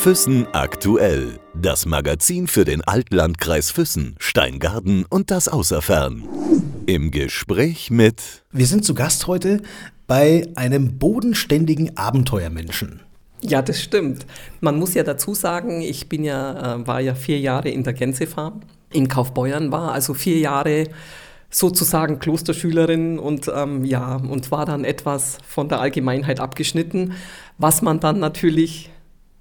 Füssen 0.00 0.46
aktuell. 0.52 1.40
Das 1.60 1.84
Magazin 1.84 2.46
für 2.46 2.64
den 2.64 2.82
Altlandkreis 2.82 3.72
Füssen, 3.72 4.14
Steingarten 4.20 5.04
und 5.10 5.32
das 5.32 5.48
Außerfern. 5.48 6.22
Im 6.86 7.10
Gespräch 7.10 7.90
mit. 7.90 8.44
Wir 8.52 8.66
sind 8.66 8.84
zu 8.84 8.94
Gast 8.94 9.26
heute 9.26 9.60
bei 10.06 10.46
einem 10.54 10.98
bodenständigen 10.98 11.96
Abenteuermenschen. 11.96 13.00
Ja, 13.42 13.60
das 13.60 13.82
stimmt. 13.82 14.24
Man 14.60 14.78
muss 14.78 14.94
ja 14.94 15.02
dazu 15.02 15.34
sagen, 15.34 15.82
ich 15.82 16.08
bin 16.08 16.22
ja, 16.22 16.76
äh, 16.76 16.86
war 16.86 17.00
ja 17.00 17.16
vier 17.16 17.40
Jahre 17.40 17.68
in 17.68 17.82
der 17.82 17.92
Gänsefarm 17.92 18.60
in 18.92 19.08
Kaufbeuern, 19.08 19.72
war 19.72 19.92
also 19.92 20.14
vier 20.14 20.38
Jahre 20.38 20.84
sozusagen 21.50 22.20
Klosterschülerin 22.20 23.18
und 23.18 23.50
ähm, 23.52 23.84
ja, 23.84 24.14
und 24.14 24.52
war 24.52 24.64
dann 24.64 24.84
etwas 24.84 25.38
von 25.44 25.68
der 25.68 25.80
Allgemeinheit 25.80 26.38
abgeschnitten, 26.38 27.14
was 27.58 27.82
man 27.82 27.98
dann 27.98 28.20
natürlich 28.20 28.90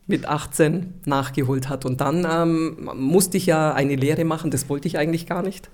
mit 0.07 0.25
18 0.25 0.93
nachgeholt 1.05 1.69
hat. 1.69 1.85
Und 1.85 2.01
dann 2.01 2.25
ähm, 2.29 2.89
musste 2.95 3.37
ich 3.37 3.45
ja 3.45 3.73
eine 3.73 3.95
Lehre 3.95 4.23
machen, 4.23 4.51
das 4.51 4.69
wollte 4.69 4.87
ich 4.87 4.97
eigentlich 4.97 5.27
gar 5.27 5.43
nicht, 5.43 5.69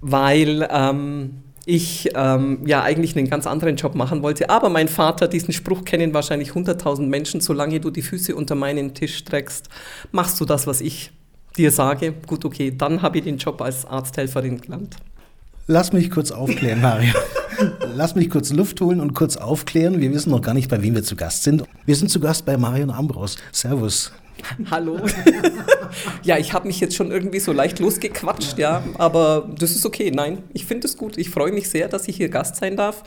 weil 0.00 0.68
ähm, 0.70 1.42
ich 1.66 2.10
ähm, 2.14 2.60
ja 2.64 2.82
eigentlich 2.82 3.16
einen 3.16 3.28
ganz 3.28 3.46
anderen 3.46 3.76
Job 3.76 3.94
machen 3.94 4.22
wollte. 4.22 4.50
Aber 4.50 4.68
mein 4.68 4.88
Vater, 4.88 5.28
diesen 5.28 5.52
Spruch 5.52 5.84
kennen 5.84 6.14
wahrscheinlich 6.14 6.50
100.000 6.50 7.02
Menschen, 7.02 7.40
solange 7.40 7.80
du 7.80 7.90
die 7.90 8.02
Füße 8.02 8.34
unter 8.34 8.54
meinen 8.54 8.94
Tisch 8.94 9.16
streckst, 9.16 9.68
machst 10.12 10.40
du 10.40 10.44
das, 10.44 10.66
was 10.66 10.80
ich 10.80 11.10
dir 11.56 11.70
sage. 11.70 12.14
Gut, 12.26 12.44
okay, 12.44 12.72
dann 12.76 13.02
habe 13.02 13.18
ich 13.18 13.24
den 13.24 13.38
Job 13.38 13.60
als 13.60 13.84
Arzthelferin 13.84 14.60
gelernt. 14.60 14.96
Lass 15.66 15.92
mich 15.92 16.10
kurz 16.10 16.30
aufklären, 16.30 16.80
Mario. 16.80 17.12
Lass 17.94 18.14
mich 18.14 18.30
kurz 18.30 18.52
Luft 18.52 18.80
holen 18.80 19.00
und 19.00 19.12
kurz 19.12 19.36
aufklären. 19.36 20.00
Wir 20.00 20.12
wissen 20.12 20.30
noch 20.30 20.40
gar 20.40 20.54
nicht, 20.54 20.70
bei 20.70 20.82
wem 20.82 20.94
wir 20.94 21.02
zu 21.02 21.14
Gast 21.14 21.42
sind. 21.42 21.64
Wir 21.84 21.94
sind 21.94 22.10
zu 22.10 22.20
Gast 22.20 22.46
bei 22.46 22.56
Marion 22.56 22.90
Ambros. 22.90 23.36
Servus. 23.50 24.12
Hallo. 24.70 24.98
ja, 26.22 26.38
ich 26.38 26.52
habe 26.54 26.66
mich 26.66 26.80
jetzt 26.80 26.96
schon 26.96 27.10
irgendwie 27.10 27.38
so 27.38 27.52
leicht 27.52 27.78
losgequatscht, 27.80 28.58
ja, 28.58 28.82
aber 28.96 29.48
das 29.58 29.72
ist 29.72 29.84
okay. 29.84 30.10
Nein, 30.10 30.42
ich 30.54 30.64
finde 30.64 30.86
es 30.86 30.96
gut. 30.96 31.18
Ich 31.18 31.28
freue 31.28 31.52
mich 31.52 31.68
sehr, 31.68 31.88
dass 31.88 32.08
ich 32.08 32.16
hier 32.16 32.30
Gast 32.30 32.56
sein 32.56 32.76
darf. 32.76 33.02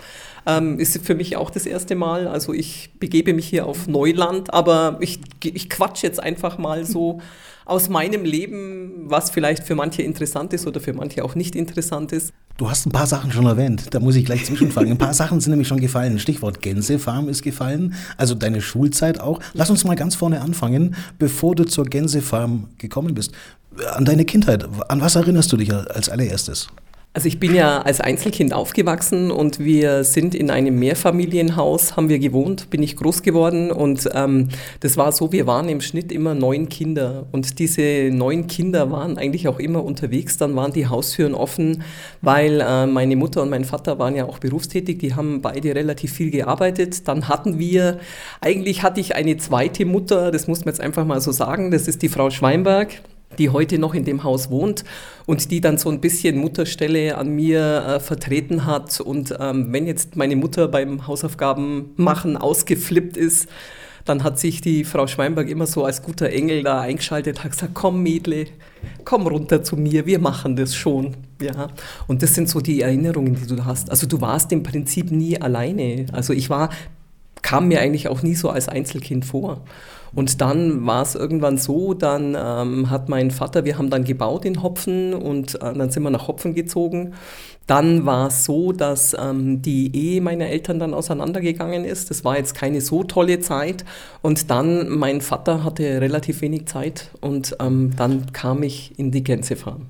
Ähm, 0.45 0.79
ist 0.79 1.03
für 1.03 1.15
mich 1.15 1.35
auch 1.35 1.49
das 1.49 1.65
erste 1.65 1.95
Mal. 1.95 2.27
Also 2.27 2.53
ich 2.53 2.91
begebe 2.99 3.33
mich 3.33 3.47
hier 3.47 3.65
auf 3.65 3.87
Neuland, 3.87 4.53
aber 4.53 4.97
ich, 5.01 5.19
ich 5.43 5.69
quatsch 5.69 6.03
jetzt 6.03 6.21
einfach 6.21 6.57
mal 6.59 6.85
so 6.85 7.21
aus 7.65 7.89
meinem 7.89 8.23
Leben, 8.23 9.05
was 9.05 9.31
vielleicht 9.31 9.63
für 9.63 9.75
manche 9.75 10.03
interessant 10.03 10.53
ist 10.53 10.67
oder 10.67 10.79
für 10.79 10.93
manche 10.93 11.23
auch 11.23 11.35
nicht 11.35 11.55
interessant 11.55 12.11
ist. 12.11 12.31
Du 12.57 12.69
hast 12.69 12.85
ein 12.85 12.91
paar 12.91 13.07
Sachen 13.07 13.31
schon 13.31 13.45
erwähnt, 13.45 13.93
da 13.93 13.99
muss 13.99 14.15
ich 14.15 14.23
gleich 14.23 14.45
zwischenfragen. 14.45 14.91
Ein 14.91 14.97
paar 14.97 15.13
Sachen 15.13 15.41
sind 15.41 15.51
nämlich 15.51 15.67
schon 15.67 15.81
gefallen. 15.81 16.19
Stichwort 16.19 16.61
Gänsefarm 16.61 17.27
ist 17.27 17.41
gefallen, 17.41 17.95
also 18.15 18.33
deine 18.33 18.61
Schulzeit 18.61 19.19
auch. 19.19 19.41
Lass 19.53 19.69
uns 19.69 19.83
mal 19.83 19.95
ganz 19.95 20.15
vorne 20.15 20.39
anfangen, 20.39 20.95
bevor 21.19 21.55
du 21.55 21.65
zur 21.65 21.85
Gänsefarm 21.85 22.69
gekommen 22.77 23.13
bist. 23.13 23.33
An 23.93 24.05
deine 24.05 24.23
Kindheit, 24.23 24.65
an 24.87 25.01
was 25.01 25.15
erinnerst 25.15 25.51
du 25.51 25.57
dich 25.57 25.73
als 25.73 26.07
allererstes? 26.07 26.69
Also 27.15 27.29
ich 27.29 27.39
bin 27.39 27.55
ja 27.55 27.81
als 27.81 28.01
Einzelkind 28.01 28.53
aufgewachsen 28.53 29.31
und 29.31 29.59
wir 29.59 30.03
sind 30.03 30.35
in 30.35 30.51
einem 30.51 30.77
Mehrfamilienhaus, 30.77 31.95
haben 31.95 32.09
wir 32.09 32.19
gewohnt, 32.19 32.69
bin 32.69 32.83
ich 32.83 32.97
groß 32.97 33.23
geworden 33.23 33.71
und 33.71 34.09
ähm, 34.13 34.49
das 34.81 34.97
war 34.97 35.13
so, 35.13 35.31
wir 35.31 35.47
waren 35.47 35.69
im 35.69 35.79
Schnitt 35.79 36.11
immer 36.11 36.35
neun 36.35 36.67
Kinder 36.67 37.25
und 37.31 37.57
diese 37.59 38.09
neun 38.11 38.47
Kinder 38.47 38.91
waren 38.91 39.17
eigentlich 39.17 39.47
auch 39.47 39.59
immer 39.59 39.85
unterwegs, 39.85 40.35
dann 40.35 40.57
waren 40.57 40.73
die 40.73 40.87
Haustüren 40.87 41.35
offen, 41.35 41.83
weil 42.21 42.59
äh, 42.59 42.85
meine 42.85 43.15
Mutter 43.15 43.43
und 43.43 43.49
mein 43.49 43.63
Vater 43.63 43.97
waren 43.97 44.17
ja 44.17 44.25
auch 44.25 44.39
berufstätig, 44.39 44.99
die 44.99 45.15
haben 45.15 45.41
beide 45.41 45.73
relativ 45.73 46.11
viel 46.11 46.31
gearbeitet. 46.31 47.07
Dann 47.07 47.29
hatten 47.29 47.59
wir, 47.59 47.99
eigentlich 48.41 48.83
hatte 48.83 48.99
ich 48.99 49.15
eine 49.15 49.37
zweite 49.37 49.85
Mutter, 49.85 50.31
das 50.31 50.47
muss 50.47 50.65
man 50.65 50.73
jetzt 50.73 50.81
einfach 50.81 51.05
mal 51.05 51.21
so 51.21 51.31
sagen, 51.31 51.71
das 51.71 51.87
ist 51.87 52.01
die 52.01 52.09
Frau 52.09 52.29
Schweinberg 52.29 53.01
die 53.37 53.49
heute 53.49 53.79
noch 53.79 53.93
in 53.93 54.05
dem 54.05 54.23
Haus 54.23 54.49
wohnt 54.49 54.83
und 55.25 55.51
die 55.51 55.61
dann 55.61 55.77
so 55.77 55.89
ein 55.89 56.01
bisschen 56.01 56.37
Mutterstelle 56.37 57.17
an 57.17 57.29
mir 57.29 57.85
äh, 57.85 57.99
vertreten 57.99 58.65
hat. 58.65 58.99
Und 59.01 59.35
ähm, 59.39 59.67
wenn 59.71 59.87
jetzt 59.87 60.15
meine 60.15 60.35
Mutter 60.35 60.67
beim 60.67 61.07
Hausaufgaben 61.07 61.91
machen 61.97 62.37
ausgeflippt 62.37 63.17
ist, 63.17 63.47
dann 64.05 64.23
hat 64.23 64.39
sich 64.39 64.61
die 64.61 64.83
Frau 64.83 65.07
Schweinberg 65.07 65.49
immer 65.49 65.65
so 65.65 65.83
als 65.83 66.03
guter 66.03 66.29
Engel 66.29 66.61
da 66.61 66.79
eingeschaltet, 66.79 67.43
hat 67.43 67.51
gesagt, 67.51 67.73
komm 67.73 68.03
Mädle, 68.03 68.45
komm 69.03 69.25
runter 69.25 69.63
zu 69.63 69.75
mir, 69.75 70.05
wir 70.05 70.19
machen 70.19 70.55
das 70.55 70.75
schon. 70.75 71.17
Ja, 71.41 71.69
und 72.07 72.21
das 72.21 72.35
sind 72.35 72.47
so 72.47 72.61
die 72.61 72.81
Erinnerungen, 72.81 73.35
die 73.35 73.47
du 73.47 73.65
hast. 73.65 73.89
Also 73.89 74.05
du 74.05 74.21
warst 74.21 74.51
im 74.51 74.61
Prinzip 74.61 75.11
nie 75.11 75.41
alleine. 75.41 76.05
Also 76.13 76.33
ich 76.33 76.51
war, 76.51 76.69
kam 77.41 77.67
mir 77.67 77.81
eigentlich 77.81 78.07
auch 78.07 78.21
nie 78.21 78.35
so 78.35 78.49
als 78.49 78.69
Einzelkind 78.69 79.25
vor. 79.25 79.61
Und 80.15 80.39
dann 80.41 80.85
war 80.85 81.01
es 81.01 81.13
irgendwann 81.13 81.57
so, 81.57 81.93
dann 81.93 82.35
ähm, 82.39 82.89
hat 82.89 83.09
mein 83.09 83.31
Vater, 83.31 83.65
wir 83.65 83.77
haben 83.77 83.89
dann 83.89 84.05
gebaut 84.05 84.45
in 84.45 84.63
Hopfen 84.63 85.13
und 85.13 85.55
äh, 85.55 85.73
dann 85.73 85.91
sind 85.91 86.03
wir 86.03 86.09
nach 86.09 86.27
Hopfen 86.29 86.55
gezogen. 86.55 87.13
Dann 87.67 88.05
war 88.05 88.27
es 88.27 88.45
so, 88.45 88.71
dass 88.71 89.15
ähm, 89.19 89.61
die 89.61 89.95
Ehe 89.95 90.21
meiner 90.21 90.47
Eltern 90.47 90.79
dann 90.79 90.93
auseinandergegangen 90.93 91.83
ist. 91.83 92.11
Das 92.11 92.23
war 92.23 92.37
jetzt 92.37 92.53
keine 92.53 92.79
so 92.79 93.03
tolle 93.03 93.39
Zeit. 93.39 93.85
Und 94.21 94.51
dann, 94.51 94.89
mein 94.89 95.21
Vater 95.21 95.63
hatte 95.63 95.99
relativ 96.01 96.41
wenig 96.41 96.67
Zeit 96.67 97.09
und 97.21 97.55
ähm, 97.59 97.91
dann 97.97 98.31
kam 98.33 98.61
ich 98.61 98.97
in 98.99 99.11
die 99.11 99.23
Gänsefarm. 99.23 99.87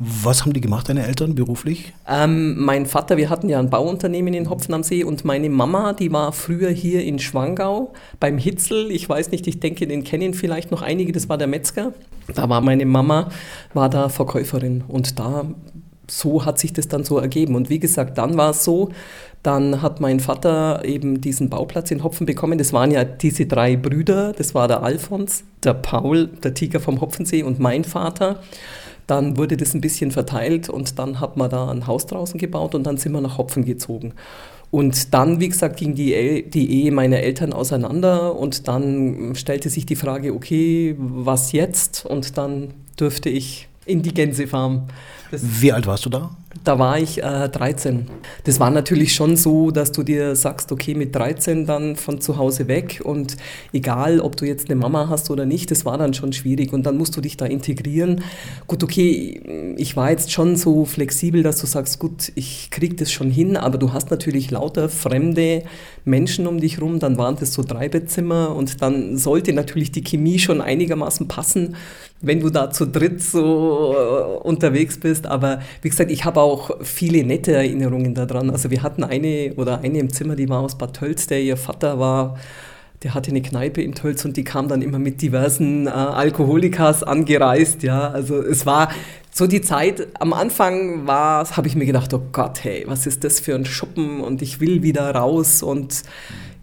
Was 0.00 0.42
haben 0.42 0.52
die 0.52 0.60
gemacht, 0.60 0.88
deine 0.88 1.04
Eltern 1.04 1.34
beruflich? 1.34 1.92
Ähm, 2.08 2.64
mein 2.64 2.86
Vater, 2.86 3.16
wir 3.16 3.30
hatten 3.30 3.48
ja 3.48 3.58
ein 3.58 3.68
Bauunternehmen 3.68 4.32
in 4.32 4.48
Hopfen 4.48 4.72
am 4.72 4.84
See 4.84 5.02
und 5.02 5.24
meine 5.24 5.50
Mama, 5.50 5.92
die 5.92 6.12
war 6.12 6.30
früher 6.32 6.70
hier 6.70 7.04
in 7.04 7.18
Schwangau 7.18 7.92
beim 8.20 8.38
Hitzel. 8.38 8.92
Ich 8.92 9.08
weiß 9.08 9.32
nicht, 9.32 9.48
ich 9.48 9.58
denke, 9.58 9.88
den 9.88 10.04
kennen 10.04 10.34
vielleicht 10.34 10.70
noch 10.70 10.82
einige, 10.82 11.10
das 11.10 11.28
war 11.28 11.36
der 11.36 11.48
Metzger. 11.48 11.92
Da 12.32 12.48
war 12.48 12.60
meine 12.60 12.86
Mama, 12.86 13.30
war 13.74 13.88
da 13.88 14.08
Verkäuferin 14.08 14.84
und 14.86 15.18
da 15.18 15.46
so 16.10 16.44
hat 16.44 16.58
sich 16.58 16.72
das 16.72 16.88
dann 16.88 17.04
so 17.04 17.18
ergeben. 17.18 17.54
Und 17.54 17.70
wie 17.70 17.78
gesagt, 17.78 18.18
dann 18.18 18.36
war 18.36 18.50
es 18.50 18.64
so, 18.64 18.90
dann 19.42 19.82
hat 19.82 20.00
mein 20.00 20.20
Vater 20.20 20.84
eben 20.84 21.20
diesen 21.20 21.48
Bauplatz 21.48 21.90
in 21.90 22.02
Hopfen 22.02 22.26
bekommen. 22.26 22.58
Das 22.58 22.72
waren 22.72 22.90
ja 22.90 23.04
diese 23.04 23.46
drei 23.46 23.76
Brüder. 23.76 24.32
Das 24.32 24.54
war 24.54 24.68
der 24.68 24.82
Alfons, 24.82 25.44
der 25.62 25.74
Paul, 25.74 26.28
der 26.28 26.54
Tiger 26.54 26.80
vom 26.80 27.00
Hopfensee 27.00 27.42
und 27.42 27.58
mein 27.58 27.84
Vater. 27.84 28.40
Dann 29.06 29.36
wurde 29.36 29.56
das 29.56 29.74
ein 29.74 29.80
bisschen 29.80 30.10
verteilt 30.10 30.68
und 30.68 30.98
dann 30.98 31.20
hat 31.20 31.36
man 31.36 31.48
da 31.48 31.70
ein 31.70 31.86
Haus 31.86 32.06
draußen 32.06 32.38
gebaut 32.38 32.74
und 32.74 32.84
dann 32.84 32.98
sind 32.98 33.12
wir 33.12 33.22
nach 33.22 33.38
Hopfen 33.38 33.64
gezogen. 33.64 34.12
Und 34.70 35.14
dann, 35.14 35.40
wie 35.40 35.48
gesagt, 35.48 35.78
ging 35.78 35.94
die, 35.94 36.44
die 36.46 36.82
Ehe 36.82 36.92
meiner 36.92 37.20
Eltern 37.20 37.54
auseinander 37.54 38.36
und 38.36 38.68
dann 38.68 39.34
stellte 39.34 39.70
sich 39.70 39.86
die 39.86 39.96
Frage, 39.96 40.34
okay, 40.34 40.94
was 40.98 41.52
jetzt? 41.52 42.04
Und 42.04 42.36
dann 42.36 42.74
dürfte 43.00 43.30
ich 43.30 43.68
in 43.86 44.02
die 44.02 44.12
Gänsefarm. 44.12 44.88
Das 45.30 45.42
Wie 45.42 45.72
alt 45.72 45.86
warst 45.86 46.06
du 46.06 46.10
da? 46.10 46.30
Da 46.64 46.78
war 46.78 46.98
ich 46.98 47.22
äh, 47.22 47.48
13. 47.48 48.06
Das 48.44 48.58
war 48.58 48.70
natürlich 48.70 49.14
schon 49.14 49.36
so, 49.36 49.70
dass 49.70 49.92
du 49.92 50.02
dir 50.02 50.34
sagst, 50.34 50.72
okay, 50.72 50.94
mit 50.94 51.14
13 51.14 51.66
dann 51.66 51.94
von 51.94 52.22
zu 52.22 52.38
Hause 52.38 52.68
weg 52.68 53.02
und 53.04 53.36
egal, 53.74 54.20
ob 54.20 54.36
du 54.36 54.46
jetzt 54.46 54.70
eine 54.70 54.80
Mama 54.80 55.08
hast 55.10 55.30
oder 55.30 55.44
nicht, 55.44 55.70
das 55.70 55.84
war 55.84 55.98
dann 55.98 56.14
schon 56.14 56.32
schwierig 56.32 56.72
und 56.72 56.84
dann 56.84 56.96
musst 56.96 57.14
du 57.16 57.20
dich 57.20 57.36
da 57.36 57.44
integrieren. 57.44 58.22
Gut, 58.66 58.82
okay, 58.82 59.74
ich 59.76 59.94
war 59.96 60.10
jetzt 60.10 60.32
schon 60.32 60.56
so 60.56 60.86
flexibel, 60.86 61.42
dass 61.42 61.60
du 61.60 61.66
sagst, 61.66 61.98
gut, 61.98 62.32
ich 62.34 62.70
krieg 62.70 62.96
das 62.96 63.12
schon 63.12 63.30
hin, 63.30 63.58
aber 63.58 63.76
du 63.76 63.92
hast 63.92 64.10
natürlich 64.10 64.50
lauter 64.50 64.88
fremde 64.88 65.64
Menschen 66.06 66.46
um 66.46 66.60
dich 66.60 66.80
rum, 66.80 66.98
dann 66.98 67.18
waren 67.18 67.36
das 67.38 67.52
so 67.52 67.62
Dreibettzimmer 67.62 68.56
und 68.56 68.80
dann 68.80 69.18
sollte 69.18 69.52
natürlich 69.52 69.92
die 69.92 70.02
Chemie 70.02 70.38
schon 70.38 70.62
einigermaßen 70.62 71.28
passen, 71.28 71.76
wenn 72.20 72.40
du 72.40 72.50
da 72.50 72.70
zu 72.70 72.86
dritt 72.86 73.22
so 73.22 73.94
äh, 73.96 74.46
unterwegs 74.46 74.98
bist, 74.98 75.26
aber 75.26 75.60
wie 75.82 75.88
gesagt, 75.88 76.10
ich 76.10 76.24
habe 76.24 76.40
auch 76.40 76.47
auch 76.48 76.82
viele 76.82 77.24
nette 77.24 77.52
Erinnerungen 77.52 78.14
daran. 78.14 78.50
Also 78.50 78.70
wir 78.70 78.82
hatten 78.82 79.04
eine 79.04 79.54
oder 79.56 79.80
eine 79.80 79.98
im 79.98 80.10
Zimmer, 80.10 80.36
die 80.36 80.48
war 80.48 80.60
aus 80.60 80.76
Bad 80.76 80.94
Tölz, 80.94 81.26
der 81.26 81.40
ihr 81.40 81.56
Vater 81.56 81.98
war 81.98 82.36
der 83.02 83.14
hatte 83.14 83.30
eine 83.30 83.42
Kneipe 83.42 83.80
in 83.80 83.94
Tölz 83.94 84.24
und 84.24 84.36
die 84.36 84.44
kam 84.44 84.68
dann 84.68 84.82
immer 84.82 84.98
mit 84.98 85.22
diversen 85.22 85.86
äh, 85.86 85.90
Alkoholikas 85.90 87.02
angereist, 87.02 87.82
ja. 87.82 88.10
Also 88.10 88.42
es 88.42 88.66
war 88.66 88.90
so 89.30 89.46
die 89.46 89.60
Zeit, 89.60 90.08
am 90.18 90.32
Anfang 90.32 91.06
war, 91.06 91.48
habe 91.56 91.68
ich 91.68 91.76
mir 91.76 91.86
gedacht, 91.86 92.12
oh 92.12 92.22
Gott, 92.32 92.64
hey, 92.64 92.84
was 92.88 93.06
ist 93.06 93.22
das 93.22 93.38
für 93.38 93.54
ein 93.54 93.64
Schuppen 93.64 94.20
und 94.20 94.42
ich 94.42 94.60
will 94.60 94.82
wieder 94.82 95.14
raus 95.14 95.62
und 95.62 96.02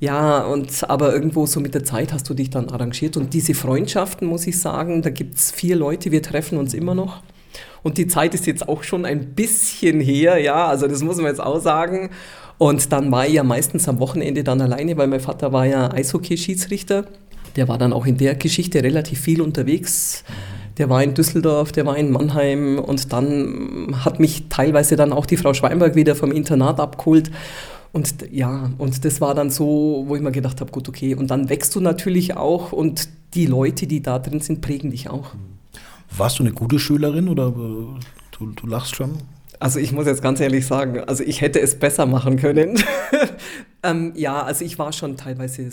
ja, 0.01 0.43
und 0.43 0.89
aber 0.89 1.13
irgendwo 1.13 1.45
so 1.45 1.61
mit 1.61 1.73
der 1.73 1.85
Zeit 1.85 2.11
hast 2.11 2.29
du 2.29 2.33
dich 2.33 2.49
dann 2.49 2.67
arrangiert 2.67 3.15
und 3.15 3.33
diese 3.33 3.53
Freundschaften, 3.53 4.27
muss 4.27 4.45
ich 4.45 4.59
sagen, 4.59 5.01
da 5.01 5.09
gibt 5.09 5.37
es 5.37 5.51
vier 5.51 5.77
Leute, 5.77 6.11
wir 6.11 6.21
treffen 6.21 6.57
uns 6.57 6.73
immer 6.73 6.95
noch. 6.95 7.21
Und 7.85 7.99
die 7.99 8.07
Zeit 8.07 8.33
ist 8.33 8.47
jetzt 8.47 8.67
auch 8.67 8.81
schon 8.81 9.05
ein 9.05 9.35
bisschen 9.35 10.01
her, 10.01 10.39
ja, 10.39 10.65
also 10.65 10.87
das 10.87 11.03
muss 11.03 11.17
man 11.17 11.27
jetzt 11.27 11.39
auch 11.39 11.59
sagen. 11.59 12.09
Und 12.57 12.91
dann 12.91 13.11
war 13.11 13.27
ich 13.27 13.33
ja 13.33 13.43
meistens 13.43 13.87
am 13.87 13.99
Wochenende 13.99 14.43
dann 14.43 14.59
alleine, 14.59 14.97
weil 14.97 15.05
mein 15.05 15.19
Vater 15.19 15.53
war 15.53 15.67
ja 15.67 15.93
Eishockey-Schiedsrichter. 15.93 17.05
Der 17.55 17.67
war 17.67 17.77
dann 17.77 17.93
auch 17.93 18.07
in 18.07 18.17
der 18.17 18.33
Geschichte 18.33 18.81
relativ 18.81 19.19
viel 19.19 19.39
unterwegs. 19.39 20.23
Der 20.79 20.89
war 20.89 21.03
in 21.03 21.13
Düsseldorf, 21.13 21.73
der 21.73 21.85
war 21.85 21.95
in 21.95 22.09
Mannheim 22.09 22.79
und 22.79 23.13
dann 23.13 24.03
hat 24.03 24.19
mich 24.19 24.45
teilweise 24.49 24.95
dann 24.95 25.13
auch 25.13 25.27
die 25.27 25.37
Frau 25.37 25.53
Schweinberg 25.53 25.93
wieder 25.93 26.15
vom 26.15 26.31
Internat 26.31 26.79
abgeholt. 26.79 27.29
Und 27.93 28.15
ja, 28.31 28.71
und 28.79 29.05
das 29.05 29.21
war 29.21 29.35
dann 29.35 29.51
so, 29.51 30.05
wo 30.07 30.15
ich 30.15 30.23
mir 30.23 30.31
gedacht 30.31 30.59
habe, 30.59 30.71
gut, 30.71 30.89
okay. 30.89 31.13
Und 31.13 31.29
dann 31.29 31.49
wächst 31.49 31.75
du 31.75 31.81
natürlich 31.81 32.35
auch 32.35 32.71
und 32.71 33.09
die 33.35 33.45
Leute, 33.45 33.85
die 33.85 34.01
da 34.01 34.17
drin 34.17 34.39
sind, 34.39 34.61
prägen 34.61 34.89
dich 34.89 35.07
auch. 35.07 35.35
Warst 36.17 36.39
du 36.39 36.43
eine 36.43 36.53
gute 36.53 36.79
Schülerin 36.79 37.27
oder 37.27 37.47
äh, 37.47 37.99
du, 38.31 38.45
du 38.55 38.67
lachst 38.67 38.95
schon? 38.95 39.17
Also 39.59 39.79
ich 39.79 39.91
muss 39.91 40.05
jetzt 40.05 40.21
ganz 40.21 40.39
ehrlich 40.39 40.65
sagen, 40.65 40.99
also 40.99 41.23
ich 41.23 41.41
hätte 41.41 41.59
es 41.59 41.77
besser 41.77 42.05
machen 42.05 42.37
können. 42.37 42.81
ähm, 43.83 44.13
ja, 44.15 44.43
also 44.43 44.63
ich 44.63 44.77
war 44.79 44.93
schon 44.93 45.17
teilweise 45.17 45.69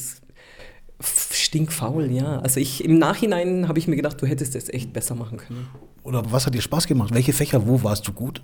stinkfaul, 1.01 2.11
ja. 2.11 2.41
Also 2.41 2.61
ich 2.61 2.85
im 2.85 2.99
Nachhinein 2.99 3.69
habe 3.69 3.79
ich 3.79 3.89
mir 3.89 3.97
gedacht, 3.97 4.21
du 4.23 4.27
hättest 4.27 4.55
es 4.55 4.69
echt 4.69 4.93
besser 4.93 5.15
machen 5.15 5.39
können. 5.39 5.69
Oder 6.03 6.23
was 6.31 6.47
hat 6.47 6.55
dir 6.55 6.63
Spaß 6.63 6.87
gemacht? 6.87 7.15
Welche 7.15 7.33
Fächer, 7.33 7.67
wo 7.67 7.83
warst 7.83 8.07
du 8.07 8.13
gut? 8.13 8.43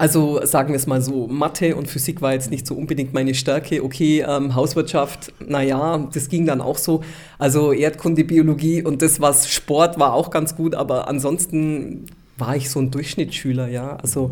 Also 0.00 0.40
sagen 0.46 0.70
wir 0.70 0.76
es 0.76 0.86
mal 0.86 1.02
so, 1.02 1.26
Mathe 1.26 1.76
und 1.76 1.86
Physik 1.86 2.22
war 2.22 2.32
jetzt 2.32 2.50
nicht 2.50 2.66
so 2.66 2.74
unbedingt 2.74 3.12
meine 3.12 3.34
Stärke. 3.34 3.84
Okay, 3.84 4.24
ähm, 4.26 4.54
Hauswirtschaft, 4.54 5.34
naja, 5.46 6.08
das 6.14 6.30
ging 6.30 6.46
dann 6.46 6.62
auch 6.62 6.78
so. 6.78 7.02
Also 7.38 7.74
Erdkunde, 7.74 8.24
Biologie 8.24 8.82
und 8.82 9.02
das, 9.02 9.20
was 9.20 9.50
Sport 9.50 10.00
war 10.00 10.14
auch 10.14 10.30
ganz 10.30 10.56
gut, 10.56 10.74
aber 10.74 11.06
ansonsten 11.06 12.06
war 12.38 12.56
ich 12.56 12.70
so 12.70 12.80
ein 12.80 12.90
Durchschnittsschüler, 12.90 13.68
ja. 13.68 13.96
Also 13.96 14.30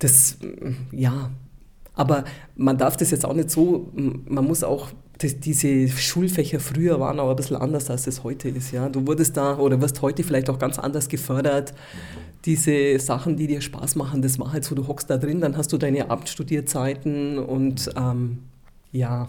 das, 0.00 0.36
ja. 0.92 1.30
Aber 1.94 2.24
man 2.54 2.76
darf 2.76 2.98
das 2.98 3.10
jetzt 3.10 3.24
auch 3.24 3.32
nicht 3.32 3.50
so, 3.50 3.90
man 3.94 4.44
muss 4.44 4.62
auch 4.62 4.90
das, 5.18 5.40
diese 5.40 5.88
Schulfächer 5.88 6.60
früher 6.60 7.00
waren 7.00 7.20
auch 7.20 7.30
ein 7.30 7.36
bisschen 7.36 7.56
anders, 7.56 7.88
als 7.88 8.06
es 8.06 8.22
heute 8.22 8.50
ist. 8.50 8.72
Ja? 8.72 8.90
Du 8.90 9.06
wurdest 9.06 9.36
da 9.36 9.56
oder 9.56 9.80
wirst 9.80 10.02
heute 10.02 10.22
vielleicht 10.22 10.50
auch 10.50 10.58
ganz 10.58 10.78
anders 10.78 11.08
gefördert. 11.08 11.72
Diese 12.46 12.98
Sachen, 13.00 13.36
die 13.36 13.46
dir 13.46 13.60
Spaß 13.60 13.96
machen, 13.96 14.22
das 14.22 14.38
war 14.38 14.52
halt 14.52 14.64
so, 14.64 14.74
du 14.74 14.86
hockst 14.86 15.10
da 15.10 15.18
drin, 15.18 15.40
dann 15.40 15.56
hast 15.56 15.72
du 15.72 15.78
deine 15.78 16.10
Abendstudierzeiten 16.10 17.38
und 17.38 17.90
ähm, 17.96 18.38
ja. 18.92 19.28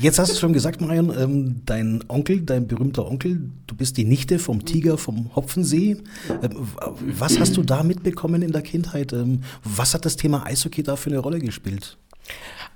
Jetzt 0.00 0.18
hast 0.18 0.32
du 0.32 0.38
schon 0.38 0.52
gesagt, 0.52 0.80
Marion, 0.80 1.12
ähm, 1.16 1.62
dein 1.64 2.02
Onkel, 2.08 2.40
dein 2.40 2.66
berühmter 2.66 3.06
Onkel, 3.06 3.50
du 3.68 3.76
bist 3.76 3.96
die 3.96 4.04
Nichte 4.04 4.40
vom 4.40 4.64
Tiger 4.64 4.98
vom 4.98 5.34
Hopfensee. 5.36 5.98
Ähm, 6.42 6.68
was 7.16 7.38
hast 7.38 7.56
du 7.56 7.62
da 7.62 7.84
mitbekommen 7.84 8.42
in 8.42 8.50
der 8.50 8.62
Kindheit? 8.62 9.12
Ähm, 9.12 9.42
was 9.62 9.94
hat 9.94 10.04
das 10.04 10.16
Thema 10.16 10.44
Eishockey 10.44 10.82
da 10.82 10.96
für 10.96 11.10
eine 11.10 11.20
Rolle 11.20 11.38
gespielt? 11.38 11.96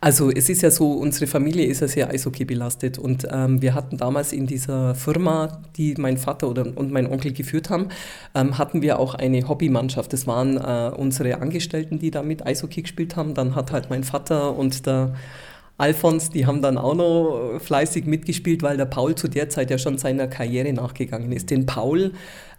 Also 0.01 0.31
es 0.31 0.49
ist 0.49 0.63
ja 0.63 0.71
so, 0.71 0.93
unsere 0.93 1.27
Familie 1.27 1.67
ist 1.67 1.81
ja 1.81 1.89
sehr 1.89 2.09
Eishockey 2.09 2.45
belastet 2.45 2.99
und 2.99 3.27
ähm, 3.33 3.61
wir 3.61 3.75
hatten 3.75 3.97
damals 3.97 4.33
in 4.33 4.47
dieser 4.47 4.95
Firma, 4.95 5.61
die 5.77 5.95
mein 5.99 6.19
Vater 6.19 6.49
oder, 6.49 6.67
und 6.77 6.93
mein 6.93 7.11
Onkel 7.11 7.33
geführt 7.33 7.69
haben, 7.69 7.89
ähm, 8.33 8.59
hatten 8.59 8.81
wir 8.81 9.01
auch 9.01 9.15
eine 9.15 9.49
Hobbymannschaft. 9.49 10.13
Das 10.13 10.29
waren 10.29 10.57
äh, 10.57 10.93
unsere 10.97 11.41
Angestellten, 11.41 11.99
die 11.99 12.13
da 12.13 12.23
mit 12.23 12.47
Eishockey 12.47 12.83
gespielt 12.83 13.17
haben. 13.17 13.35
Dann 13.35 13.57
hat 13.57 13.73
halt 13.73 13.91
mein 13.91 14.05
Vater 14.05 14.57
und 14.57 14.87
der 14.87 15.15
Alfons, 15.79 16.31
die 16.31 16.47
haben 16.47 16.63
dann 16.63 16.79
auch 16.79 16.95
noch 16.95 17.61
fleißig 17.61 18.05
mitgespielt, 18.05 18.63
weil 18.63 18.77
der 18.77 18.85
Paul 18.85 19.17
zu 19.17 19.27
der 19.27 19.49
Zeit 19.49 19.71
ja 19.71 19.79
schon 19.79 19.99
seiner 19.99 20.29
Karriere 20.29 20.73
nachgegangen 20.73 21.33
ist. 21.33 21.51
Den 21.51 21.67
Paul 21.67 22.13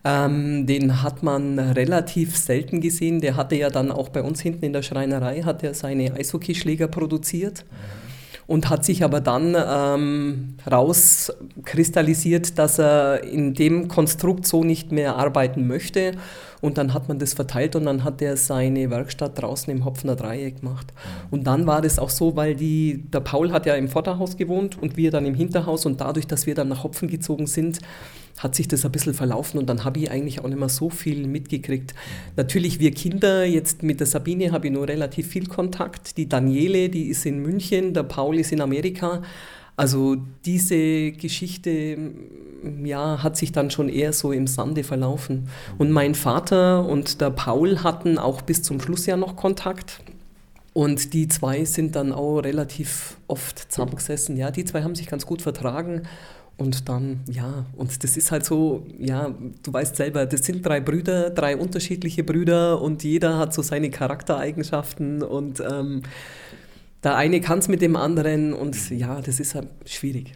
ähm, 0.04 0.66
den 0.66 1.02
hat 1.02 1.24
man 1.24 1.60
relativ 1.60 2.38
selten 2.38 2.82
gesehen. 2.82 3.22
Der 3.22 3.36
hatte 3.36 3.56
ja 3.56 3.70
dann 3.70 3.92
auch 3.92 4.10
bei 4.10 4.22
uns 4.22 4.42
hinten 4.42 4.66
in 4.66 4.74
der 4.74 4.82
Schreinerei, 4.82 5.42
hat 5.42 5.64
er 5.64 5.74
seine 5.74 6.14
Eishockeyschläger 6.14 6.88
produziert. 6.88 7.66
Und 8.48 8.68
hat 8.68 8.84
sich 8.84 9.04
aber 9.04 9.22
dann 9.22 9.56
ähm, 9.56 10.56
rauskristallisiert, 10.70 12.58
dass 12.58 12.80
er 12.80 13.24
in 13.24 13.54
dem 13.54 13.88
Konstrukt 13.90 14.48
so 14.48 14.64
nicht 14.64 14.92
mehr 14.92 15.18
arbeiten 15.18 15.68
möchte. 15.68 16.14
Und 16.60 16.80
dann 16.80 16.96
hat 16.96 17.08
man 17.08 17.20
das 17.20 17.36
verteilt 17.36 17.76
und 17.76 17.86
dann 17.86 18.04
hat 18.04 18.24
er 18.24 18.38
seine 18.38 18.90
Werkstatt 18.90 19.40
draußen 19.40 19.72
im 19.72 19.86
Hopfner 19.86 20.16
Dreieck 20.16 20.62
gemacht. 20.62 20.92
Und 21.30 21.46
dann 21.46 21.68
war 21.68 21.82
das 21.82 22.00
auch 22.00 22.10
so, 22.10 22.36
weil 22.36 22.56
die, 22.56 23.04
der 23.14 23.20
Paul 23.20 23.52
hat 23.52 23.68
ja 23.68 23.76
im 23.76 23.88
Vorderhaus 23.88 24.36
gewohnt 24.36 24.82
und 24.82 24.98
wir 24.98 25.12
dann 25.12 25.28
im 25.28 25.36
Hinterhaus 25.36 25.86
und 25.86 26.02
dadurch, 26.02 26.26
dass 26.26 26.48
wir 26.48 26.56
dann 26.56 26.70
nach 26.70 26.84
Hopfen 26.84 27.08
gezogen 27.08 27.46
sind, 27.46 27.80
hat 28.38 28.56
sich 28.56 28.68
das 28.68 28.86
ein 28.86 28.92
bisschen 28.92 29.14
verlaufen 29.14 29.60
und 29.60 29.68
dann 29.68 29.84
habe 29.84 30.00
ich 30.00 30.12
eigentlich 30.12 30.40
auch 30.42 30.48
nicht 30.48 30.60
mehr 30.60 30.70
so 30.70 30.90
viel 30.90 31.28
mitgekriegt. 31.28 31.94
Natürlich, 32.36 32.80
wir 32.80 32.92
Kinder, 32.92 33.46
jetzt 33.46 33.84
mit 33.84 34.00
der 34.00 34.08
Sabine 34.08 34.52
habe 34.52 34.68
ich 34.68 34.74
nur 34.74 34.88
relativ 34.88 35.28
viel 35.28 35.48
Kontakt. 35.48 36.18
Die 36.18 36.30
Daniele, 36.30 36.90
die 36.90 37.08
ist 37.08 37.26
in 37.26 37.40
München, 37.40 37.94
der 37.94 38.04
Paul 38.04 38.40
ist 38.40 38.52
in 38.52 38.62
Amerika. 38.62 39.22
Also 39.76 40.18
diese 40.46 41.14
Geschichte 41.14 41.98
ja, 42.84 43.24
hat 43.24 43.38
sich 43.38 43.54
dann 43.54 43.72
schon 43.72 43.88
eher 43.88 44.12
so 44.12 44.32
im 44.32 44.48
Sande 44.48 44.84
verlaufen. 44.84 45.48
Und 45.78 45.92
mein 45.92 46.16
Vater 46.16 46.86
und 46.86 47.22
der 47.22 47.30
Paul 47.30 47.82
hatten 47.84 48.18
auch 48.18 48.42
bis 48.42 48.62
zum 48.62 48.82
Schluss 48.82 49.06
ja 49.06 49.16
noch 49.16 49.36
Kontakt. 49.36 50.02
Und 50.74 51.14
die 51.14 51.28
zwei 51.28 51.66
sind 51.66 51.96
dann 51.96 52.12
auch 52.12 52.40
relativ 52.40 53.18
oft 53.28 53.72
zusammengesessen. 53.72 54.38
Ja, 54.38 54.52
die 54.52 54.66
zwei 54.66 54.84
haben 54.84 54.96
sich 54.96 55.08
ganz 55.08 55.26
gut 55.26 55.42
vertragen. 55.42 56.04
Und 56.60 56.90
dann, 56.90 57.22
ja, 57.32 57.66
und 57.78 58.04
das 58.04 58.18
ist 58.18 58.32
halt 58.32 58.44
so, 58.44 58.86
ja, 59.00 59.34
du 59.64 59.74
weißt 59.74 59.96
selber, 59.96 60.26
das 60.26 60.46
sind 60.46 60.66
drei 60.66 60.82
Brüder, 60.82 61.30
drei 61.30 61.56
unterschiedliche 61.56 62.22
Brüder 62.26 62.82
und 62.82 63.02
jeder 63.06 63.38
hat 63.38 63.54
so 63.54 63.62
seine 63.62 63.90
Charaktereigenschaften 63.90 65.24
und 65.24 65.62
ähm, 65.62 66.04
der 67.02 67.16
eine 67.16 67.40
kann 67.40 67.60
es 67.60 67.70
mit 67.70 67.82
dem 67.82 67.96
anderen 67.96 68.52
und 68.52 68.90
ja, 68.90 69.22
das 69.22 69.40
ist 69.40 69.56
halt 69.56 69.70
schwierig. 69.86 70.34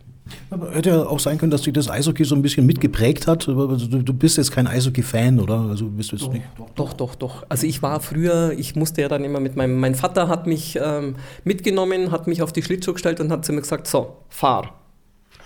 Aber 0.50 0.72
hätte 0.72 0.92
ja 0.92 1.06
auch 1.06 1.20
sein 1.20 1.38
können, 1.38 1.52
dass 1.52 1.64
dich 1.64 1.74
das 1.74 1.90
Eishockey 1.90 2.24
so 2.24 2.36
ein 2.36 2.42
bisschen 2.42 2.66
mitgeprägt 2.66 3.28
hat. 3.28 3.50
Also 3.50 3.88
du, 3.88 4.02
du 4.02 4.14
bist 4.14 4.38
jetzt 4.38 4.54
kein 4.54 4.68
Eishockey-Fan, 4.68 5.42
oder? 5.42 5.60
Also 5.60 5.88
bist 5.88 6.14
du 6.14 6.16
doch, 6.16 6.32
nicht? 6.32 6.46
Doch, 6.76 6.94
doch, 6.94 7.16
doch. 7.16 7.46
Also 7.50 7.68
ich 7.68 7.82
war 7.82 8.00
früher, 8.00 8.54
ich 8.58 8.78
musste 8.78 9.02
ja 9.02 9.10
dann 9.10 9.26
immer 9.26 9.42
mit 9.42 9.58
meinem, 9.58 9.78
mein 9.78 9.94
Vater 9.94 10.30
hat 10.30 10.48
mich 10.48 10.80
ähm, 10.82 11.18
mitgenommen, 11.44 12.12
hat 12.12 12.28
mich 12.28 12.42
auf 12.42 12.54
die 12.54 12.64
Schlittschuh 12.64 12.94
gestellt 12.94 13.20
und 13.20 13.30
hat 13.30 13.44
zu 13.44 13.52
mir 13.52 13.60
gesagt, 13.60 13.88
so, 13.88 14.16
fahr 14.30 14.83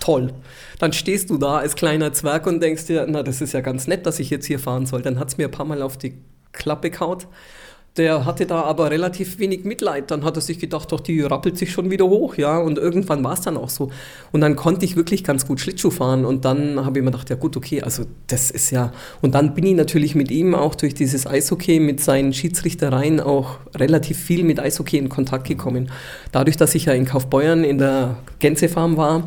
toll. 0.07 0.33
Dann 0.79 0.93
stehst 0.93 1.29
du 1.29 1.37
da 1.37 1.57
als 1.57 1.75
kleiner 1.75 2.13
Zwerg 2.13 2.47
und 2.47 2.61
denkst 2.61 2.85
dir, 2.85 3.05
na, 3.09 3.23
das 3.23 3.41
ist 3.41 3.53
ja 3.53 3.59
ganz 3.59 3.87
nett, 3.87 4.05
dass 4.05 4.19
ich 4.19 4.29
jetzt 4.29 4.45
hier 4.45 4.57
fahren 4.59 4.85
soll. 4.85 5.01
Dann 5.01 5.19
hat 5.19 5.27
es 5.27 5.37
mir 5.37 5.47
ein 5.47 5.51
paar 5.51 5.65
Mal 5.65 5.81
auf 5.81 5.97
die 5.97 6.13
Klappe 6.53 6.91
kaut. 6.91 7.27
Der 7.97 8.25
hatte 8.25 8.45
da 8.45 8.61
aber 8.61 8.89
relativ 8.91 9.39
wenig 9.39 9.65
Mitleid. 9.65 10.11
Dann 10.11 10.23
hat 10.23 10.37
er 10.37 10.41
sich 10.41 10.59
gedacht, 10.59 10.91
doch, 10.91 11.01
die 11.01 11.21
rappelt 11.21 11.57
sich 11.57 11.71
schon 11.71 11.89
wieder 11.89 12.05
hoch, 12.05 12.35
ja. 12.35 12.57
Und 12.57 12.77
irgendwann 12.77 13.21
war 13.23 13.33
es 13.33 13.41
dann 13.41 13.57
auch 13.57 13.69
so. 13.69 13.89
Und 14.31 14.39
dann 14.41 14.55
konnte 14.55 14.85
ich 14.85 14.95
wirklich 14.95 15.25
ganz 15.25 15.45
gut 15.45 15.59
Schlittschuh 15.59 15.89
fahren. 15.89 16.23
Und 16.23 16.45
dann 16.45 16.85
habe 16.85 16.99
ich 16.99 17.03
mir 17.03 17.11
gedacht, 17.11 17.29
ja 17.29 17.35
gut, 17.35 17.57
okay, 17.57 17.81
also 17.81 18.03
das 18.27 18.49
ist 18.49 18.71
ja. 18.71 18.93
Und 19.21 19.35
dann 19.35 19.55
bin 19.55 19.65
ich 19.65 19.75
natürlich 19.75 20.15
mit 20.15 20.31
ihm 20.31 20.55
auch 20.55 20.75
durch 20.75 20.93
dieses 20.93 21.27
Eishockey, 21.27 21.81
mit 21.81 21.99
seinen 21.99 22.31
Schiedsrichtereien 22.33 23.19
auch 23.19 23.57
relativ 23.75 24.19
viel 24.19 24.45
mit 24.45 24.59
Eishockey 24.59 24.99
in 24.99 25.09
Kontakt 25.09 25.47
gekommen. 25.47 25.91
Dadurch, 26.31 26.55
dass 26.55 26.75
ich 26.75 26.85
ja 26.85 26.93
in 26.93 27.05
Kaufbeuern 27.05 27.65
in 27.65 27.79
der 27.79 28.19
Gänsefarm 28.39 28.95
war, 28.95 29.23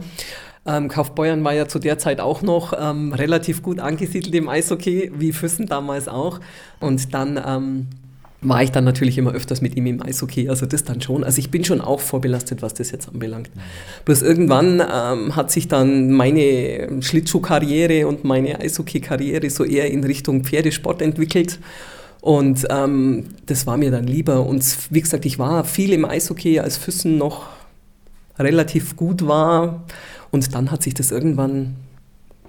ähm, 0.66 0.88
Kaufbeuern 0.88 1.42
war 1.42 1.54
ja 1.54 1.66
zu 1.68 1.78
der 1.78 1.98
Zeit 1.98 2.20
auch 2.20 2.42
noch 2.42 2.74
ähm, 2.78 3.12
relativ 3.12 3.62
gut 3.62 3.80
angesiedelt 3.80 4.34
im 4.34 4.48
Eishockey, 4.48 5.10
wie 5.16 5.32
Füssen 5.32 5.66
damals 5.66 6.06
auch. 6.06 6.40
Und 6.80 7.14
dann 7.14 7.40
ähm, 7.44 7.86
war 8.42 8.62
ich 8.62 8.70
dann 8.70 8.84
natürlich 8.84 9.18
immer 9.18 9.32
öfters 9.32 9.60
mit 9.60 9.76
ihm 9.76 9.86
im 9.86 10.02
Eishockey, 10.02 10.48
also 10.48 10.66
das 10.66 10.84
dann 10.84 11.00
schon. 11.00 11.24
Also 11.24 11.38
ich 11.38 11.50
bin 11.50 11.64
schon 11.64 11.80
auch 11.80 12.00
vorbelastet, 12.00 12.62
was 12.62 12.74
das 12.74 12.90
jetzt 12.90 13.08
anbelangt. 13.08 13.50
Bloß 14.04 14.22
irgendwann 14.22 14.80
ähm, 14.80 15.36
hat 15.36 15.50
sich 15.50 15.68
dann 15.68 16.10
meine 16.12 16.88
Schlittschuhkarriere 17.00 18.06
und 18.06 18.24
meine 18.24 18.60
Eishockey-Karriere 18.60 19.50
so 19.50 19.64
eher 19.64 19.90
in 19.90 20.04
Richtung 20.04 20.44
Pferdesport 20.44 21.02
entwickelt. 21.02 21.58
Und 22.20 22.66
ähm, 22.70 23.28
das 23.46 23.66
war 23.66 23.76
mir 23.76 23.90
dann 23.90 24.04
lieber. 24.04 24.44
Und 24.44 24.64
wie 24.90 25.00
gesagt, 25.00 25.24
ich 25.24 25.38
war 25.38 25.64
viel 25.64 25.92
im 25.92 26.04
Eishockey, 26.04 26.60
als 26.60 26.76
Füssen 26.76 27.18
noch 27.18 27.46
relativ 28.38 28.96
gut 28.96 29.26
war. 29.26 29.84
Und 30.30 30.54
dann 30.54 30.70
hat 30.70 30.82
sich 30.82 30.94
das 30.94 31.10
irgendwann 31.10 31.76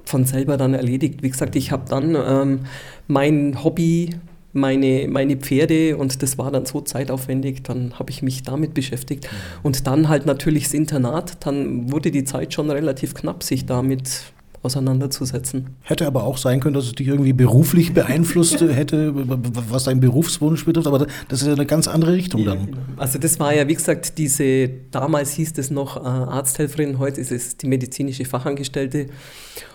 von 0.06 0.26
selber 0.26 0.58
dann 0.58 0.74
erledigt. 0.74 1.24
Wie 1.24 1.30
gesagt, 1.30 1.56
ich 1.56 1.72
habe 1.72 1.84
dann 1.90 2.16
ähm, 2.16 2.60
mein 3.08 3.64
Hobby, 3.64 4.16
meine, 4.54 5.08
meine 5.08 5.38
Pferde 5.38 5.96
und 5.98 6.22
das 6.22 6.38
war 6.38 6.52
dann 6.52 6.66
so 6.66 6.82
zeitaufwendig, 6.82 7.64
dann 7.64 7.98
habe 7.98 8.10
ich 8.12 8.22
mich 8.22 8.44
damit 8.44 8.74
beschäftigt. 8.74 9.30
Und 9.64 9.88
dann 9.88 10.10
halt 10.10 10.26
natürlich 10.26 10.66
das 10.66 10.74
Internat, 10.74 11.46
dann 11.46 11.92
wurde 11.92 12.12
die 12.12 12.26
Zeit 12.26 12.54
schon 12.54 12.70
relativ 12.70 13.14
knapp, 13.14 13.44
sich 13.44 13.66
damit 13.66 14.34
auseinanderzusetzen. 14.64 15.72
Hätte 15.82 16.06
aber 16.06 16.24
auch 16.24 16.38
sein 16.38 16.60
können, 16.60 16.76
dass 16.76 16.86
es 16.86 16.94
dich 16.94 17.08
irgendwie 17.08 17.34
beruflich 17.34 17.94
beeinflusst 17.94 18.62
hätte, 18.62 19.14
was 19.16 19.86
dein 19.86 20.00
Berufswunsch 20.00 20.66
betrifft, 20.66 20.88
aber 20.88 21.08
das 21.28 21.42
ist 21.42 21.48
ja 21.48 21.54
eine 21.54 21.66
ganz 21.66 21.88
andere 21.88 22.14
Richtung 22.14 22.46
dann. 22.46 22.78
Also 22.98 23.18
das 23.18 23.40
war 23.40 23.54
ja, 23.54 23.68
wie 23.68 23.76
gesagt, 23.76 24.18
diese, 24.18 24.70
damals 24.92 25.34
hieß 25.34 25.54
es 25.58 25.72
noch 25.72 25.98
äh, 25.98 26.02
Arzthelferin, 26.02 27.00
heute 27.00 27.22
ist 27.22 27.32
es 27.32 27.58
die 27.58 27.68
medizinische 27.68 28.26
Fachangestellte. 28.26 29.08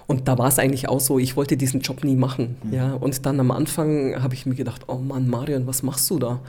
Und 0.07 0.29
da 0.29 0.39
war 0.39 0.49
es 0.49 0.59
eigentlich 0.59 0.89
auch 0.89 1.01
so, 1.01 1.19
ich 1.19 1.37
wollte 1.37 1.57
diesen 1.57 1.81
Job 1.81 2.05
nie 2.05 2.17
machen. 2.17 2.57
Mhm. 2.63 2.73
Ja? 2.73 2.95
Und 2.95 3.27
dann 3.27 3.41
am 3.41 3.51
Anfang 3.51 4.23
habe 4.23 4.35
ich 4.35 4.47
mir 4.47 4.55
gedacht, 4.55 4.83
oh 4.87 4.99
Mann, 4.99 5.29
Marion, 5.29 5.67
was 5.67 5.83
machst 5.83 6.09
du 6.11 6.19
da? 6.19 6.41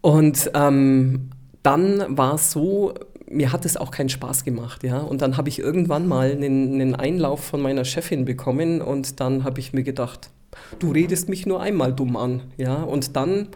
Und 0.00 0.50
ähm, 0.54 1.30
dann 1.62 2.16
war 2.18 2.34
es 2.34 2.50
so, 2.50 2.94
mir 3.32 3.52
hat 3.52 3.64
es 3.64 3.76
auch 3.76 3.90
keinen 3.90 4.08
Spaß 4.08 4.44
gemacht, 4.44 4.84
ja. 4.84 4.98
Und 4.98 5.22
dann 5.22 5.36
habe 5.36 5.48
ich 5.48 5.58
irgendwann 5.58 6.06
mal 6.06 6.30
einen, 6.30 6.74
einen, 6.74 6.94
Einlauf 6.94 7.42
von 7.42 7.60
meiner 7.60 7.84
Chefin 7.84 8.24
bekommen 8.24 8.80
und 8.80 9.20
dann 9.20 9.44
habe 9.44 9.60
ich 9.60 9.72
mir 9.72 9.82
gedacht, 9.82 10.30
du 10.78 10.92
redest 10.92 11.28
mich 11.28 11.46
nur 11.46 11.60
einmal 11.60 11.92
dumm 11.92 12.16
an, 12.16 12.42
ja. 12.56 12.82
Und 12.82 13.16
dann 13.16 13.48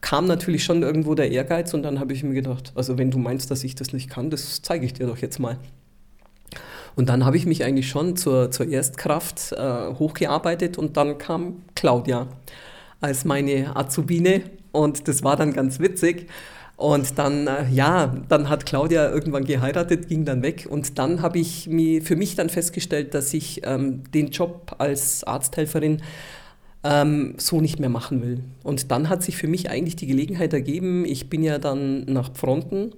kam 0.00 0.26
natürlich 0.26 0.64
schon 0.64 0.82
irgendwo 0.82 1.14
der 1.14 1.30
Ehrgeiz 1.30 1.72
und 1.74 1.82
dann 1.82 2.00
habe 2.00 2.12
ich 2.12 2.22
mir 2.22 2.34
gedacht, 2.34 2.72
also 2.74 2.98
wenn 2.98 3.10
du 3.10 3.18
meinst, 3.18 3.50
dass 3.50 3.64
ich 3.64 3.74
das 3.74 3.92
nicht 3.92 4.10
kann, 4.10 4.30
das 4.30 4.60
zeige 4.62 4.84
ich 4.84 4.92
dir 4.92 5.06
doch 5.06 5.18
jetzt 5.18 5.38
mal. 5.38 5.58
Und 6.94 7.08
dann 7.08 7.24
habe 7.24 7.36
ich 7.36 7.46
mich 7.46 7.64
eigentlich 7.64 7.88
schon 7.88 8.16
zur, 8.16 8.50
zur 8.50 8.68
Erstkraft 8.68 9.52
äh, 9.52 9.94
hochgearbeitet 9.94 10.76
und 10.76 10.96
dann 10.96 11.16
kam 11.16 11.62
Claudia 11.74 12.26
als 13.00 13.24
meine 13.24 13.74
Azubine 13.76 14.42
und 14.72 15.08
das 15.08 15.22
war 15.22 15.36
dann 15.36 15.52
ganz 15.54 15.80
witzig. 15.80 16.28
Und 16.82 17.16
dann, 17.16 17.46
äh, 17.46 17.68
ja, 17.70 18.12
dann 18.28 18.48
hat 18.48 18.66
Claudia 18.66 19.08
irgendwann 19.08 19.44
geheiratet, 19.44 20.08
ging 20.08 20.24
dann 20.24 20.42
weg. 20.42 20.66
Und 20.68 20.98
dann 20.98 21.22
habe 21.22 21.38
ich 21.38 21.68
mir, 21.68 22.02
für 22.02 22.16
mich 22.16 22.34
dann 22.34 22.48
festgestellt, 22.48 23.14
dass 23.14 23.32
ich 23.34 23.64
ähm, 23.64 24.02
den 24.12 24.30
Job 24.30 24.74
als 24.78 25.22
Arzthelferin 25.22 26.02
ähm, 26.82 27.34
so 27.38 27.60
nicht 27.60 27.78
mehr 27.78 27.88
machen 27.88 28.20
will. 28.20 28.42
Und 28.64 28.90
dann 28.90 29.08
hat 29.08 29.22
sich 29.22 29.36
für 29.36 29.46
mich 29.46 29.70
eigentlich 29.70 29.94
die 29.94 30.08
Gelegenheit 30.08 30.52
ergeben, 30.52 31.04
ich 31.04 31.30
bin 31.30 31.44
ja 31.44 31.60
dann 31.60 32.04
nach 32.06 32.34
Fronten, 32.34 32.90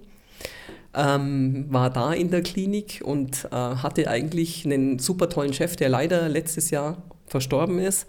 ähm, 0.95 1.67
war 1.69 1.91
da 1.91 2.15
in 2.15 2.31
der 2.31 2.41
Klinik 2.41 3.03
und 3.05 3.45
äh, 3.53 3.55
hatte 3.55 4.09
eigentlich 4.09 4.65
einen 4.65 4.99
super 4.99 5.29
tollen 5.29 5.53
Chef, 5.53 5.77
der 5.77 5.91
leider 5.91 6.31
letztes 6.31 6.71
Jahr 6.71 7.03
verstorben 7.27 7.79
ist. 7.81 8.07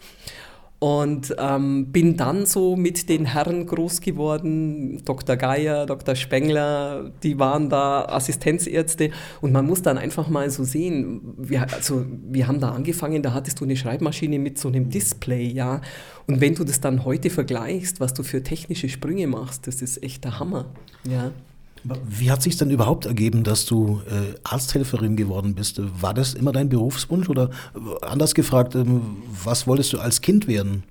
Und 0.86 1.36
ähm, 1.40 1.92
bin 1.92 2.16
dann 2.16 2.46
so 2.46 2.76
mit 2.76 3.10
den 3.10 3.26
Herren 3.26 3.66
groß 3.66 4.02
geworden, 4.02 5.04
Dr. 5.04 5.36
Geier, 5.36 5.88
Dr. 5.88 6.14
Spengler, 6.14 7.12
die 7.24 7.40
waren 7.40 7.72
da 7.72 8.06
Assistenzärzte. 8.06 9.10
Und 9.42 9.52
man 9.52 9.66
muss 9.66 9.82
dann 9.82 9.98
einfach 9.98 10.30
mal 10.30 10.48
so 10.52 10.64
sehen, 10.64 11.22
wir, 11.40 11.64
also, 11.74 12.06
wir 12.30 12.48
haben 12.48 12.60
da 12.60 12.70
angefangen, 12.70 13.24
da 13.24 13.34
hattest 13.34 13.60
du 13.60 13.64
eine 13.64 13.76
Schreibmaschine 13.76 14.38
mit 14.38 14.60
so 14.60 14.68
einem 14.68 14.92
Display, 14.92 15.48
ja. 15.48 15.82
Und 16.28 16.40
wenn 16.40 16.54
du 16.54 16.64
das 16.64 16.82
dann 16.82 17.04
heute 17.04 17.32
vergleichst, 17.32 18.00
was 18.00 18.14
du 18.14 18.22
für 18.22 18.44
technische 18.44 18.88
Sprünge 18.88 19.26
machst, 19.26 19.66
das 19.66 19.82
ist 19.82 20.04
echt 20.04 20.24
der 20.24 20.40
Hammer, 20.40 20.68
ja. 21.10 21.32
Wie 22.08 22.32
hat 22.32 22.42
sich 22.42 22.58
dann 22.58 22.72
überhaupt 22.72 23.06
ergeben, 23.06 23.44
dass 23.44 23.66
du 23.66 24.02
äh, 24.10 24.38
Arzthelferin 24.44 25.16
geworden 25.16 25.54
bist? 25.54 25.80
War 26.02 26.14
das 26.14 26.34
immer 26.34 26.52
dein 26.52 26.70
Berufswunsch 26.70 27.30
oder 27.30 27.50
äh, 27.76 28.06
anders 28.06 28.34
gefragt, 28.34 28.76
ähm, 28.76 29.02
was 29.44 29.68
wolltest 29.68 29.94
du 29.94 30.00
als 30.00 30.22
Kind 30.22 30.48
werden? 30.48 30.84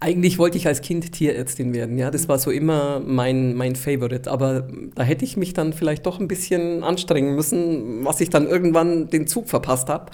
Eigentlich 0.00 0.38
wollte 0.38 0.58
ich 0.58 0.66
als 0.66 0.82
Kind 0.82 1.12
Tierärztin 1.12 1.72
werden, 1.72 1.96
ja, 1.98 2.10
das 2.10 2.28
war 2.28 2.38
so 2.38 2.50
immer 2.50 3.00
mein, 3.00 3.54
mein 3.54 3.76
Favorite, 3.76 4.30
aber 4.30 4.68
da 4.94 5.02
hätte 5.02 5.24
ich 5.24 5.36
mich 5.36 5.54
dann 5.54 5.72
vielleicht 5.72 6.04
doch 6.04 6.20
ein 6.20 6.28
bisschen 6.28 6.82
anstrengen 6.82 7.36
müssen, 7.36 8.04
was 8.04 8.20
ich 8.20 8.28
dann 8.28 8.46
irgendwann 8.46 9.08
den 9.08 9.26
Zug 9.26 9.48
verpasst 9.48 9.88
habe. 9.88 10.10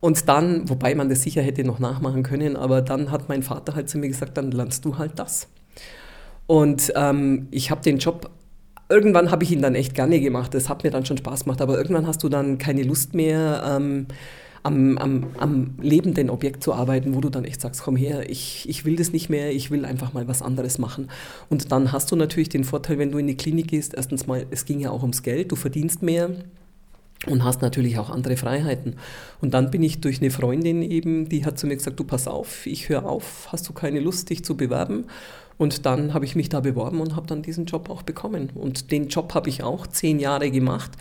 Und 0.00 0.28
dann, 0.28 0.68
wobei 0.68 0.94
man 0.94 1.08
das 1.08 1.22
sicher 1.22 1.42
hätte 1.42 1.62
noch 1.64 1.78
nachmachen 1.78 2.22
können, 2.22 2.56
aber 2.56 2.82
dann 2.82 3.10
hat 3.10 3.28
mein 3.28 3.42
Vater 3.42 3.74
halt 3.74 3.88
zu 3.88 3.98
mir 3.98 4.08
gesagt, 4.08 4.36
dann 4.36 4.50
lernst 4.50 4.84
du 4.84 4.96
halt 4.96 5.18
das. 5.18 5.48
Und 6.46 6.92
ähm, 6.96 7.48
ich 7.50 7.70
habe 7.70 7.82
den 7.82 7.98
Job 7.98 8.30
irgendwann 8.88 9.30
habe 9.30 9.44
ich 9.44 9.52
ihn 9.52 9.62
dann 9.62 9.74
echt 9.74 9.94
gerne 9.94 10.20
gemacht. 10.20 10.54
Das 10.54 10.68
hat 10.68 10.84
mir 10.84 10.90
dann 10.90 11.04
schon 11.04 11.18
Spaß 11.18 11.44
gemacht. 11.44 11.60
Aber 11.60 11.76
irgendwann 11.76 12.06
hast 12.06 12.22
du 12.22 12.28
dann 12.28 12.58
keine 12.58 12.82
Lust 12.82 13.14
mehr, 13.14 13.62
ähm, 13.66 14.06
am, 14.62 14.98
am, 14.98 15.26
am 15.38 15.74
lebenden 15.80 16.30
Objekt 16.30 16.62
zu 16.62 16.74
arbeiten, 16.74 17.14
wo 17.14 17.20
du 17.20 17.28
dann 17.28 17.44
echt 17.44 17.60
sagst, 17.60 17.82
komm 17.82 17.96
her, 17.96 18.28
ich, 18.28 18.68
ich 18.68 18.84
will 18.84 18.96
das 18.96 19.12
nicht 19.12 19.30
mehr, 19.30 19.52
ich 19.52 19.70
will 19.70 19.84
einfach 19.84 20.12
mal 20.12 20.28
was 20.28 20.42
anderes 20.42 20.78
machen. 20.78 21.10
Und 21.48 21.72
dann 21.72 21.92
hast 21.92 22.10
du 22.10 22.16
natürlich 22.16 22.48
den 22.48 22.64
Vorteil, 22.64 22.98
wenn 22.98 23.12
du 23.12 23.18
in 23.18 23.26
die 23.26 23.36
Klinik 23.36 23.68
gehst, 23.68 23.94
erstens 23.94 24.26
mal, 24.26 24.46
es 24.50 24.64
ging 24.64 24.80
ja 24.80 24.90
auch 24.90 25.02
ums 25.02 25.22
Geld, 25.22 25.52
du 25.52 25.56
verdienst 25.56 26.02
mehr 26.02 26.30
und 27.26 27.44
hast 27.44 27.62
natürlich 27.62 27.98
auch 27.98 28.10
andere 28.10 28.36
Freiheiten. 28.36 28.96
Und 29.40 29.54
dann 29.54 29.70
bin 29.70 29.82
ich 29.82 30.00
durch 30.00 30.20
eine 30.20 30.30
Freundin 30.30 30.82
eben, 30.82 31.28
die 31.28 31.44
hat 31.44 31.58
zu 31.58 31.66
mir 31.66 31.76
gesagt, 31.76 31.98
du 31.98 32.04
pass 32.04 32.28
auf, 32.28 32.66
ich 32.66 32.88
höre 32.88 33.06
auf, 33.06 33.48
hast 33.50 33.68
du 33.68 33.72
keine 33.72 34.00
Lust, 34.00 34.30
dich 34.30 34.44
zu 34.44 34.56
bewerben? 34.56 35.06
Und 35.58 35.84
dann 35.84 36.14
habe 36.14 36.24
ich 36.24 36.36
mich 36.36 36.48
da 36.48 36.60
beworben 36.60 37.00
und 37.00 37.16
habe 37.16 37.26
dann 37.26 37.42
diesen 37.42 37.66
Job 37.66 37.90
auch 37.90 38.02
bekommen. 38.02 38.50
Und 38.54 38.92
den 38.92 39.08
Job 39.08 39.34
habe 39.34 39.48
ich 39.48 39.64
auch 39.64 39.86
zehn 39.88 40.20
Jahre 40.20 40.50
gemacht. 40.50 40.92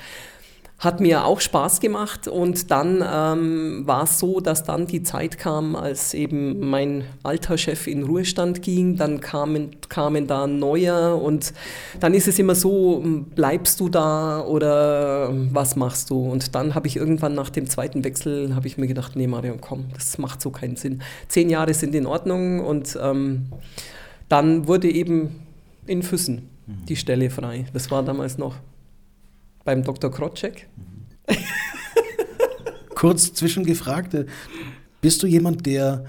Hat 0.79 0.99
mir 0.99 1.25
auch 1.25 1.39
Spaß 1.39 1.79
gemacht 1.79 2.27
und 2.27 2.69
dann 2.69 3.03
ähm, 3.03 3.87
war 3.87 4.03
es 4.03 4.19
so, 4.19 4.39
dass 4.39 4.63
dann 4.63 4.85
die 4.85 5.01
Zeit 5.01 5.39
kam, 5.39 5.75
als 5.75 6.13
eben 6.13 6.69
mein 6.69 7.05
alter 7.23 7.57
Chef 7.57 7.87
in 7.87 8.03
Ruhestand 8.03 8.61
ging, 8.61 8.95
dann 8.95 9.19
kamen, 9.19 9.71
kamen 9.89 10.27
da 10.27 10.45
neuer 10.45 11.19
und 11.19 11.51
dann 11.99 12.13
ist 12.13 12.27
es 12.27 12.37
immer 12.37 12.53
so, 12.53 13.03
bleibst 13.33 13.79
du 13.79 13.89
da 13.89 14.41
oder 14.41 15.33
was 15.51 15.75
machst 15.75 16.11
du? 16.11 16.19
Und 16.29 16.53
dann 16.53 16.75
habe 16.75 16.85
ich 16.85 16.95
irgendwann 16.95 17.33
nach 17.33 17.49
dem 17.49 17.67
zweiten 17.67 18.03
Wechsel, 18.03 18.53
habe 18.53 18.67
ich 18.67 18.77
mir 18.77 18.85
gedacht, 18.85 19.15
nee 19.15 19.25
Marion, 19.25 19.59
komm, 19.59 19.85
das 19.95 20.19
macht 20.19 20.43
so 20.43 20.51
keinen 20.51 20.75
Sinn. 20.75 21.01
Zehn 21.27 21.49
Jahre 21.49 21.73
sind 21.73 21.95
in 21.95 22.05
Ordnung 22.05 22.59
und 22.63 22.99
ähm, 23.01 23.47
dann 24.29 24.67
wurde 24.67 24.89
eben 24.91 25.47
in 25.85 26.03
Füssen 26.03 26.49
mhm. 26.65 26.85
die 26.85 26.95
Stelle 26.95 27.29
frei. 27.29 27.65
Das 27.73 27.89
war 27.91 28.03
damals 28.03 28.37
noch 28.37 28.55
beim 29.63 29.83
Dr. 29.83 30.11
Krotschek. 30.11 30.67
Mhm. 30.75 31.35
Kurz 32.95 33.33
zwischengefragt, 33.33 34.15
bist 35.01 35.21
du 35.21 35.27
jemand, 35.27 35.65
der, 35.65 36.05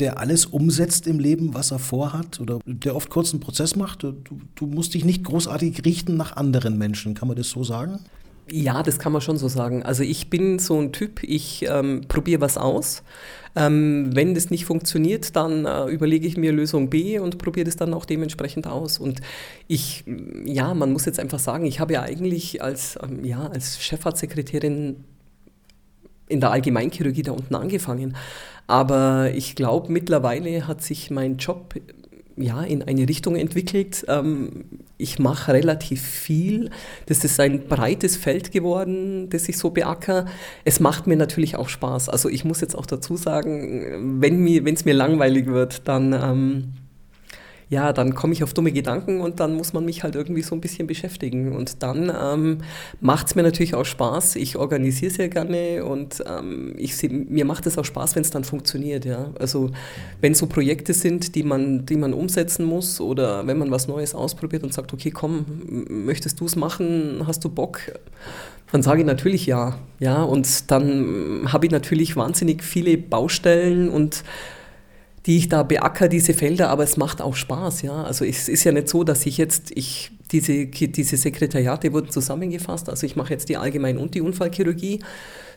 der 0.00 0.18
alles 0.18 0.46
umsetzt 0.46 1.06
im 1.06 1.18
Leben, 1.18 1.52
was 1.52 1.70
er 1.70 1.78
vorhat 1.78 2.40
oder 2.40 2.58
der 2.64 2.96
oft 2.96 3.10
kurz 3.10 3.32
einen 3.32 3.40
Prozess 3.40 3.76
macht? 3.76 4.02
Du, 4.02 4.14
du 4.54 4.66
musst 4.66 4.94
dich 4.94 5.04
nicht 5.04 5.24
großartig 5.24 5.84
richten 5.84 6.16
nach 6.16 6.36
anderen 6.36 6.78
Menschen, 6.78 7.14
kann 7.14 7.28
man 7.28 7.36
das 7.36 7.50
so 7.50 7.64
sagen? 7.64 8.00
Ja, 8.48 8.82
das 8.82 8.98
kann 9.00 9.12
man 9.12 9.20
schon 9.20 9.38
so 9.38 9.48
sagen. 9.48 9.82
Also 9.82 10.04
ich 10.04 10.30
bin 10.30 10.60
so 10.60 10.80
ein 10.80 10.92
Typ, 10.92 11.22
ich 11.24 11.66
ähm, 11.68 12.02
probiere 12.06 12.40
was 12.40 12.56
aus. 12.56 13.02
Ähm, 13.56 14.10
wenn 14.14 14.34
das 14.34 14.50
nicht 14.50 14.66
funktioniert, 14.66 15.34
dann 15.34 15.64
äh, 15.64 15.86
überlege 15.86 16.28
ich 16.28 16.36
mir 16.36 16.52
Lösung 16.52 16.88
B 16.88 17.18
und 17.18 17.38
probiere 17.38 17.64
das 17.64 17.76
dann 17.76 17.92
auch 17.92 18.04
dementsprechend 18.04 18.68
aus. 18.68 18.98
Und 18.98 19.20
ich, 19.66 20.04
ja, 20.44 20.74
man 20.74 20.92
muss 20.92 21.06
jetzt 21.06 21.18
einfach 21.18 21.40
sagen, 21.40 21.64
ich 21.66 21.80
habe 21.80 21.94
ja 21.94 22.02
eigentlich 22.02 22.62
als, 22.62 22.98
ähm, 23.02 23.24
ja, 23.24 23.48
als 23.48 23.82
Chefarztsekretärin 23.82 25.04
in 26.28 26.40
der 26.40 26.50
Allgemeinchirurgie 26.50 27.22
da 27.22 27.32
unten 27.32 27.54
angefangen. 27.54 28.16
Aber 28.68 29.30
ich 29.34 29.56
glaube, 29.56 29.90
mittlerweile 29.90 30.68
hat 30.68 30.82
sich 30.82 31.10
mein 31.10 31.36
Job 31.38 31.74
ja, 32.36 32.62
in 32.62 32.82
eine 32.82 33.08
Richtung 33.08 33.36
entwickelt. 33.36 34.04
Ähm, 34.08 34.64
ich 34.98 35.18
mache 35.18 35.52
relativ 35.52 36.02
viel. 36.02 36.70
Das 37.06 37.24
ist 37.24 37.38
ein 37.40 37.68
breites 37.68 38.16
Feld 38.16 38.52
geworden, 38.52 39.28
das 39.30 39.48
ich 39.48 39.58
so 39.58 39.70
beacker. 39.70 40.26
Es 40.64 40.80
macht 40.80 41.06
mir 41.06 41.16
natürlich 41.16 41.56
auch 41.56 41.68
Spaß. 41.68 42.08
Also 42.08 42.28
ich 42.28 42.44
muss 42.44 42.60
jetzt 42.60 42.76
auch 42.76 42.86
dazu 42.86 43.16
sagen, 43.16 44.20
wenn 44.20 44.66
es 44.66 44.84
mir 44.84 44.94
langweilig 44.94 45.46
wird, 45.46 45.88
dann... 45.88 46.85
Ja, 47.68 47.92
dann 47.92 48.14
komme 48.14 48.32
ich 48.32 48.44
auf 48.44 48.54
dumme 48.54 48.70
Gedanken 48.70 49.20
und 49.20 49.40
dann 49.40 49.54
muss 49.54 49.72
man 49.72 49.84
mich 49.84 50.04
halt 50.04 50.14
irgendwie 50.14 50.42
so 50.42 50.54
ein 50.54 50.60
bisschen 50.60 50.86
beschäftigen. 50.86 51.52
Und 51.52 51.82
dann 51.82 52.12
ähm, 52.16 52.58
macht 53.00 53.26
es 53.26 53.34
mir 53.34 53.42
natürlich 53.42 53.74
auch 53.74 53.84
Spaß. 53.84 54.36
Ich 54.36 54.56
organisiere 54.56 55.10
sehr 55.10 55.28
gerne 55.28 55.84
und 55.84 56.22
ähm, 56.28 56.74
ich 56.76 56.96
seh, 56.96 57.08
mir 57.08 57.44
macht 57.44 57.66
es 57.66 57.76
auch 57.76 57.84
Spaß, 57.84 58.14
wenn 58.14 58.22
es 58.22 58.30
dann 58.30 58.44
funktioniert. 58.44 59.04
Ja? 59.04 59.30
Also 59.40 59.72
wenn 60.20 60.34
so 60.34 60.46
Projekte 60.46 60.94
sind, 60.94 61.34
die 61.34 61.42
man, 61.42 61.84
die 61.86 61.96
man 61.96 62.14
umsetzen 62.14 62.64
muss 62.64 63.00
oder 63.00 63.48
wenn 63.48 63.58
man 63.58 63.72
was 63.72 63.88
Neues 63.88 64.14
ausprobiert 64.14 64.62
und 64.62 64.72
sagt, 64.72 64.92
okay, 64.92 65.10
komm, 65.10 65.44
möchtest 65.88 66.38
du 66.38 66.44
es 66.44 66.54
machen, 66.54 67.22
hast 67.26 67.44
du 67.44 67.48
Bock? 67.48 67.80
Dann 68.70 68.82
sage 68.82 69.00
ich 69.00 69.06
natürlich 69.06 69.46
ja. 69.46 69.76
Ja, 69.98 70.22
und 70.22 70.70
dann 70.70 71.52
habe 71.52 71.66
ich 71.66 71.72
natürlich 71.72 72.16
wahnsinnig 72.16 72.62
viele 72.62 72.96
Baustellen 72.96 73.88
und 73.88 74.22
die 75.26 75.38
ich 75.38 75.48
da 75.48 75.62
beackere, 75.64 76.08
diese 76.08 76.34
Felder, 76.34 76.70
aber 76.70 76.84
es 76.84 76.96
macht 76.96 77.20
auch 77.20 77.34
Spaß, 77.34 77.82
ja. 77.82 78.04
Also 78.04 78.24
es 78.24 78.48
ist 78.48 78.64
ja 78.64 78.72
nicht 78.72 78.88
so, 78.88 79.02
dass 79.02 79.26
ich 79.26 79.38
jetzt, 79.38 79.72
ich, 79.74 80.12
diese, 80.30 80.66
diese 80.66 81.16
Sekretariate 81.16 81.92
wurden 81.92 82.10
zusammengefasst, 82.10 82.88
also 82.88 83.06
ich 83.06 83.16
mache 83.16 83.32
jetzt 83.32 83.48
die 83.48 83.56
Allgemein- 83.56 83.98
und 83.98 84.14
die 84.14 84.20
Unfallchirurgie, 84.20 85.00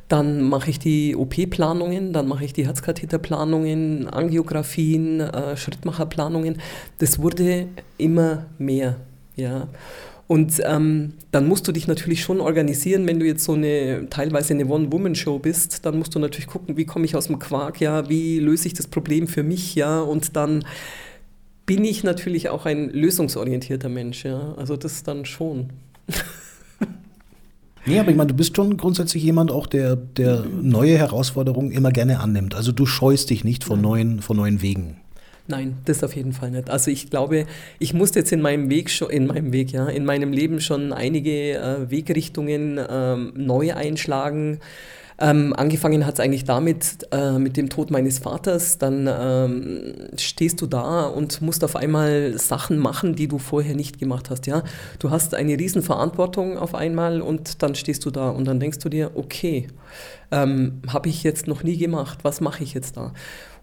dann 0.08 0.42
mache 0.42 0.72
ich 0.72 0.80
die 0.80 1.16
OP-Planungen, 1.16 2.14
dann 2.14 2.28
mache 2.28 2.44
ich 2.44 2.54
die 2.54 2.66
Herzkatheterplanungen, 2.66 4.08
Angiografien, 4.08 5.20
äh, 5.20 5.56
Schrittmacherplanungen. 5.56 6.60
Das 6.98 7.20
wurde 7.20 7.68
immer 8.00 8.48
mehr, 8.58 8.96
ja. 9.36 9.68
Und 10.30 10.62
ähm, 10.64 11.14
dann 11.32 11.48
musst 11.48 11.68
du 11.68 11.72
dich 11.72 11.88
natürlich 11.88 12.22
schon 12.22 12.40
organisieren, 12.40 13.08
wenn 13.08 13.20
du 13.20 13.26
jetzt 13.26 13.44
so 13.44 13.54
eine 13.54 14.10
teilweise 14.12 14.54
eine 14.54 14.68
One-Woman-Show 14.68 15.40
bist, 15.40 15.88
dann 15.88 15.98
musst 15.98 16.14
du 16.14 16.20
natürlich 16.20 16.46
gucken, 16.46 16.78
wie 16.78 16.86
komme 16.86 17.06
ich 17.06 17.16
aus 17.16 17.26
dem 17.26 17.40
Quark, 17.40 17.82
ja, 17.82 18.10
wie 18.10 18.38
löse 18.38 18.68
ich 18.68 18.76
das 18.76 18.86
Problem 18.86 19.28
für 19.28 19.42
mich, 19.42 19.74
ja, 19.74 20.00
und 20.02 20.36
dann 20.36 20.64
bin 21.66 21.84
ich 21.84 22.04
natürlich 22.04 22.50
auch 22.50 22.68
ein 22.68 22.92
lösungsorientierter 22.92 23.90
Mensch, 23.90 24.24
ja. 24.24 24.54
Also 24.56 24.78
das 24.78 25.02
dann 25.02 25.26
schon. 25.26 25.72
Nee, 27.86 27.98
aber 27.98 28.12
ich 28.12 28.18
meine, 28.18 28.28
du 28.28 28.36
bist 28.36 28.56
schon 28.56 28.78
grundsätzlich 28.78 29.24
jemand 29.24 29.52
auch, 29.52 29.66
der, 29.66 29.96
der 29.96 30.46
neue 30.46 30.98
Herausforderungen 30.98 31.72
immer 31.72 31.92
gerne 31.92 32.20
annimmt. 32.20 32.54
Also 32.54 32.72
du 32.72 32.86
scheust 32.86 33.30
dich 33.32 33.44
nicht 33.46 33.64
vor 33.64 33.78
neuen, 33.78 34.22
vor 34.22 34.36
neuen 34.36 34.62
Wegen. 34.62 34.98
Nein, 35.50 35.78
das 35.86 36.04
auf 36.04 36.16
jeden 36.16 36.32
Fall 36.32 36.52
nicht. 36.52 36.70
Also 36.70 36.92
ich 36.92 37.10
glaube, 37.10 37.48
ich 37.80 37.96
musste 37.96 38.20
jetzt 38.20 38.32
in 38.32 38.40
meinem 38.40 38.70
Weg 38.70 38.92
schon, 38.92 39.10
in 39.10 39.26
meinem 39.26 39.52
Weg, 39.52 39.72
ja, 39.72 39.88
in 39.88 40.06
meinem 40.06 40.32
Leben 40.32 40.62
schon 40.62 40.94
einige 40.94 41.58
äh, 41.58 41.90
Wegrichtungen 41.90 42.80
ähm, 42.88 43.34
neu 43.36 43.74
einschlagen. 43.74 44.60
Ähm, 45.22 45.54
angefangen 45.58 46.06
hat 46.06 46.14
es 46.14 46.20
eigentlich 46.20 46.46
damit, 46.46 47.08
äh, 47.12 47.40
mit 47.40 47.58
dem 47.58 47.70
Tod 47.70 47.90
meines 47.90 48.20
Vaters. 48.20 48.78
Dann 48.78 49.10
ähm, 49.12 49.96
stehst 50.18 50.62
du 50.62 50.68
da 50.68 51.08
und 51.08 51.42
musst 51.42 51.64
auf 51.64 51.76
einmal 51.76 52.38
Sachen 52.38 52.78
machen, 52.78 53.16
die 53.16 53.28
du 53.28 53.40
vorher 53.40 53.76
nicht 53.76 53.98
gemacht 53.98 54.30
hast. 54.30 54.46
Ja? 54.46 54.64
Du 55.00 55.10
hast 55.10 55.34
eine 55.34 55.58
Riesenverantwortung 55.58 56.60
auf 56.60 56.76
einmal 56.76 57.22
und 57.22 57.64
dann 57.64 57.74
stehst 57.74 58.06
du 58.06 58.12
da 58.12 58.30
und 58.30 58.46
dann 58.46 58.60
denkst 58.60 58.80
du 58.80 58.88
dir, 58.88 59.12
okay, 59.16 59.68
ähm, 60.32 60.82
habe 60.88 61.10
ich 61.10 61.24
jetzt 61.24 61.48
noch 61.48 61.64
nie 61.64 61.78
gemacht, 61.78 62.20
was 62.24 62.42
mache 62.42 62.64
ich 62.64 62.74
jetzt 62.74 62.98
da? 62.98 63.14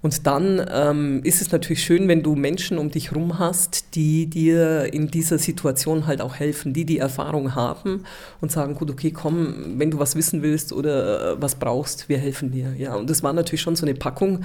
Und 0.02 0.26
dann 0.26 0.64
ähm, 0.70 1.20
ist 1.24 1.40
es 1.40 1.50
natürlich 1.50 1.82
schön, 1.82 2.06
wenn 2.06 2.22
du 2.22 2.36
Menschen 2.36 2.78
um 2.78 2.90
dich 2.90 3.10
herum 3.10 3.38
hast, 3.38 3.94
die 3.94 4.26
dir 4.26 4.92
in 4.92 5.08
dieser 5.08 5.38
Situation 5.38 6.06
halt 6.06 6.20
auch 6.20 6.36
helfen, 6.36 6.72
die 6.72 6.84
die 6.84 6.98
Erfahrung 6.98 7.54
haben 7.54 8.04
und 8.40 8.52
sagen, 8.52 8.74
gut, 8.74 8.90
okay, 8.90 9.10
komm, 9.10 9.78
wenn 9.78 9.90
du 9.90 9.98
was 9.98 10.14
wissen 10.14 10.42
willst 10.42 10.72
oder 10.72 11.32
äh, 11.32 11.42
was 11.42 11.56
brauchst, 11.56 12.08
wir 12.08 12.18
helfen 12.18 12.50
dir. 12.50 12.74
Ja, 12.76 12.94
und 12.94 13.10
das 13.10 13.22
war 13.22 13.32
natürlich 13.32 13.62
schon 13.62 13.76
so 13.76 13.86
eine 13.86 13.94
Packung 13.94 14.44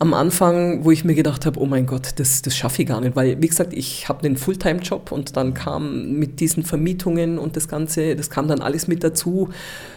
am 0.00 0.14
Anfang, 0.14 0.84
wo 0.84 0.92
ich 0.92 1.04
mir 1.04 1.14
gedacht 1.14 1.44
habe, 1.44 1.58
oh 1.58 1.66
mein 1.66 1.86
Gott, 1.86 2.12
das, 2.16 2.42
das 2.42 2.56
schaffe 2.56 2.82
ich 2.82 2.88
gar 2.88 3.00
nicht, 3.00 3.16
weil 3.16 3.42
wie 3.42 3.48
gesagt, 3.48 3.72
ich 3.72 4.08
habe 4.08 4.24
einen 4.24 4.36
Fulltime-Job 4.36 5.10
und 5.10 5.36
dann 5.36 5.54
kam 5.54 6.12
mit 6.12 6.38
diesen 6.38 6.62
Vermietungen 6.62 7.38
und 7.38 7.56
das 7.56 7.66
Ganze, 7.66 8.14
das 8.14 8.30
kam 8.30 8.46
dann 8.46 8.60
alles 8.60 8.86
mit 8.86 9.02
dazu. 9.02 9.48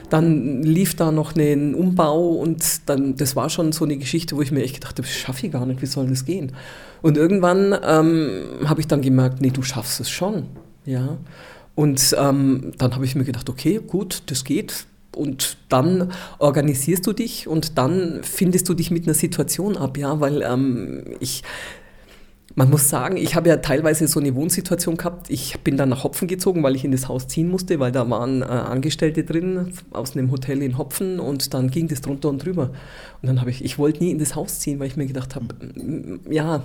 Dann 0.10 0.64
lief 0.64 0.96
da 0.96 1.12
noch 1.12 1.36
ein 1.36 1.76
Umbau 1.76 2.30
und 2.30 2.90
dann, 2.90 3.16
das 3.16 3.36
war 3.36 3.50
schon 3.52 3.72
so 3.74 3.86
eine 3.86 3.98
Geschichte, 3.98 4.36
wo 4.36 4.42
ich 4.42 4.52
mir 4.52 4.64
echt 4.64 4.76
gedacht 4.76 4.98
habe, 4.98 5.08
das 5.08 5.16
schaffe 5.16 5.46
ich 5.46 5.52
gar 5.52 5.68
nicht, 5.68 5.84
wie 5.84 5.86
soll 5.86 6.08
das 6.08 6.26
gehen? 6.26 6.54
Und 7.04 7.16
irgendwann 7.16 7.76
ähm, 7.86 8.46
habe 8.66 8.82
ich 8.82 8.88
dann 8.88 9.02
gemerkt, 9.02 9.40
nee, 9.42 9.52
du 9.52 9.62
schaffst 9.62 10.00
es 10.00 10.10
schon, 10.10 10.48
ja. 10.86 11.18
Und 11.76 12.16
ähm, 12.20 12.72
dann 12.78 12.96
habe 12.96 13.06
ich 13.06 13.16
mir 13.16 13.24
gedacht, 13.24 13.50
okay, 13.50 13.80
gut, 13.86 14.24
das 14.26 14.44
geht, 14.44 14.86
und 15.16 15.58
dann 15.70 16.12
organisierst 16.40 17.06
du 17.06 17.14
dich 17.14 17.48
und 17.48 17.78
dann 17.78 18.20
findest 18.24 18.70
du 18.70 18.74
dich 18.74 18.92
mit 18.92 19.06
einer 19.06 19.14
Situation 19.14 19.78
ab, 19.78 19.98
ja, 19.98 20.20
weil 20.20 20.42
ähm, 20.42 21.04
ich, 21.20 21.44
man 22.56 22.70
muss 22.70 22.90
sagen, 22.90 23.18
ich 23.18 23.36
habe 23.36 23.50
ja 23.50 23.58
teilweise 23.58 24.08
so 24.08 24.20
eine 24.20 24.36
Wohnsituation 24.36 24.98
gehabt. 24.98 25.30
Ich 25.30 25.60
bin 25.62 25.78
dann 25.78 25.90
nach 25.90 26.04
Hopfen 26.04 26.28
gezogen, 26.28 26.64
weil 26.64 26.76
ich 26.76 26.86
in 26.86 26.92
das 26.92 27.08
Haus 27.08 27.28
ziehen 27.28 27.50
musste, 27.50 27.80
weil 27.80 27.92
da 27.92 28.10
waren 28.10 28.42
äh, 28.42 28.46
Angestellte 28.46 29.24
drin 29.24 29.74
aus 29.92 30.16
einem 30.16 30.32
Hotel 30.32 30.62
in 30.62 30.78
Hopfen 30.78 31.20
und 31.20 31.54
dann 31.54 31.70
ging 31.70 31.88
das 31.88 32.02
drunter 32.02 32.30
und 32.30 32.44
drüber. 32.44 32.72
Und 33.22 33.28
dann 33.28 33.40
habe 33.40 33.50
ich, 33.50 33.64
ich 33.64 33.78
wollte 33.78 34.04
nie 34.04 34.12
in 34.12 34.20
das 34.20 34.36
Haus 34.36 34.60
ziehen, 34.60 34.80
weil 34.80 34.88
ich 34.88 34.98
mir 34.98 35.08
gedacht 35.08 35.36
habe, 35.36 35.48
ja, 36.30 36.64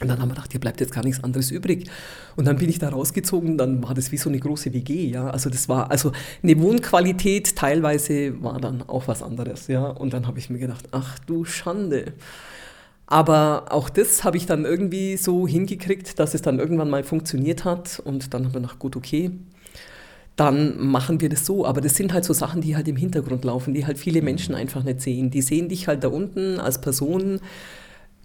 und 0.00 0.08
dann 0.08 0.20
haben 0.20 0.28
wir 0.28 0.34
gedacht, 0.34 0.50
hier 0.50 0.60
bleibt 0.60 0.80
jetzt 0.80 0.92
gar 0.92 1.04
nichts 1.04 1.22
anderes 1.22 1.50
übrig. 1.50 1.88
Und 2.34 2.46
dann 2.46 2.56
bin 2.56 2.68
ich 2.68 2.78
da 2.78 2.88
rausgezogen, 2.88 3.56
dann 3.56 3.82
war 3.82 3.94
das 3.94 4.10
wie 4.10 4.16
so 4.16 4.28
eine 4.28 4.40
große 4.40 4.72
WG, 4.72 5.06
ja. 5.06 5.30
Also 5.30 5.48
das 5.48 5.68
war, 5.68 5.90
also 5.90 6.12
eine 6.42 6.60
Wohnqualität 6.60 7.54
teilweise 7.54 8.42
war 8.42 8.60
dann 8.60 8.82
auch 8.82 9.06
was 9.06 9.22
anderes, 9.22 9.68
ja. 9.68 9.86
Und 9.86 10.12
dann 10.12 10.26
habe 10.26 10.38
ich 10.38 10.50
mir 10.50 10.58
gedacht, 10.58 10.88
ach 10.90 11.18
du 11.20 11.44
Schande. 11.44 12.14
Aber 13.06 13.66
auch 13.70 13.90
das 13.90 14.24
habe 14.24 14.38
ich 14.38 14.46
dann 14.46 14.64
irgendwie 14.64 15.16
so 15.16 15.46
hingekriegt, 15.46 16.18
dass 16.18 16.34
es 16.34 16.42
dann 16.42 16.58
irgendwann 16.58 16.90
mal 16.90 17.04
funktioniert 17.04 17.64
hat. 17.64 18.00
Und 18.02 18.32
dann 18.32 18.46
haben 18.46 18.54
wir 18.54 18.60
gedacht, 18.60 18.78
gut, 18.78 18.96
okay, 18.96 19.32
dann 20.36 20.84
machen 20.84 21.20
wir 21.20 21.28
das 21.28 21.44
so. 21.44 21.66
Aber 21.66 21.80
das 21.80 21.94
sind 21.94 22.12
halt 22.12 22.24
so 22.24 22.32
Sachen, 22.32 22.62
die 22.62 22.74
halt 22.74 22.88
im 22.88 22.96
Hintergrund 22.96 23.44
laufen, 23.44 23.74
die 23.74 23.86
halt 23.86 23.98
viele 23.98 24.22
Menschen 24.22 24.54
einfach 24.54 24.82
nicht 24.82 25.02
sehen. 25.02 25.30
Die 25.30 25.42
sehen 25.42 25.68
dich 25.68 25.88
halt 25.88 26.02
da 26.04 26.08
unten 26.08 26.58
als 26.58 26.80
Person, 26.80 27.40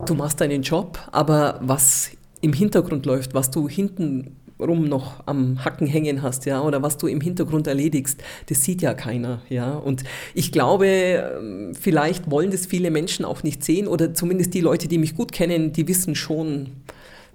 du 0.06 0.14
machst 0.14 0.42
deinen 0.42 0.62
Job, 0.62 1.00
aber 1.12 1.60
was 1.62 2.12
im 2.42 2.54
Hintergrund 2.54 3.06
läuft, 3.06 3.34
was 3.34 3.52
du 3.52 3.68
hinten 3.68 4.38
rum 4.60 4.86
noch 4.86 5.28
am 5.28 5.64
Hacken 5.64 5.88
hängen 5.88 6.22
hast, 6.22 6.46
ja, 6.46 6.62
oder 6.62 6.82
was 6.82 6.98
du 6.98 7.08
im 7.08 7.22
Hintergrund 7.22 7.68
erledigst, 7.68 8.24
das 8.48 8.64
sieht 8.64 8.82
ja 8.82 8.94
keiner, 8.94 9.42
ja. 9.50 9.76
Und 9.76 10.04
ich 10.34 10.52
glaube, 10.52 10.88
ähm, 10.88 11.76
vielleicht 11.80 12.32
wollen 12.32 12.52
das 12.52 12.66
viele 12.66 12.90
Menschen 12.90 13.24
auch 13.26 13.44
nicht 13.44 13.64
sehen, 13.64 13.88
oder 13.88 14.14
zumindest 14.14 14.54
die 14.54 14.62
Leute, 14.62 14.88
die 14.88 14.98
mich 14.98 15.16
gut 15.16 15.32
kennen, 15.32 15.74
die 15.74 15.88
wissen 15.88 16.16
schon, 16.16 16.72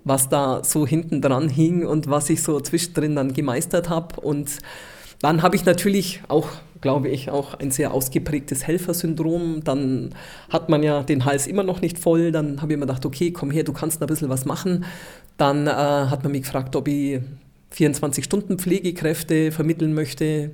was 0.05 0.29
da 0.29 0.65
so 0.65 0.85
hinten 0.85 1.21
dran 1.21 1.49
hing 1.49 1.87
und 1.87 2.09
was 2.11 2.29
ich 2.29 2.43
so 2.43 2.59
zwischendrin 2.61 3.15
dann 3.15 3.35
gemeistert 3.35 3.89
habe. 3.89 4.21
Und 4.21 4.59
dann 5.23 5.43
habe 5.43 5.57
ich 5.57 5.65
natürlich 5.65 6.21
auch 6.29 6.49
glaube 6.83 7.09
ich, 7.09 7.31
auch 7.31 7.55
ein 7.55 7.71
sehr 7.71 7.95
ausgeprägtes 7.95 8.67
Helfersyndrom. 8.67 9.65
Dann 9.65 10.11
hat 10.51 10.69
man 10.69 10.83
ja 10.83 11.03
den 11.03 11.25
Hals 11.25 11.47
immer 11.47 11.63
noch 11.63 11.81
nicht 11.81 11.99
voll. 11.99 12.33
Dann 12.33 12.61
habe 12.61 12.73
ich 12.73 12.79
mir 12.79 12.87
gedacht, 12.87 13.07
okay, 13.07 13.31
komm 13.31 13.51
her, 13.51 13.65
du 13.65 13.73
kannst 13.73 14.03
ein 14.03 14.07
bisschen 14.07 14.29
was 14.29 14.45
machen. 14.45 14.85
Dann 15.39 15.67
äh, 15.67 15.71
hat 15.71 16.23
man 16.25 16.33
mich 16.33 16.43
gefragt, 16.43 16.77
ob 16.77 16.89
ich 16.89 17.21
24 17.71 18.25
Stunden 18.25 18.59
Pflegekräfte 18.59 19.53
vermitteln 19.53 19.95
möchte. 19.95 20.51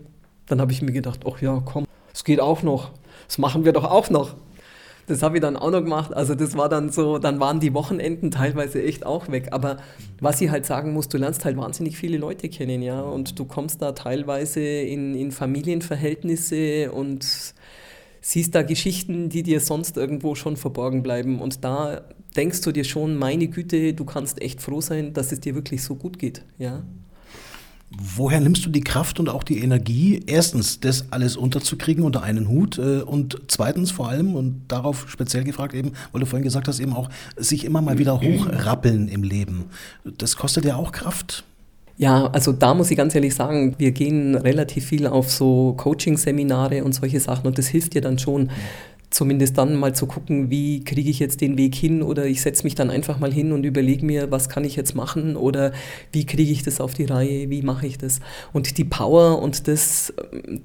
Dann 0.47 0.61
habe 0.61 0.71
ich 0.71 0.83
mir 0.83 0.93
gedacht, 0.93 1.21
ach 1.27 1.41
ja, 1.41 1.61
komm, 1.65 1.87
es 2.13 2.23
geht 2.25 2.41
auch 2.41 2.63
noch. 2.63 2.93
Das 3.27 3.39
machen 3.39 3.65
wir 3.65 3.73
doch 3.73 3.85
auch 3.85 4.11
noch. 4.11 4.37
Das 5.09 5.23
habe 5.23 5.39
ich 5.39 5.41
dann 5.41 5.57
auch 5.57 5.71
noch 5.71 5.83
gemacht. 5.83 6.13
Also 6.13 6.35
das 6.35 6.57
war 6.57 6.69
dann 6.69 6.91
so, 6.91 7.19
dann 7.19 7.41
waren 7.41 7.61
die 7.61 7.73
Wochenenden 7.73 8.31
teilweise 8.31 8.83
echt 8.83 9.07
auch 9.07 9.29
weg. 9.31 9.49
Aber 9.53 9.79
was 10.21 10.41
ich 10.43 10.51
halt 10.51 10.67
sagen 10.67 10.93
muss, 10.93 11.09
du 11.09 11.17
lernst 11.17 11.47
halt 11.47 11.57
wahnsinnig 11.57 11.97
viele 11.97 12.19
Leute 12.19 12.51
kennen, 12.51 12.83
ja. 12.83 13.01
Und 13.01 13.39
du 13.39 13.47
kommst 13.47 13.81
da 13.81 13.93
teilweise 13.93 14.61
in, 14.61 15.15
in 15.15 15.33
Familienverhältnisse 15.33 16.93
und 16.93 17.55
siehst 18.21 18.55
da 18.55 18.63
Geschichten, 18.63 19.31
die 19.31 19.43
dir 19.43 19.61
sonst 19.61 19.97
irgendwo 19.97 20.35
schon 20.35 20.59
verborgen 20.59 21.03
bleiben. 21.03 21.41
Und 21.41 21.65
da 21.65 22.03
denkst 22.37 22.61
du 22.61 22.73
dir 22.73 22.85
schon, 22.85 23.17
meine 23.17 23.49
Güte, 23.49 23.95
du 23.95 24.05
kannst 24.05 24.43
echt 24.43 24.61
froh 24.61 24.83
sein, 24.83 25.15
dass 25.15 25.33
es 25.33 25.41
dir 25.41 25.55
wirklich 25.55 25.83
so 25.83 25.95
gut 25.95 26.19
geht, 26.19 26.45
ja. 26.59 26.83
Woher 27.91 28.41
nimmst 28.41 28.67
du 28.67 28.71
die 28.71 28.83
Kraft 28.83 29.19
und 29.19 29.31
auch 29.31 29.43
die 29.43 29.61
Energie, 29.61 30.23
erstens 30.27 30.79
das 30.79 31.11
alles 31.11 31.37
unterzukriegen 31.37 32.05
unter 32.05 32.23
einen 32.23 32.49
Hut 32.49 32.79
äh, 32.79 33.01
und 33.01 33.41
zweitens 33.49 33.91
vor 33.91 34.09
allem, 34.09 34.35
und 34.35 34.63
darauf 34.69 35.07
speziell 35.09 35.43
gefragt 35.45 35.73
eben, 35.73 35.93
weil 36.13 36.21
du 36.21 36.27
vorhin 36.27 36.45
gesagt 36.45 36.69
hast, 36.69 36.81
eben 36.81 36.93
auch 36.93 37.09
sich 37.37 37.65
immer 37.65 37.81
mal 37.81 37.99
wieder 37.99 38.21
hochrappeln 38.21 39.09
im 39.09 39.23
Leben. 39.23 39.67
Das 40.05 40.37
kostet 40.37 40.67
ja 40.67 40.77
auch 40.77 40.93
Kraft. 40.93 41.45
Ja, 41.97 42.27
also 42.27 42.53
da 42.53 42.75
muss 42.75 42.91
ich 42.91 42.97
ganz 42.97 43.15
ehrlich 43.15 43.35
sagen, 43.35 43.75
wir 43.79 43.91
gehen 43.91 44.37
relativ 44.37 44.87
viel 44.87 45.07
auf 45.07 45.33
so 45.33 45.73
Coaching-Seminare 45.79 46.85
und 46.85 46.95
solche 46.95 47.19
Sachen 47.21 47.47
und 47.47 47.59
das 47.59 47.67
hilft 47.69 47.95
dir 47.95 48.03
dann 48.03 48.19
schon, 48.19 48.51
zumindest 49.11 49.57
dann 49.57 49.75
mal 49.75 49.95
zu 49.95 50.07
gucken, 50.07 50.51
wie 50.51 50.85
kriege 50.85 51.09
ich 51.09 51.19
jetzt 51.19 51.41
den 51.41 51.57
Weg 51.57 51.75
hin 51.75 52.03
oder 52.03 52.27
ich 52.27 52.43
setze 52.43 52.65
mich 52.65 52.75
dann 52.75 52.91
einfach 52.91 53.19
mal 53.19 53.33
hin 53.33 53.53
und 53.53 53.65
überlege 53.65 54.05
mir, 54.05 54.31
was 54.31 54.49
kann 54.49 54.65
ich 54.65 54.77
jetzt 54.77 54.95
machen 54.95 55.37
oder 55.37 55.73
wie 56.13 56.27
kriege 56.27 56.53
ich 56.53 56.63
das 56.63 56.81
auf 56.81 56.93
die 56.93 57.05
Reihe, 57.05 57.49
wie 57.49 57.63
mache 57.63 57.87
ich 57.87 57.97
das. 57.97 58.21
Und 58.53 58.77
die 58.77 58.85
Power 58.85 59.41
und 59.41 59.67
das, 59.67 60.13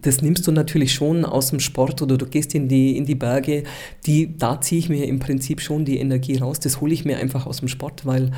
das 0.02 0.22
nimmst 0.22 0.46
du 0.46 0.52
natürlich 0.52 0.94
schon 0.94 1.24
aus 1.24 1.52
dem 1.52 1.62
Sport 1.62 2.02
oder 2.02 2.18
du 2.18 2.26
gehst 2.26 2.54
in 2.54 2.68
die, 2.68 2.98
in 2.98 3.06
die 3.06 3.16
Berge, 3.16 3.64
die, 4.06 4.38
da 4.38 4.60
ziehe 4.60 4.80
ich 4.80 4.90
mir 4.90 5.08
im 5.08 5.20
Prinzip 5.20 5.62
schon 5.62 5.86
die 5.86 6.00
Energie 6.00 6.38
raus, 6.38 6.60
das 6.60 6.82
hole 6.82 6.94
ich 6.94 7.06
mir 7.06 7.18
einfach 7.18 7.46
aus 7.46 7.60
dem 7.60 7.70
Sport, 7.70 8.06
weil 8.06 8.32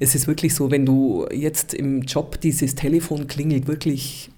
es 0.00 0.16
ist 0.16 0.26
wirklich 0.26 0.56
so, 0.56 0.72
wenn 0.72 0.84
du 0.84 1.26
jetzt 1.32 1.72
im 1.72 2.02
Job 2.02 2.40
dieses 2.40 2.74
Telefon 2.74 3.28
klingelt, 3.28 3.68
wirklich 3.68 4.31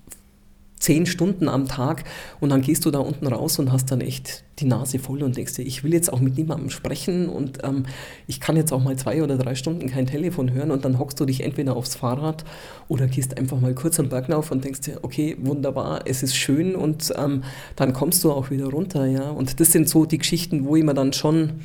zehn 0.78 1.06
Stunden 1.06 1.48
am 1.48 1.66
Tag 1.66 2.04
und 2.40 2.50
dann 2.50 2.60
gehst 2.60 2.84
du 2.84 2.90
da 2.90 2.98
unten 2.98 3.26
raus 3.26 3.58
und 3.58 3.72
hast 3.72 3.90
dann 3.90 4.00
echt 4.00 4.44
die 4.58 4.66
Nase 4.66 4.98
voll 4.98 5.22
und 5.22 5.36
denkst 5.36 5.54
dir, 5.54 5.62
ich 5.62 5.82
will 5.82 5.92
jetzt 5.92 6.12
auch 6.12 6.20
mit 6.20 6.36
niemandem 6.36 6.70
sprechen 6.70 7.28
und 7.28 7.58
ähm, 7.64 7.84
ich 8.26 8.40
kann 8.40 8.56
jetzt 8.56 8.72
auch 8.72 8.82
mal 8.82 8.96
zwei 8.96 9.22
oder 9.22 9.36
drei 9.36 9.54
Stunden 9.54 9.88
kein 9.88 10.06
Telefon 10.06 10.52
hören 10.52 10.70
und 10.70 10.84
dann 10.84 10.98
hockst 10.98 11.18
du 11.18 11.24
dich 11.24 11.42
entweder 11.42 11.76
aufs 11.76 11.96
Fahrrad 11.96 12.44
oder 12.88 13.06
gehst 13.06 13.38
einfach 13.38 13.60
mal 13.60 13.74
kurz 13.74 13.98
am 13.98 14.08
Berg 14.08 14.30
auf 14.30 14.50
und 14.50 14.64
denkst 14.64 14.82
dir, 14.82 14.98
okay, 15.02 15.36
wunderbar, 15.40 16.02
es 16.04 16.22
ist 16.22 16.36
schön 16.36 16.76
und 16.76 17.12
ähm, 17.16 17.42
dann 17.76 17.92
kommst 17.92 18.22
du 18.22 18.32
auch 18.32 18.50
wieder 18.50 18.66
runter, 18.66 19.06
ja. 19.06 19.30
Und 19.30 19.60
das 19.60 19.72
sind 19.72 19.88
so 19.88 20.04
die 20.04 20.18
Geschichten, 20.18 20.64
wo 20.66 20.76
ich 20.76 20.84
mir 20.84 20.94
dann 20.94 21.12
schon 21.12 21.60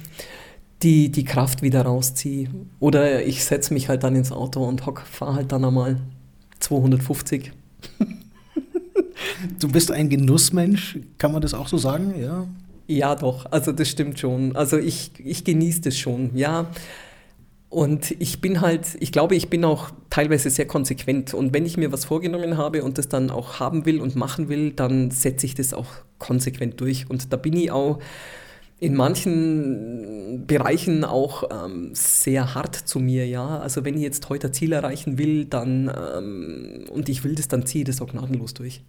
die, 0.81 1.11
die 1.11 1.25
Kraft 1.25 1.61
wieder 1.61 1.81
rausziehe. 1.81 2.49
Oder 2.79 3.25
ich 3.25 3.43
setze 3.43 3.73
mich 3.73 3.89
halt 3.89 4.03
dann 4.03 4.15
ins 4.15 4.31
Auto 4.31 4.63
und 4.63 4.85
hock, 4.85 5.01
fahre 5.01 5.35
halt 5.35 5.51
dann 5.51 5.65
einmal 5.65 5.99
250. 6.59 7.51
Du 9.59 9.67
bist 9.67 9.91
ein 9.91 10.09
Genussmensch, 10.09 10.99
kann 11.17 11.31
man 11.31 11.41
das 11.41 11.53
auch 11.53 11.67
so 11.67 11.77
sagen? 11.77 12.13
Ja, 12.21 12.47
ja 12.87 13.15
doch, 13.15 13.45
also 13.51 13.71
das 13.71 13.89
stimmt 13.89 14.19
schon. 14.19 14.55
Also 14.55 14.77
ich, 14.77 15.11
ich 15.17 15.43
genieße 15.43 15.81
das 15.81 15.97
schon, 15.97 16.35
ja. 16.35 16.67
Und 17.69 18.15
ich 18.19 18.41
bin 18.41 18.61
halt, 18.61 18.97
ich 18.99 19.11
glaube, 19.11 19.35
ich 19.35 19.49
bin 19.49 19.63
auch 19.63 19.91
teilweise 20.09 20.49
sehr 20.49 20.65
konsequent. 20.65 21.35
Und 21.35 21.53
wenn 21.53 21.67
ich 21.67 21.77
mir 21.77 21.91
was 21.91 22.05
vorgenommen 22.05 22.57
habe 22.57 22.83
und 22.83 22.97
das 22.97 23.09
dann 23.09 23.29
auch 23.29 23.59
haben 23.59 23.85
will 23.85 24.01
und 24.01 24.15
machen 24.15 24.49
will, 24.49 24.71
dann 24.71 25.11
setze 25.11 25.45
ich 25.45 25.53
das 25.53 25.73
auch 25.73 25.87
konsequent 26.17 26.81
durch. 26.81 27.07
Und 27.09 27.31
da 27.31 27.37
bin 27.37 27.55
ich 27.55 27.71
auch 27.71 27.99
in 28.79 28.95
manchen 28.95 30.45
Bereichen 30.47 31.03
auch 31.03 31.43
ähm, 31.51 31.91
sehr 31.93 32.55
hart 32.55 32.75
zu 32.75 32.99
mir, 32.99 33.27
ja. 33.27 33.59
Also 33.59 33.83
wenn 33.83 33.95
ich 33.95 34.01
jetzt 34.01 34.29
heute 34.29 34.47
ein 34.47 34.53
Ziel 34.53 34.71
erreichen 34.71 35.17
will, 35.17 35.45
dann 35.45 35.91
ähm, 36.17 36.85
und 36.89 37.09
ich 37.09 37.23
will 37.23 37.35
das, 37.35 37.47
dann 37.47 37.65
ziehe 37.65 37.83
ich 37.83 37.87
das 37.87 38.01
auch 38.01 38.07
gnadenlos 38.07 38.53
durch. 38.53 38.81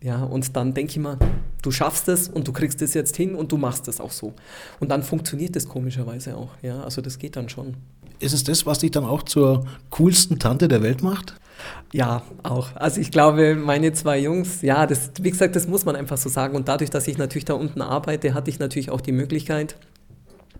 Ja, 0.00 0.22
und 0.22 0.56
dann 0.56 0.74
denke 0.74 0.92
ich 0.92 0.98
mal, 0.98 1.18
du 1.62 1.70
schaffst 1.70 2.08
es 2.08 2.28
und 2.28 2.46
du 2.46 2.52
kriegst 2.52 2.80
es 2.82 2.94
jetzt 2.94 3.16
hin 3.16 3.34
und 3.34 3.50
du 3.50 3.56
machst 3.56 3.88
es 3.88 4.00
auch 4.00 4.12
so. 4.12 4.32
Und 4.78 4.90
dann 4.90 5.02
funktioniert 5.02 5.56
das 5.56 5.68
komischerweise 5.68 6.36
auch. 6.36 6.50
Ja, 6.62 6.82
also 6.82 7.00
das 7.02 7.18
geht 7.18 7.34
dann 7.34 7.48
schon. 7.48 7.74
Ist 8.20 8.32
es 8.32 8.44
das, 8.44 8.66
was 8.66 8.80
dich 8.80 8.90
dann 8.90 9.04
auch 9.04 9.22
zur 9.22 9.64
coolsten 9.90 10.38
Tante 10.38 10.68
der 10.68 10.82
Welt 10.82 11.02
macht? 11.02 11.34
Ja, 11.92 12.22
auch. 12.42 12.68
Also 12.74 13.00
ich 13.00 13.10
glaube, 13.10 13.54
meine 13.54 13.92
zwei 13.92 14.18
Jungs, 14.18 14.62
ja, 14.62 14.86
das, 14.86 15.10
wie 15.20 15.30
gesagt, 15.30 15.56
das 15.56 15.66
muss 15.66 15.84
man 15.84 15.96
einfach 15.96 16.18
so 16.18 16.28
sagen. 16.28 16.54
Und 16.54 16.68
dadurch, 16.68 16.90
dass 16.90 17.08
ich 17.08 17.18
natürlich 17.18 17.44
da 17.44 17.54
unten 17.54 17.80
arbeite, 17.80 18.34
hatte 18.34 18.50
ich 18.50 18.58
natürlich 18.58 18.90
auch 18.90 19.00
die 19.00 19.12
Möglichkeit, 19.12 19.76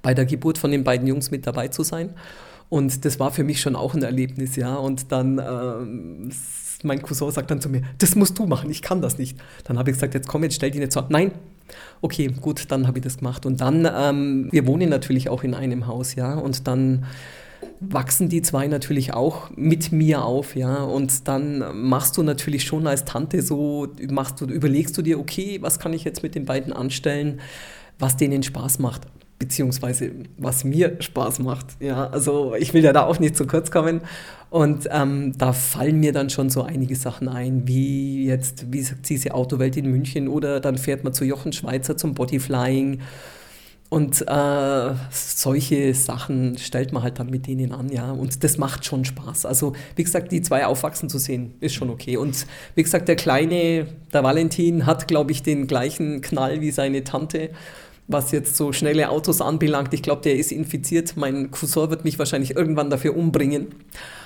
bei 0.03 0.15
der 0.15 0.27
Geburt 0.27 0.59
von 0.59 0.71
den 0.71 0.85
beiden 0.85 1.07
Jungs 1.07 1.31
mit 1.31 1.47
dabei 1.47 1.69
zu 1.69 1.83
sein. 1.83 2.15
Und 2.69 3.05
das 3.05 3.19
war 3.19 3.31
für 3.31 3.45
mich 3.45 3.61
schon 3.61 3.77
auch 3.77 3.95
ein 3.95 4.03
Erlebnis, 4.03 4.57
ja. 4.57 4.77
Und 4.77 5.11
dann, 5.13 5.39
ähm, 5.39 6.31
mein 6.83 7.03
Cousin 7.03 7.31
sagt 7.31 7.51
dann 7.51 7.61
zu 7.61 7.69
mir, 7.69 7.83
das 7.99 8.15
musst 8.15 8.39
du 8.39 8.47
machen, 8.47 8.71
ich 8.71 8.83
kann 8.83 9.03
das 9.03 9.19
nicht. 9.19 9.39
Dann 9.65 9.79
habe 9.79 9.91
ich 9.91 9.97
gesagt, 9.97 10.15
jetzt 10.15 10.29
komm, 10.29 10.43
jetzt 10.45 10.55
stell 10.57 10.71
dich 10.71 10.81
nicht 10.81 10.93
so 10.93 11.01
an. 11.01 11.07
Nein, 11.09 11.33
okay, 12.01 12.29
gut, 12.29 12.71
dann 12.71 12.87
habe 12.87 12.99
ich 12.99 13.05
das 13.05 13.19
gemacht. 13.19 13.47
Und 13.47 13.61
dann, 13.61 13.89
ähm, 13.91 14.49
wir 14.51 14.67
wohnen 14.67 14.89
natürlich 14.89 15.29
auch 15.29 15.43
in 15.45 15.55
einem 15.55 15.87
Haus, 15.87 16.15
ja. 16.15 16.35
Und 16.35 16.69
dann 16.69 17.07
wachsen 17.81 18.29
die 18.29 18.43
zwei 18.43 18.67
natürlich 18.67 19.15
auch 19.15 19.51
mit 19.55 19.93
mir 19.93 20.25
auf, 20.25 20.57
ja. 20.57 20.83
Und 20.83 21.29
dann 21.29 21.89
machst 21.89 22.17
du 22.17 22.23
natürlich 22.23 22.65
schon 22.65 22.87
als 22.87 23.05
Tante 23.05 23.43
so, 23.43 23.89
machst 24.11 24.41
du, 24.41 24.47
überlegst 24.47 24.97
du 24.99 25.03
dir, 25.03 25.19
okay, 25.19 25.59
was 25.61 25.79
kann 25.79 25.93
ich 25.93 26.05
jetzt 26.05 26.23
mit 26.23 26.35
den 26.35 26.45
beiden 26.45 26.73
anstellen, 26.73 27.41
was 27.99 28.17
denen 28.17 28.43
Spaß 28.43 28.79
macht 28.79 29.07
beziehungsweise 29.39 30.11
was 30.37 30.65
mir 30.65 30.97
Spaß 31.01 31.39
macht. 31.41 31.67
Ja, 31.81 32.09
also 32.09 32.55
ich 32.59 32.75
will 32.75 32.83
ja 32.83 32.93
da 32.93 33.05
auch 33.05 33.21
nicht 33.21 33.37
zu 33.37 33.47
kurz 33.47 33.71
kommen. 33.71 34.01
Und 34.51 34.89
ähm, 34.91 35.35
da 35.37 35.53
fallen 35.53 36.01
mir 36.01 36.13
dann 36.13 36.31
schon 36.31 36.51
so 36.51 36.63
einige 36.63 36.97
Sachen 36.97 37.29
ein, 37.29 37.69
wie 37.69 38.27
jetzt, 38.27 38.73
wie 38.73 38.81
sagt 38.81 39.09
diese 39.09 39.35
Autowelt 39.35 39.77
in 39.77 39.91
München 39.91 40.27
oder 40.27 40.59
dann 40.59 40.79
fährt 40.79 41.05
man 41.05 41.13
zu 41.13 41.25
Jochen 41.25 41.53
Schweizer 41.53 41.97
zum 41.97 42.15
Bodyflying. 42.15 43.01
Und 43.91 44.21
äh, 44.29 44.95
solche 45.11 45.95
Sachen 45.95 46.59
stellt 46.59 46.93
man 46.93 47.03
halt 47.03 47.19
dann 47.19 47.31
mit 47.31 47.47
denen 47.47 47.73
an, 47.73 47.91
ja. 47.91 48.11
Und 48.11 48.45
das 48.45 48.59
macht 48.59 48.85
schon 48.85 49.07
Spaß. 49.07 49.47
Also, 49.47 49.73
wie 49.97 50.05
gesagt, 50.05 50.31
die 50.31 50.43
zwei 50.43 50.67
aufwachsen 50.67 51.09
zu 51.09 51.19
sehen, 51.19 51.55
ist 51.61 51.75
schon 51.75 51.89
okay. 51.89 52.19
Und 52.19 52.47
wie 52.75 52.83
gesagt, 52.83 53.09
der 53.09 53.17
Kleine, 53.17 53.87
der 54.13 54.23
Valentin, 54.23 54.85
hat, 54.85 55.09
glaube 55.09 55.33
ich, 55.33 55.43
den 55.43 55.67
gleichen 55.67 56.21
Knall 56.21 56.61
wie 56.61 56.71
seine 56.71 57.05
Tante 57.05 57.51
was 58.09 58.33
jetzt 58.33 58.57
so 58.57 58.73
schnelle 58.73 59.11
Autos 59.11 59.41
anbelangt. 59.41 59.93
Ich 59.93 60.03
glaube, 60.03 60.23
der 60.23 60.37
ist 60.37 60.51
infiziert. 60.51 61.17
Mein 61.17 61.51
Cousin 61.51 61.91
wird 61.91 62.05
mich 62.05 62.19
wahrscheinlich 62.19 62.57
irgendwann 62.57 62.89
dafür 62.89 63.15
umbringen. 63.15 63.67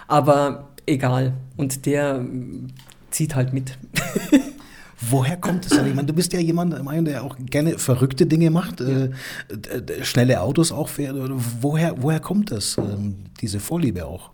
Aber 0.07 0.69
egal. 0.87 1.35
Und 1.57 1.85
der 1.85 2.25
zieht 3.11 3.35
halt 3.35 3.53
mit. 3.53 3.77
Woher 5.11 5.37
kommt 5.37 5.67
es? 5.67 5.73
Ich 5.73 5.95
meine, 5.95 6.07
du 6.07 6.13
bist 6.13 6.33
ja 6.33 6.41
jemand, 6.41 6.75
der 7.07 7.25
auch 7.25 7.37
gerne 7.39 7.79
verrückte 7.79 8.27
Dinge 8.27 8.51
macht, 8.51 8.81
ja. 8.81 8.87
äh, 8.87 9.11
schnelle 10.03 10.41
Autos 10.41 10.73
auch 10.73 10.89
fährt. 10.89 11.17
Woher, 11.61 12.01
woher 12.01 12.21
kommt 12.21 12.51
das, 12.51 12.79
äh, 12.79 12.83
diese 13.41 13.61
Vorliebe 13.61 14.07
auch? 14.07 14.31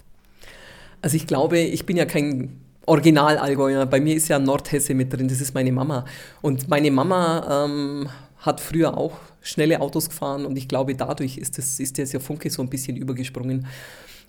Also 1.00 1.16
ich 1.16 1.26
glaube, 1.26 1.59
ich 1.59 1.87
bin 1.87 1.96
ja 1.96 2.04
kein 2.04 2.61
Original-Allgäuer. 2.87 3.87
Bei 3.87 4.00
mir 4.00 4.14
ist 4.14 4.28
ja 4.28 4.38
Nordhesse 4.38 4.94
mit 4.94 5.12
drin, 5.12 5.28
das 5.28 5.40
ist 5.40 5.54
meine 5.54 5.72
Mama. 5.72 6.04
Und 6.42 6.68
meine 6.68 6.90
Mama 6.90 7.64
ähm, 7.64 8.09
hat 8.38 8.61
früher 8.61 8.96
auch 8.96 9.12
schnelle 9.40 9.81
Autos 9.81 10.09
gefahren 10.09 10.44
und 10.44 10.57
ich 10.57 10.68
glaube, 10.68 10.94
dadurch 10.94 11.38
ist, 11.38 11.59
das, 11.59 11.81
ist 11.81 11.98
der 11.98 12.20
Funke 12.20 12.50
so 12.50 12.62
ein 12.62 12.68
bisschen 12.68 12.96
übergesprungen. 12.96 13.66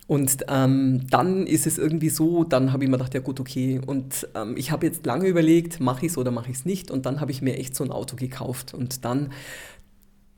Und 0.09 0.45
ähm, 0.47 1.07
dann 1.11 1.45
ist 1.45 1.67
es 1.67 1.77
irgendwie 1.77 2.09
so, 2.09 2.43
dann 2.43 2.73
habe 2.73 2.83
ich 2.83 2.89
mir 2.89 2.97
gedacht, 2.97 3.13
ja 3.13 3.19
gut, 3.19 3.39
okay. 3.39 3.79
Und 3.85 4.27
ähm, 4.33 4.57
ich 4.57 4.71
habe 4.71 4.87
jetzt 4.87 5.05
lange 5.05 5.27
überlegt, 5.27 5.79
mache 5.79 6.07
ich 6.07 6.13
es 6.13 6.17
oder 6.17 6.31
mache 6.31 6.49
ich 6.49 6.57
es 6.57 6.65
nicht. 6.65 6.89
Und 6.89 7.05
dann 7.05 7.21
habe 7.21 7.29
ich 7.29 7.43
mir 7.43 7.59
echt 7.59 7.75
so 7.75 7.83
ein 7.83 7.91
Auto 7.91 8.15
gekauft. 8.15 8.73
Und 8.73 9.05
dann 9.05 9.31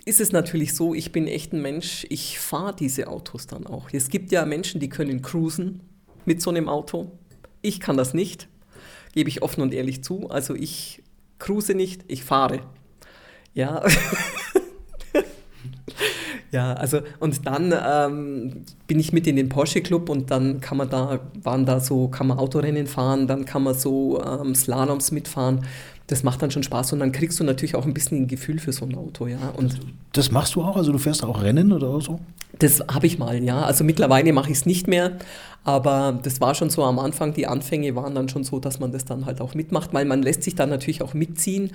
ist 0.04 0.20
es 0.20 0.34
natürlich 0.34 0.76
so, 0.76 0.94
ich 0.94 1.14
bin 1.14 1.26
echt 1.26 1.54
ein 1.54 1.62
Mensch, 1.62 2.06
ich 2.10 2.38
fahre 2.38 2.76
diese 2.76 3.08
Autos 3.08 3.48
dann 3.48 3.66
auch. 3.66 3.88
Es 3.94 4.10
gibt 4.10 4.34
ja 4.34 4.46
Menschen, 4.46 4.82
die 4.82 4.90
können 4.90 5.22
cruisen 5.22 5.80
mit 6.26 6.42
so 6.42 6.50
einem 6.50 6.68
Auto. 6.68 7.10
Ich 7.62 7.80
kann 7.80 7.96
das 7.96 8.14
nicht, 8.14 8.50
gebe 9.14 9.30
ich 9.30 9.42
offen 9.42 9.62
und 9.62 9.74
ehrlich 9.74 10.04
zu. 10.04 10.30
Also 10.30 10.54
ich 10.54 11.02
cruise 11.40 11.74
nicht, 11.74 12.04
ich 12.10 12.26
fahre. 12.26 12.60
Ja. 13.54 13.86
Ja, 16.52 16.74
also 16.74 17.00
und 17.20 17.48
dann 17.48 17.74
ähm, 17.74 18.66
bin 18.86 19.00
ich 19.00 19.14
mit 19.14 19.26
in 19.26 19.38
den 19.38 19.48
Porsche 19.48 19.82
Club 19.82 20.10
und 20.10 20.32
dann 20.32 20.60
kann 20.60 20.78
man 20.78 20.90
da, 20.90 21.20
waren 21.42 21.66
da 21.66 21.80
so, 21.80 22.10
kann 22.10 22.28
man 22.28 22.40
Autorennen 22.40 22.88
fahren, 22.88 23.26
dann 23.28 23.46
kann 23.46 23.64
man 23.64 23.74
so 23.74 24.22
ähm, 24.22 24.54
Slaloms 24.54 25.12
mitfahren. 25.12 25.66
Das 26.08 26.24
macht 26.24 26.42
dann 26.42 26.52
schon 26.52 26.64
Spaß 26.64 26.92
und 26.92 27.00
dann 27.00 27.14
kriegst 27.14 27.40
du 27.40 27.46
natürlich 27.46 27.76
auch 27.76 27.86
ein 27.86 27.94
bisschen 27.94 28.24
ein 28.24 28.28
Gefühl 28.28 28.60
für 28.60 28.74
so 28.74 28.84
ein 28.84 28.96
Auto, 28.96 29.28
ja. 29.28 29.38
Und 29.56 29.80
das 30.12 30.30
machst 30.30 30.56
du 30.56 30.62
auch? 30.62 30.76
Also 30.76 30.92
du 30.92 30.98
fährst 30.98 31.24
auch 31.24 31.42
Rennen 31.42 31.72
oder 31.72 32.02
so? 32.02 32.20
Das 32.60 32.82
habe 32.82 33.08
ich 33.08 33.18
mal, 33.18 33.42
ja. 33.42 33.62
Also 33.62 33.86
mittlerweile 33.86 34.34
mache 34.34 34.52
ich 34.52 34.58
es 34.58 34.66
nicht 34.66 34.88
mehr, 34.88 35.14
aber 35.64 36.20
das 36.22 36.42
war 36.42 36.54
schon 36.54 36.70
so 36.70 36.84
am 36.84 37.00
Anfang, 37.00 37.34
die 37.34 37.48
Anfänge 37.48 37.96
waren 37.96 38.14
dann 38.14 38.28
schon 38.28 38.44
so, 38.44 38.60
dass 38.60 38.78
man 38.82 38.92
das 38.92 39.06
dann 39.06 39.26
halt 39.26 39.40
auch 39.40 39.54
mitmacht, 39.54 39.94
weil 39.94 40.04
man 40.04 40.22
lässt 40.22 40.44
sich 40.44 40.56
dann 40.56 40.70
natürlich 40.70 41.02
auch 41.02 41.14
mitziehen 41.14 41.72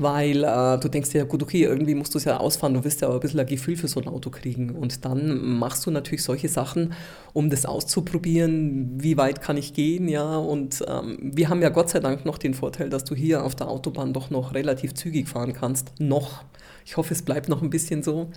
weil 0.00 0.44
äh, 0.44 0.78
du 0.78 0.88
denkst 0.88 1.10
dir, 1.10 1.18
ja 1.18 1.24
gut, 1.24 1.42
okay, 1.42 1.62
irgendwie 1.64 1.94
musst 1.94 2.14
du 2.14 2.18
es 2.18 2.24
ja 2.24 2.38
ausfahren, 2.38 2.72
du 2.72 2.84
wirst 2.84 3.02
ja 3.02 3.08
aber 3.08 3.18
ein 3.18 3.20
bisschen 3.20 3.38
ein 3.38 3.46
Gefühl 3.46 3.76
für 3.76 3.86
so 3.86 4.00
ein 4.00 4.08
Auto 4.08 4.30
kriegen. 4.30 4.70
Und 4.70 5.04
dann 5.04 5.58
machst 5.58 5.84
du 5.84 5.90
natürlich 5.90 6.22
solche 6.22 6.48
Sachen, 6.48 6.94
um 7.34 7.50
das 7.50 7.66
auszuprobieren, 7.66 9.02
wie 9.02 9.18
weit 9.18 9.42
kann 9.42 9.58
ich 9.58 9.74
gehen, 9.74 10.08
ja. 10.08 10.38
Und 10.38 10.82
ähm, 10.88 11.18
wir 11.20 11.50
haben 11.50 11.60
ja 11.60 11.68
Gott 11.68 11.90
sei 11.90 12.00
Dank 12.00 12.24
noch 12.24 12.38
den 12.38 12.54
Vorteil, 12.54 12.88
dass 12.88 13.04
du 13.04 13.14
hier 13.14 13.44
auf 13.44 13.54
der 13.54 13.68
Autobahn 13.68 14.14
doch 14.14 14.30
noch 14.30 14.54
relativ 14.54 14.94
zügig 14.94 15.28
fahren 15.28 15.52
kannst. 15.52 15.92
Noch. 16.00 16.44
Ich 16.86 16.96
hoffe, 16.96 17.12
es 17.12 17.20
bleibt 17.20 17.50
noch 17.50 17.60
ein 17.60 17.68
bisschen 17.68 18.02
so. 18.02 18.30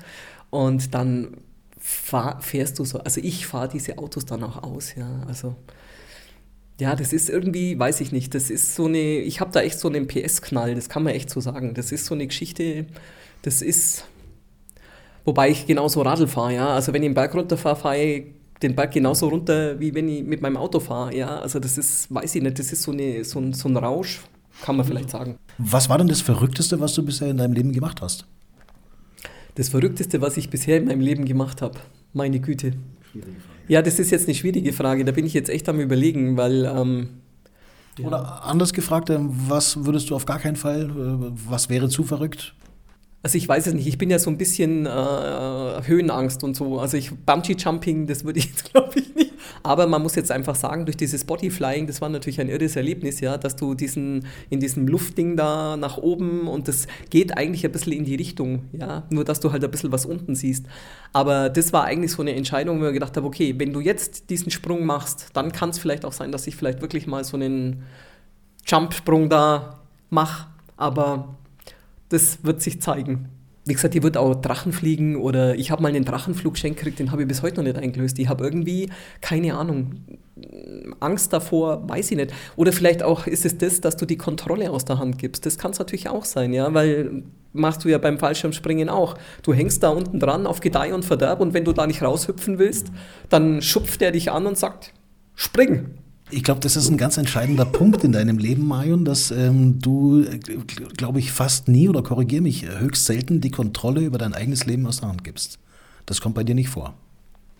Und 0.49 0.93
dann 0.93 1.37
fahr, 1.79 2.41
fährst 2.41 2.77
du 2.77 2.83
so, 2.83 2.99
also 2.99 3.21
ich 3.23 3.47
fahre 3.47 3.69
diese 3.69 3.97
Autos 3.99 4.25
dann 4.25 4.43
auch 4.43 4.63
aus, 4.63 4.95
ja. 4.95 5.23
Also 5.27 5.55
ja, 6.79 6.95
das 6.95 7.13
ist 7.13 7.29
irgendwie, 7.29 7.77
weiß 7.77 8.01
ich 8.01 8.11
nicht, 8.11 8.33
das 8.33 8.49
ist 8.49 8.75
so 8.75 8.85
eine, 8.85 9.19
ich 9.19 9.39
habe 9.39 9.51
da 9.51 9.61
echt 9.61 9.79
so 9.79 9.87
einen 9.87 10.07
PS-Knall, 10.07 10.75
das 10.75 10.89
kann 10.89 11.03
man 11.03 11.13
echt 11.13 11.29
so 11.29 11.39
sagen. 11.39 11.73
Das 11.73 11.91
ist 11.91 12.05
so 12.05 12.15
eine 12.15 12.25
Geschichte, 12.25 12.85
das 13.43 13.61
ist, 13.61 14.05
wobei 15.23 15.49
ich 15.49 15.67
genauso 15.67 16.01
Radl 16.01 16.27
fahre, 16.27 16.55
ja. 16.55 16.69
Also 16.69 16.93
wenn 16.93 17.03
ich 17.03 17.09
den 17.09 17.13
Berg 17.13 17.35
runterfahre, 17.35 17.75
fahre 17.75 18.03
ich 18.03 18.25
den 18.61 18.75
Berg 18.75 18.91
genauso 18.91 19.27
runter, 19.27 19.79
wie 19.79 19.93
wenn 19.93 20.09
ich 20.09 20.23
mit 20.23 20.41
meinem 20.41 20.57
Auto 20.57 20.79
fahre, 20.79 21.15
ja. 21.15 21.39
Also 21.39 21.59
das 21.59 21.77
ist, 21.77 22.13
weiß 22.13 22.35
ich 22.35 22.41
nicht, 22.41 22.57
das 22.57 22.71
ist 22.71 22.81
so, 22.81 22.91
eine, 22.91 23.23
so, 23.23 23.39
ein, 23.39 23.53
so 23.53 23.69
ein 23.69 23.77
Rausch, 23.77 24.21
kann 24.63 24.75
man 24.75 24.85
vielleicht 24.85 25.11
sagen. 25.11 25.37
Was 25.59 25.89
war 25.89 25.99
denn 25.99 26.07
das 26.07 26.21
Verrückteste, 26.21 26.79
was 26.79 26.93
du 26.93 27.05
bisher 27.05 27.29
in 27.29 27.37
deinem 27.37 27.53
Leben 27.53 27.71
gemacht 27.71 28.01
hast? 28.01 28.25
Das 29.55 29.69
Verrückteste, 29.69 30.21
was 30.21 30.37
ich 30.37 30.49
bisher 30.49 30.77
in 30.77 30.85
meinem 30.85 31.01
Leben 31.01 31.25
gemacht 31.25 31.61
habe, 31.61 31.77
meine 32.13 32.39
Güte. 32.39 32.73
Schwierige 33.11 33.39
Frage. 33.39 33.52
Ja, 33.67 33.81
das 33.81 33.99
ist 33.99 34.11
jetzt 34.11 34.27
eine 34.27 34.35
schwierige 34.35 34.73
Frage. 34.73 35.05
Da 35.05 35.11
bin 35.11 35.25
ich 35.25 35.33
jetzt 35.33 35.49
echt 35.49 35.67
am 35.69 35.79
Überlegen, 35.79 36.37
weil. 36.37 36.65
Ähm, 36.65 37.09
ja. 37.99 38.07
Oder 38.07 38.43
anders 38.43 38.73
gefragt, 38.73 39.09
ähm, 39.09 39.29
was 39.47 39.85
würdest 39.85 40.09
du 40.09 40.15
auf 40.15 40.25
gar 40.25 40.39
keinen 40.39 40.55
Fall, 40.55 40.89
äh, 40.89 41.31
was 41.47 41.69
wäre 41.69 41.89
zu 41.89 42.03
verrückt? 42.03 42.55
Also 43.21 43.37
ich 43.37 43.47
weiß 43.47 43.67
es 43.67 43.73
nicht, 43.73 43.87
ich 43.87 43.97
bin 43.97 44.09
ja 44.09 44.19
so 44.19 44.29
ein 44.29 44.37
bisschen 44.37 44.85
äh, 44.85 44.89
Höhenangst 44.89 46.43
und 46.43 46.55
so. 46.55 46.79
Also 46.79 46.97
ich 46.97 47.11
Bungee-Jumping, 47.11 48.07
das 48.07 48.25
würde 48.25 48.39
ich 48.39 48.45
jetzt 48.47 48.65
glaube 48.73 48.99
ich 48.99 49.15
nicht. 49.15 49.32
Aber 49.63 49.87
man 49.87 50.01
muss 50.01 50.15
jetzt 50.15 50.29
einfach 50.29 50.55
sagen, 50.55 50.85
durch 50.85 50.97
dieses 50.97 51.23
Bodyflying, 51.23 51.87
das 51.87 52.01
war 52.01 52.09
natürlich 52.09 52.41
ein 52.41 52.49
irres 52.49 52.75
Erlebnis, 52.75 53.21
ja, 53.21 53.37
dass 53.37 53.55
du 53.55 53.73
diesen, 53.75 54.27
in 54.49 54.59
diesem 54.59 54.87
Luftding 54.87 55.37
da 55.37 55.77
nach 55.77 55.97
oben 55.97 56.49
und 56.49 56.67
das 56.67 56.87
geht 57.09 57.37
eigentlich 57.37 57.65
ein 57.65 57.71
bisschen 57.71 57.93
in 57.93 58.03
die 58.03 58.15
Richtung, 58.15 58.63
ja. 58.73 59.03
Nur 59.09 59.23
dass 59.23 59.39
du 59.39 59.53
halt 59.53 59.63
ein 59.63 59.71
bisschen 59.71 59.93
was 59.93 60.05
unten 60.05 60.35
siehst. 60.35 60.65
Aber 61.13 61.49
das 61.49 61.71
war 61.71 61.85
eigentlich 61.85 62.11
so 62.11 62.21
eine 62.21 62.35
Entscheidung, 62.35 62.81
wo 62.81 62.87
ich 62.87 62.93
gedacht 62.93 63.15
habe, 63.15 63.25
okay, 63.25 63.55
wenn 63.57 63.71
du 63.71 63.79
jetzt 63.79 64.29
diesen 64.29 64.51
Sprung 64.51 64.85
machst, 64.85 65.29
dann 65.33 65.53
kann 65.53 65.69
es 65.69 65.79
vielleicht 65.79 66.03
auch 66.03 66.13
sein, 66.13 66.33
dass 66.33 66.45
ich 66.45 66.57
vielleicht 66.57 66.81
wirklich 66.81 67.07
mal 67.07 67.23
so 67.23 67.37
einen 67.37 67.83
Jump-Sprung 68.65 69.29
da 69.29 69.79
mache. 70.09 70.47
Aber 70.75 71.35
das 72.09 72.43
wird 72.43 72.61
sich 72.61 72.81
zeigen. 72.81 73.29
Wie 73.65 73.73
gesagt, 73.73 73.93
die 73.93 74.03
wird 74.03 74.17
auch 74.17 74.35
Drachen 74.35 74.73
fliegen 74.73 75.15
oder 75.15 75.55
ich 75.55 75.71
habe 75.71 75.81
mal 75.81 75.89
einen 75.89 76.03
Drachenflug 76.03 76.55
geschenkt 76.55 76.79
gekriegt, 76.79 76.99
den 76.99 77.11
habe 77.11 77.21
ich 77.21 77.27
bis 77.27 77.41
heute 77.41 77.57
noch 77.57 77.63
nicht 77.63 77.77
eingelöst. 77.77 78.19
Ich 78.19 78.27
habe 78.27 78.43
irgendwie, 78.43 78.89
keine 79.21 79.55
Ahnung, 79.55 80.01
Angst 80.99 81.31
davor, 81.31 81.87
weiß 81.87 82.11
ich 82.11 82.17
nicht. 82.17 82.33
Oder 82.57 82.73
vielleicht 82.73 83.03
auch 83.03 83.25
ist 83.25 83.45
es 83.45 83.57
das, 83.57 83.79
dass 83.79 83.95
du 83.95 84.05
die 84.05 84.17
Kontrolle 84.17 84.69
aus 84.69 84.83
der 84.83 84.99
Hand 84.99 85.17
gibst. 85.17 85.45
Das 85.45 85.57
kann 85.57 85.71
es 85.71 85.79
natürlich 85.79 86.09
auch 86.09 86.25
sein, 86.25 86.53
ja, 86.53 86.73
weil 86.73 87.23
machst 87.53 87.85
du 87.85 87.89
ja 87.89 87.99
beim 87.99 88.17
Fallschirmspringen 88.17 88.89
auch. 88.89 89.15
Du 89.43 89.53
hängst 89.53 89.83
da 89.83 89.89
unten 89.89 90.19
dran 90.19 90.45
auf 90.47 90.59
Gedeih 90.59 90.93
und 90.93 91.05
Verderb 91.05 91.39
und 91.39 91.53
wenn 91.53 91.63
du 91.63 91.71
da 91.71 91.87
nicht 91.87 92.01
raushüpfen 92.01 92.59
willst, 92.59 92.87
dann 93.29 93.61
schupft 93.61 94.01
er 94.01 94.11
dich 94.11 94.31
an 94.31 94.45
und 94.45 94.57
sagt, 94.57 94.91
spring. 95.35 95.91
Ich 96.35 96.43
glaube, 96.43 96.61
das 96.61 96.75
ist 96.75 96.89
ein 96.89 96.97
ganz 96.97 97.17
entscheidender 97.17 97.63
Punkt 97.63 98.03
in 98.03 98.11
deinem 98.11 98.39
Leben, 98.39 98.67
Marion, 98.67 99.05
dass 99.05 99.29
ähm, 99.29 99.79
du, 99.79 100.25
glaube 100.97 101.19
ich, 101.19 101.31
fast 101.31 101.67
nie 101.67 101.87
oder 101.87 102.01
korrigier 102.01 102.41
mich, 102.41 102.67
höchst 102.67 103.05
selten 103.05 103.39
die 103.39 103.51
Kontrolle 103.51 104.01
über 104.01 104.17
dein 104.17 104.33
eigenes 104.33 104.65
Leben 104.65 104.87
aus 104.87 104.99
der 104.99 105.09
Hand 105.09 105.23
gibst. 105.23 105.59
Das 106.07 106.21
kommt 106.21 106.33
bei 106.33 106.43
dir 106.43 106.55
nicht 106.55 106.69
vor. 106.69 106.95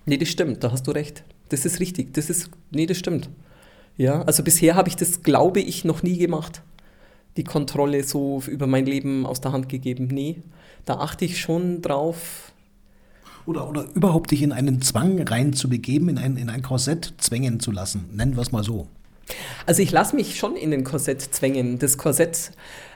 Nee, 0.08 0.18
das 0.18 0.30
stimmt, 0.30 0.64
da 0.64 0.72
hast 0.72 0.88
du 0.88 0.92
recht. 0.92 1.24
Das 1.50 1.66
ist 1.66 1.80
richtig. 1.80 2.16
Das 2.16 2.32
ist, 2.32 2.50
nee, 2.72 2.88
das 2.88 2.98
stimmt. 2.98 3.30
Ja, 3.96 4.24
also 4.24 4.42
bisher 4.42 4.74
habe 4.74 4.90
ich 4.90 4.96
das, 4.96 5.22
glaube 5.22 5.60
ich, 5.60 5.86
noch 5.86 6.02
nie 6.02 6.18
gemacht. 6.18 6.64
Die 7.38 7.44
Kontrolle 7.44 8.04
so 8.04 8.42
über 8.48 8.66
mein 8.66 8.88
Leben 8.88 9.28
aus 9.28 9.40
der 9.40 9.52
Hand 9.52 9.70
gegeben. 9.70 10.08
Nee, 10.08 10.38
da 10.86 10.96
achte 10.96 11.26
ich 11.26 11.40
schon 11.40 11.84
drauf, 11.84 12.53
oder, 13.46 13.70
oder 13.70 13.86
überhaupt 13.94 14.32
dich 14.32 14.42
in 14.42 14.52
einen 14.52 14.82
Zwang 14.82 15.22
reinzubegeben, 15.22 16.10
in 16.10 16.18
ein, 16.18 16.38
in 16.38 16.50
ein 16.50 16.62
Korsett 16.62 17.14
zwängen 17.18 17.60
zu 17.60 17.72
lassen. 17.72 18.06
Nennen 18.14 18.36
wir 18.36 18.42
es 18.42 18.52
mal 18.52 18.64
so. 18.64 18.88
Also 19.66 19.82
ich 19.82 19.92
lasse 19.92 20.16
mich 20.16 20.38
schon 20.38 20.56
in 20.56 20.72
den 20.72 20.84
Korsett 20.84 21.22
zwängen. 21.22 21.80
Das 21.80 21.98
Korsett 21.98 22.52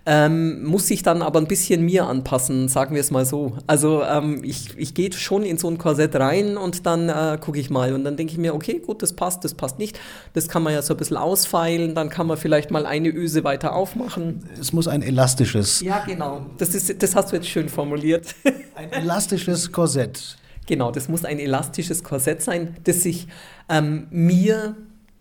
ähm, 0.05 0.63
muss 0.63 0.87
sich 0.87 1.03
dann 1.03 1.21
aber 1.21 1.39
ein 1.39 1.47
bisschen 1.47 1.83
mir 1.83 2.07
anpassen, 2.07 2.69
sagen 2.69 2.95
wir 2.95 3.01
es 3.01 3.11
mal 3.11 3.25
so. 3.25 3.57
Also 3.67 4.03
ähm, 4.03 4.41
ich, 4.43 4.77
ich 4.77 4.93
gehe 4.93 5.11
schon 5.11 5.43
in 5.43 5.57
so 5.57 5.69
ein 5.69 5.77
Korsett 5.77 6.15
rein 6.15 6.55
und 6.55 6.85
dann 6.85 7.09
äh, 7.09 7.37
gucke 7.39 7.59
ich 7.59 7.69
mal 7.69 7.93
und 7.93 8.05
dann 8.05 8.15
denke 8.15 8.31
ich 8.31 8.37
mir, 8.37 8.55
okay, 8.55 8.79
gut, 8.85 9.01
das 9.01 9.13
passt, 9.13 9.43
das 9.43 9.53
passt 9.53 9.79
nicht. 9.79 9.99
Das 10.33 10.47
kann 10.47 10.63
man 10.63 10.73
ja 10.73 10.81
so 10.81 10.93
ein 10.93 10.97
bisschen 10.97 11.17
ausfeilen, 11.17 11.93
dann 11.93 12.09
kann 12.09 12.25
man 12.25 12.37
vielleicht 12.37 12.71
mal 12.71 12.85
eine 12.85 13.09
Öse 13.09 13.43
weiter 13.43 13.75
aufmachen. 13.75 14.45
Es 14.59 14.71
muss 14.71 14.87
ein 14.87 15.01
elastisches. 15.01 15.81
Ja, 15.81 16.03
genau. 16.05 16.45
Das, 16.57 16.73
ist, 16.73 17.03
das 17.03 17.15
hast 17.15 17.31
du 17.31 17.35
jetzt 17.35 17.49
schön 17.49 17.67
formuliert. 17.67 18.33
Ein 18.75 18.91
elastisches 18.91 19.71
Korsett. 19.71 20.37
Genau, 20.67 20.91
das 20.91 21.07
muss 21.07 21.25
ein 21.25 21.39
elastisches 21.39 22.03
Korsett 22.03 22.43
sein, 22.43 22.75
das 22.83 23.01
sich 23.01 23.27
ähm, 23.69 24.07
mir, 24.11 24.75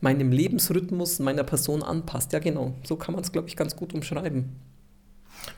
meinem 0.06 0.30
Lebensrhythmus, 0.30 1.18
meiner 1.18 1.42
Person 1.42 1.82
anpasst. 1.82 2.32
Ja, 2.32 2.38
genau. 2.38 2.74
So 2.84 2.94
kann 2.94 3.12
man 3.14 3.24
es, 3.24 3.32
glaube 3.32 3.48
ich, 3.48 3.56
ganz 3.56 3.74
gut 3.74 3.92
umschreiben. 3.92 4.44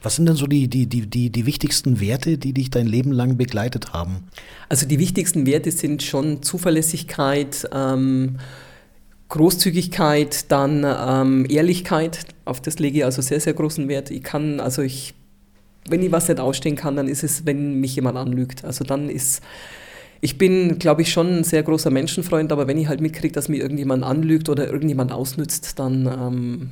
Was 0.01 0.15
sind 0.15 0.25
denn 0.25 0.35
so 0.35 0.47
die, 0.47 0.67
die, 0.67 0.87
die, 0.87 1.05
die, 1.05 1.29
die 1.29 1.45
wichtigsten 1.45 1.99
Werte, 1.99 2.39
die 2.39 2.53
dich 2.53 2.71
dein 2.71 2.87
Leben 2.87 3.11
lang 3.11 3.37
begleitet 3.37 3.93
haben? 3.93 4.27
Also 4.67 4.87
die 4.87 4.97
wichtigsten 4.97 5.45
Werte 5.45 5.71
sind 5.71 6.01
schon 6.01 6.41
Zuverlässigkeit, 6.41 7.69
ähm, 7.71 8.37
Großzügigkeit, 9.29 10.51
dann 10.51 10.83
ähm, 10.83 11.45
Ehrlichkeit. 11.47 12.25
Auf 12.45 12.59
das 12.59 12.79
lege 12.79 12.99
ich 12.99 13.05
also 13.05 13.21
sehr, 13.21 13.39
sehr 13.39 13.53
großen 13.53 13.87
Wert. 13.87 14.09
Ich 14.09 14.23
kann, 14.23 14.59
also 14.59 14.81
ich, 14.81 15.13
wenn 15.87 16.01
ich 16.01 16.11
was 16.11 16.27
nicht 16.27 16.39
ausstehen 16.39 16.75
kann, 16.75 16.95
dann 16.95 17.07
ist 17.07 17.23
es, 17.23 17.45
wenn 17.45 17.79
mich 17.79 17.95
jemand 17.95 18.17
anlügt. 18.17 18.65
Also 18.65 18.83
dann 18.83 19.09
ist, 19.09 19.43
ich 20.21 20.37
bin, 20.37 20.79
glaube 20.79 21.01
ich, 21.01 21.11
schon 21.11 21.27
ein 21.39 21.43
sehr 21.43 21.63
großer 21.63 21.91
Menschenfreund, 21.91 22.51
aber 22.51 22.67
wenn 22.67 22.77
ich 22.77 22.87
halt 22.87 23.01
mitkriege, 23.01 23.33
dass 23.33 23.49
mir 23.49 23.57
irgendjemand 23.57 24.03
anlügt 24.03 24.49
oder 24.49 24.67
irgendjemand 24.67 25.11
ausnützt, 25.11 25.79
dann 25.79 26.05
ähm, 26.07 26.71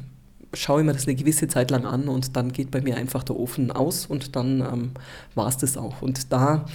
schaue 0.53 0.81
ich 0.81 0.85
mir 0.85 0.93
das 0.93 1.07
eine 1.07 1.15
gewisse 1.15 1.47
Zeit 1.47 1.71
lang 1.71 1.85
an 1.85 2.07
und 2.07 2.35
dann 2.35 2.51
geht 2.51 2.71
bei 2.71 2.81
mir 2.81 2.97
einfach 2.97 3.23
der 3.23 3.37
Ofen 3.37 3.71
aus 3.71 4.05
und 4.05 4.35
dann 4.35 4.61
ähm, 4.61 4.91
war 5.35 5.47
es 5.47 5.57
das 5.57 5.77
auch. 5.77 6.01
Und 6.01 6.31
da 6.31 6.65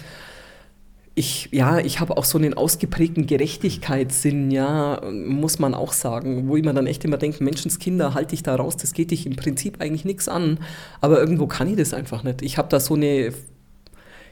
ich, 1.15 1.51
ja, 1.53 1.79
ich 1.79 2.01
habe 2.01 2.17
auch 2.17 2.25
so 2.25 2.39
einen 2.39 2.55
ausgeprägten 2.55 3.27
Gerechtigkeitssinn, 3.27 4.51
ja, 4.51 5.01
muss 5.13 5.59
man 5.59 5.75
auch 5.75 5.93
sagen, 5.93 6.49
wo 6.49 6.57
ich 6.57 6.65
mir 6.65 6.73
dann 6.73 6.87
echt 6.87 7.05
immer 7.05 7.19
denke, 7.19 7.45
Menschenskinder, 7.45 8.15
halte 8.15 8.35
ich 8.35 8.43
da 8.43 8.55
raus, 8.57 8.77
das 8.79 8.95
geht 8.95 9.11
dich 9.11 9.27
im 9.27 9.37
Prinzip 9.37 9.81
eigentlich 9.81 10.07
nichts 10.07 10.29
an, 10.29 10.59
aber 11.03 11.21
irgendwo 11.21 11.47
kann 11.47 11.69
ich 11.69 11.77
das 11.77 11.93
einfach 11.93 12.23
nicht. 12.23 12.41
Ich 12.41 12.57
habe 12.57 12.69
da 12.71 12.81
so 12.81 12.95
eine, 12.95 13.33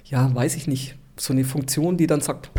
ja, 0.05 0.35
weiß 0.35 0.57
ich 0.57 0.67
nicht, 0.67 0.95
so 1.21 1.33
eine 1.33 1.45
Funktion, 1.45 1.97
die 1.97 2.07
dann 2.07 2.21
sagt, 2.21 2.51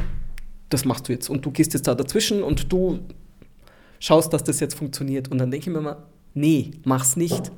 das 0.69 0.85
machst 0.85 1.07
du 1.07 1.13
jetzt 1.13 1.29
und 1.29 1.45
du 1.45 1.51
gehst 1.51 1.73
jetzt 1.73 1.87
da 1.87 1.95
dazwischen 1.95 2.43
und 2.43 2.71
du 2.71 2.99
schaust, 3.99 4.33
dass 4.33 4.43
das 4.43 4.59
jetzt 4.59 4.75
funktioniert 4.75 5.29
und 5.29 5.37
dann 5.37 5.51
denke 5.51 5.69
ich 5.69 5.75
mir 5.75 5.81
mal, 5.81 5.97
nee, 6.33 6.71
mach's 6.83 7.15
nicht. 7.15 7.51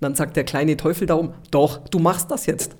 dann 0.00 0.14
sagt 0.14 0.36
der 0.36 0.44
kleine 0.44 0.76
Teufel 0.76 1.06
da 1.06 1.14
oben, 1.14 1.32
doch, 1.50 1.86
du 1.88 1.98
machst 1.98 2.30
das 2.30 2.46
jetzt. 2.46 2.76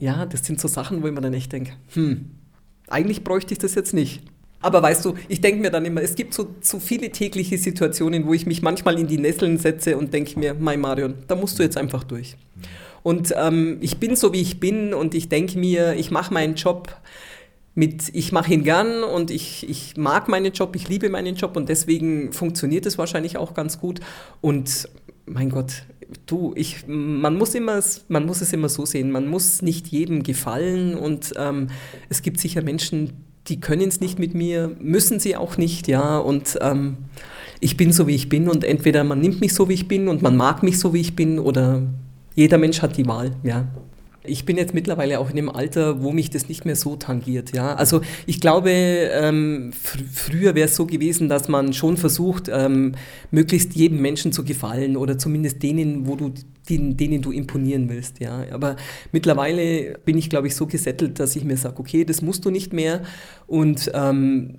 Ja, 0.00 0.26
das 0.26 0.44
sind 0.44 0.60
so 0.60 0.66
Sachen, 0.66 1.02
wo 1.02 1.06
ich 1.06 1.12
mir 1.12 1.20
dann 1.20 1.34
echt 1.34 1.52
denke, 1.52 1.72
hm, 1.92 2.30
eigentlich 2.88 3.24
bräuchte 3.24 3.52
ich 3.52 3.58
das 3.58 3.74
jetzt 3.74 3.94
nicht. 3.94 4.22
Aber 4.60 4.82
weißt 4.82 5.04
du, 5.04 5.14
ich 5.28 5.40
denke 5.40 5.60
mir 5.60 5.70
dann 5.70 5.84
immer, 5.84 6.02
es 6.02 6.16
gibt 6.16 6.34
so, 6.34 6.54
so 6.60 6.80
viele 6.80 7.10
tägliche 7.10 7.58
Situationen, 7.58 8.26
wo 8.26 8.34
ich 8.34 8.46
mich 8.46 8.62
manchmal 8.62 8.98
in 8.98 9.06
die 9.06 9.18
Nesseln 9.18 9.58
setze 9.58 9.96
und 9.96 10.12
denke 10.12 10.38
mir, 10.38 10.54
mein 10.54 10.80
Marion, 10.80 11.14
da 11.28 11.36
musst 11.36 11.58
du 11.58 11.62
jetzt 11.62 11.76
einfach 11.76 12.02
durch. 12.02 12.36
Und 13.02 13.34
ähm, 13.36 13.78
ich 13.80 13.98
bin 13.98 14.16
so, 14.16 14.32
wie 14.32 14.40
ich 14.40 14.60
bin 14.60 14.94
und 14.94 15.14
ich 15.14 15.28
denke 15.28 15.58
mir, 15.58 15.94
ich 15.94 16.10
mache 16.10 16.32
meinen 16.32 16.54
Job 16.54 16.94
mit, 17.74 18.10
ich 18.12 18.32
mache 18.32 18.52
ihn 18.52 18.64
gern 18.64 19.04
und 19.04 19.30
ich, 19.30 19.68
ich 19.68 19.96
mag 19.96 20.28
meinen 20.28 20.52
Job, 20.52 20.74
ich 20.74 20.88
liebe 20.88 21.08
meinen 21.10 21.36
Job 21.36 21.56
und 21.56 21.68
deswegen 21.68 22.32
funktioniert 22.32 22.86
es 22.86 22.98
wahrscheinlich 22.98 23.36
auch 23.36 23.54
ganz 23.54 23.78
gut. 23.78 24.00
Und 24.40 24.88
mein 25.26 25.48
Gott, 25.48 25.84
du, 26.26 26.52
ich, 26.56 26.86
man 26.88 27.36
muss 27.36 27.54
immer, 27.54 27.80
man 28.08 28.26
muss 28.26 28.40
es 28.40 28.52
immer 28.52 28.68
so 28.68 28.84
sehen, 28.84 29.10
man 29.10 29.28
muss 29.28 29.62
nicht 29.62 29.86
jedem 29.88 30.22
gefallen 30.22 30.94
und 30.94 31.34
ähm, 31.36 31.68
es 32.08 32.22
gibt 32.22 32.40
sicher 32.40 32.62
Menschen, 32.62 33.24
die 33.46 33.60
können 33.60 33.88
es 33.88 34.00
nicht 34.00 34.18
mit 34.18 34.34
mir, 34.34 34.76
müssen 34.80 35.20
sie 35.20 35.36
auch 35.36 35.56
nicht, 35.56 35.88
ja, 35.88 36.18
und 36.18 36.58
ähm, 36.60 36.96
ich 37.60 37.76
bin 37.76 37.92
so, 37.92 38.06
wie 38.06 38.14
ich 38.14 38.28
bin 38.28 38.48
und 38.48 38.64
entweder 38.64 39.04
man 39.04 39.20
nimmt 39.20 39.40
mich 39.40 39.54
so, 39.54 39.68
wie 39.68 39.74
ich 39.74 39.88
bin 39.88 40.08
und 40.08 40.22
man 40.22 40.36
mag 40.36 40.62
mich 40.62 40.78
so, 40.78 40.92
wie 40.94 41.00
ich 41.00 41.16
bin 41.16 41.38
oder 41.38 41.82
jeder 42.38 42.56
Mensch 42.56 42.82
hat 42.82 42.96
die 42.96 43.06
Wahl, 43.06 43.32
ja 43.42 43.66
ich 44.28 44.44
bin 44.44 44.56
jetzt 44.56 44.74
mittlerweile 44.74 45.18
auch 45.18 45.30
in 45.30 45.36
dem 45.36 45.48
Alter, 45.48 46.02
wo 46.02 46.12
mich 46.12 46.30
das 46.30 46.48
nicht 46.48 46.64
mehr 46.64 46.76
so 46.76 46.96
tangiert. 46.96 47.54
Ja? 47.54 47.74
Also 47.74 48.00
ich 48.26 48.40
glaube, 48.40 48.70
ähm, 48.70 49.72
fr 49.72 49.98
früher 50.12 50.54
wäre 50.54 50.66
es 50.66 50.76
so 50.76 50.86
gewesen, 50.86 51.28
dass 51.28 51.48
man 51.48 51.72
schon 51.72 51.96
versucht, 51.96 52.50
ähm, 52.52 52.92
möglichst 53.30 53.74
jedem 53.74 54.00
Menschen 54.00 54.32
zu 54.32 54.44
gefallen 54.44 54.96
oder 54.96 55.18
zumindest 55.18 55.62
denen, 55.62 56.06
wo 56.06 56.16
du 56.16 56.32
denen, 56.68 56.96
denen 56.96 57.22
du 57.22 57.32
imponieren 57.32 57.88
willst. 57.88 58.20
Ja? 58.20 58.44
Aber 58.52 58.76
mittlerweile 59.12 59.98
bin 60.04 60.18
ich, 60.18 60.28
glaube 60.28 60.48
ich, 60.48 60.54
so 60.54 60.66
gesettelt, 60.66 61.18
dass 61.18 61.34
ich 61.34 61.44
mir 61.44 61.56
sage, 61.56 61.78
okay, 61.78 62.04
das 62.04 62.20
musst 62.20 62.44
du 62.44 62.50
nicht 62.50 62.72
mehr 62.72 63.02
und 63.46 63.90
ähm, 63.94 64.58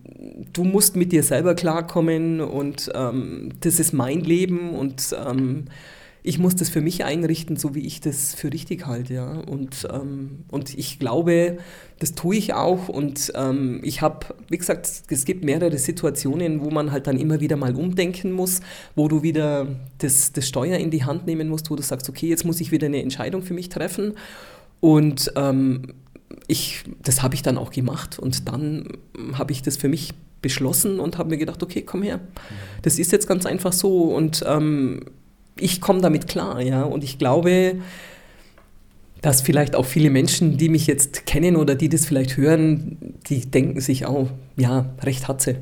du 0.53 0.63
musst 0.63 0.95
mit 0.95 1.11
dir 1.11 1.23
selber 1.23 1.53
klarkommen 1.53 2.41
und 2.41 2.91
ähm, 2.95 3.49
das 3.59 3.79
ist 3.79 3.93
mein 3.93 4.21
Leben 4.21 4.71
und 4.71 5.15
ähm, 5.27 5.65
ich 6.21 6.37
muss 6.37 6.55
das 6.55 6.69
für 6.69 6.81
mich 6.81 7.05
einrichten, 7.05 7.55
so 7.55 7.75
wie 7.75 7.85
ich 7.85 8.01
das 8.01 8.35
für 8.35 8.51
richtig 8.51 8.85
halte. 8.85 9.13
Ja? 9.13 9.31
Und, 9.31 9.87
ähm, 9.91 10.43
und 10.49 10.77
ich 10.77 10.99
glaube, 10.99 11.57
das 11.99 12.13
tue 12.13 12.35
ich 12.35 12.53
auch. 12.53 12.89
Und 12.89 13.31
ähm, 13.35 13.79
ich 13.83 14.01
habe, 14.01 14.27
wie 14.49 14.57
gesagt, 14.57 14.89
es 15.07 15.25
gibt 15.25 15.43
mehrere 15.43 15.77
Situationen, 15.77 16.61
wo 16.61 16.71
man 16.71 16.91
halt 16.91 17.07
dann 17.07 17.17
immer 17.17 17.39
wieder 17.39 17.55
mal 17.55 17.75
umdenken 17.75 18.31
muss, 18.31 18.59
wo 18.95 19.07
du 19.07 19.23
wieder 19.23 19.67
das, 19.99 20.33
das 20.33 20.47
Steuer 20.47 20.77
in 20.77 20.91
die 20.91 21.05
Hand 21.05 21.25
nehmen 21.25 21.47
musst, 21.47 21.71
wo 21.71 21.75
du 21.75 21.83
sagst, 21.83 22.09
okay, 22.09 22.27
jetzt 22.27 22.45
muss 22.45 22.59
ich 22.59 22.71
wieder 22.71 22.87
eine 22.87 23.01
Entscheidung 23.01 23.41
für 23.41 23.53
mich 23.53 23.69
treffen. 23.69 24.13
Und 24.81 25.31
ähm, 25.35 25.93
ich, 26.47 26.83
das 27.01 27.21
habe 27.21 27.35
ich 27.35 27.43
dann 27.43 27.57
auch 27.57 27.71
gemacht. 27.71 28.19
Und 28.19 28.49
dann 28.49 28.89
habe 29.33 29.53
ich 29.53 29.61
das 29.61 29.77
für 29.77 29.87
mich 29.87 30.13
beschlossen 30.41 30.99
und 30.99 31.17
habe 31.17 31.29
mir 31.29 31.37
gedacht, 31.37 31.63
okay, 31.63 31.81
komm 31.81 32.03
her. 32.03 32.19
Das 32.81 32.99
ist 32.99 33.11
jetzt 33.11 33.27
ganz 33.27 33.45
einfach 33.45 33.73
so. 33.73 34.15
Und 34.15 34.43
ähm, 34.47 35.01
ich 35.61 35.81
komme 35.81 36.01
damit 36.01 36.27
klar, 36.27 36.61
ja. 36.61 36.83
Und 36.83 37.03
ich 37.03 37.17
glaube, 37.17 37.75
dass 39.21 39.41
vielleicht 39.41 39.75
auch 39.75 39.85
viele 39.85 40.09
Menschen, 40.09 40.57
die 40.57 40.69
mich 40.69 40.87
jetzt 40.87 41.25
kennen 41.25 41.55
oder 41.55 41.75
die 41.75 41.89
das 41.89 42.05
vielleicht 42.05 42.37
hören, 42.37 42.97
die 43.27 43.41
denken 43.41 43.81
sich 43.81 44.05
auch, 44.05 44.27
ja, 44.55 44.93
recht 45.01 45.27
hat 45.27 45.41
sie. 45.41 45.55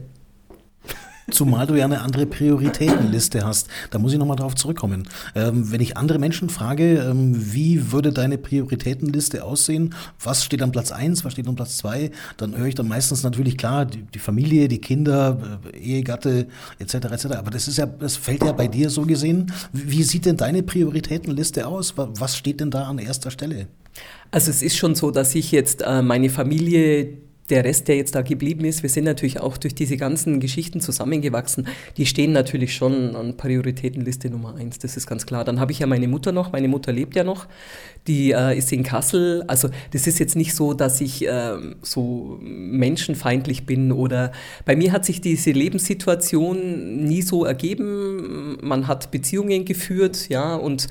Zumal 1.29 1.67
du 1.67 1.75
ja 1.75 1.83
eine 1.83 1.99
andere 1.99 2.25
Prioritätenliste 2.25 3.45
hast. 3.45 3.67
Da 3.91 3.99
muss 3.99 4.13
ich 4.13 4.17
nochmal 4.17 4.37
drauf 4.37 4.55
zurückkommen. 4.55 5.09
Ähm, 5.35 5.69
wenn 5.71 5.81
ich 5.81 5.97
andere 5.97 6.19
Menschen 6.19 6.49
frage, 6.49 6.99
ähm, 6.99 7.33
wie 7.53 7.91
würde 7.91 8.13
deine 8.13 8.37
Prioritätenliste 8.37 9.43
aussehen? 9.43 9.93
Was 10.23 10.45
steht 10.45 10.61
an 10.61 10.71
Platz 10.71 10.93
1, 10.93 11.25
was 11.25 11.33
steht 11.33 11.45
an 11.49 11.55
Platz 11.55 11.77
2? 11.79 12.11
Dann 12.37 12.57
höre 12.57 12.67
ich 12.67 12.75
dann 12.75 12.87
meistens 12.87 13.23
natürlich 13.23 13.57
klar, 13.57 13.85
die, 13.85 14.03
die 14.03 14.19
Familie, 14.19 14.69
die 14.69 14.79
Kinder, 14.79 15.59
äh, 15.73 15.77
Ehegatte, 15.77 16.47
etc. 16.79 16.93
etc. 16.95 17.25
Aber 17.37 17.51
das 17.51 17.67
ist 17.67 17.77
ja, 17.77 17.85
das 17.85 18.15
fällt 18.15 18.45
ja 18.45 18.53
bei 18.53 18.67
dir 18.67 18.89
so 18.89 19.01
gesehen. 19.01 19.51
Wie 19.73 20.03
sieht 20.03 20.25
denn 20.25 20.37
deine 20.37 20.63
Prioritätenliste 20.63 21.67
aus? 21.67 21.93
Was 21.97 22.37
steht 22.37 22.61
denn 22.61 22.71
da 22.71 22.85
an 22.85 22.99
erster 22.99 23.31
Stelle? 23.31 23.67
Also 24.31 24.49
es 24.49 24.61
ist 24.61 24.77
schon 24.77 24.95
so, 24.95 25.11
dass 25.11 25.35
ich 25.35 25.51
jetzt 25.51 25.81
äh, 25.81 26.01
meine 26.01 26.29
Familie 26.29 27.26
der 27.49 27.63
Rest, 27.63 27.87
der 27.87 27.95
jetzt 27.95 28.15
da 28.15 28.21
geblieben 28.21 28.65
ist, 28.65 28.83
wir 28.83 28.89
sind 28.89 29.05
natürlich 29.05 29.39
auch 29.39 29.57
durch 29.57 29.73
diese 29.73 29.97
ganzen 29.97 30.39
Geschichten 30.39 30.81
zusammengewachsen, 30.81 31.67
die 31.95 32.05
stehen 32.05 32.33
natürlich 32.33 32.75
schon 32.75 33.15
an 33.15 33.37
Prioritätenliste 33.37 34.29
Nummer 34.29 34.55
eins, 34.55 34.79
das 34.79 34.97
ist 34.97 35.07
ganz 35.07 35.25
klar. 35.25 35.45
Dann 35.45 35.59
habe 35.59 35.71
ich 35.71 35.79
ja 35.79 35.87
meine 35.87 36.07
Mutter 36.07 36.31
noch, 36.31 36.51
meine 36.51 36.67
Mutter 36.67 36.91
lebt 36.91 37.15
ja 37.15 37.23
noch, 37.23 37.47
die 38.07 38.31
äh, 38.31 38.57
ist 38.57 38.71
in 38.71 38.83
Kassel. 38.83 39.43
Also 39.47 39.69
das 39.91 40.07
ist 40.07 40.19
jetzt 40.19 40.35
nicht 40.35 40.53
so, 40.53 40.73
dass 40.73 40.99
ich 41.01 41.25
äh, 41.27 41.57
so 41.81 42.37
menschenfeindlich 42.41 43.65
bin 43.65 43.91
oder 43.91 44.31
bei 44.65 44.75
mir 44.75 44.91
hat 44.91 45.05
sich 45.05 45.21
diese 45.21 45.51
Lebenssituation 45.51 47.05
nie 47.05 47.21
so 47.21 47.45
ergeben. 47.45 48.57
Man 48.61 48.87
hat 48.87 49.11
Beziehungen 49.11 49.65
geführt, 49.65 50.29
ja, 50.29 50.55
und 50.55 50.87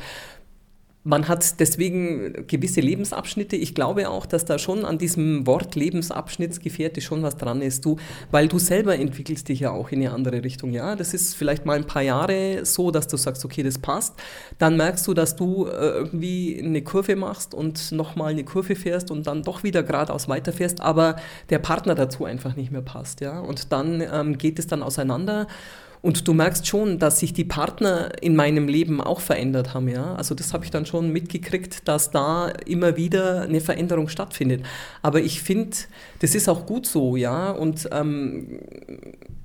man 1.07 1.29
hat 1.29 1.61
deswegen 1.61 2.47
gewisse 2.49 2.81
Lebensabschnitte. 2.81 3.55
Ich 3.55 3.77
glaube 3.77 4.11
auch, 4.11 4.27
dass 4.27 4.45
da 4.45 4.59
schon 4.59 4.85
an 4.85 4.99
diesem 4.99 5.47
Wort 5.47 5.77
Lebensabschnittsgefährte 5.77 7.01
schon 7.01 7.23
was 7.23 7.37
dran 7.37 7.63
ist. 7.63 7.85
Du, 7.85 7.97
weil 8.33 8.49
du 8.49 8.59
selber 8.59 8.99
entwickelst 8.99 9.49
dich 9.49 9.61
ja 9.61 9.71
auch 9.71 9.91
in 9.91 10.01
eine 10.01 10.13
andere 10.13 10.43
Richtung. 10.43 10.73
Ja, 10.73 10.97
das 10.97 11.15
ist 11.15 11.37
vielleicht 11.37 11.65
mal 11.65 11.77
ein 11.77 11.87
paar 11.87 12.03
Jahre 12.03 12.65
so, 12.65 12.91
dass 12.91 13.07
du 13.07 13.17
sagst, 13.17 13.45
okay, 13.45 13.63
das 13.63 13.79
passt. 13.79 14.15
Dann 14.59 14.77
merkst 14.77 15.07
du, 15.07 15.15
dass 15.15 15.37
du 15.37 15.67
äh, 15.67 15.71
irgendwie 15.71 16.61
eine 16.61 16.83
Kurve 16.83 17.15
machst 17.15 17.55
und 17.55 17.93
nochmal 17.93 18.33
eine 18.33 18.43
Kurve 18.43 18.75
fährst 18.75 19.13
und 19.13 19.29
dann 19.29 19.45
doch 19.45 19.63
wieder 19.63 19.85
geradeaus 19.85 20.29
weiterfährst, 20.29 20.81
aber 20.81 21.17
der 21.51 21.61
Partner 21.61 21.95
dazu 21.95 22.25
einfach 22.25 22.57
nicht 22.57 22.73
mehr 22.73 22.83
passt. 22.83 23.21
Ja, 23.21 23.39
und 23.39 23.71
dann 23.71 24.03
ähm, 24.13 24.39
geht 24.39 24.59
es 24.59 24.67
dann 24.67 24.83
auseinander. 24.83 25.47
Und 26.07 26.29
du 26.29 26.35
merkst 26.35 26.69
schon, 26.69 27.01
dass 27.01 27.19
sich 27.19 27.33
die 27.33 27.43
Partner 27.43 28.13
in 28.23 28.37
meinem 28.37 28.69
Leben 28.69 29.01
auch 29.01 29.19
verändert 29.19 29.75
haben, 29.75 29.89
ja. 29.89 30.15
Also 30.15 30.37
das 30.37 30.55
habe 30.55 30.65
ich 30.65 30.71
dann 30.71 30.87
schon 30.87 31.11
mitgekriegt, 31.11 31.89
dass 31.89 32.13
da 32.13 32.47
immer 32.65 32.97
wieder 32.97 33.43
eine 33.43 33.61
Veränderung 33.61 34.07
stattfindet. 34.07 34.63
Aber 35.03 35.21
ich 35.21 35.43
finde, 35.43 35.77
das 36.21 36.37
ist 36.37 36.49
auch 36.49 36.65
gut 36.65 36.87
so, 36.87 37.17
ja. 37.17 37.51
Und 37.51 37.89
ähm, 37.91 38.61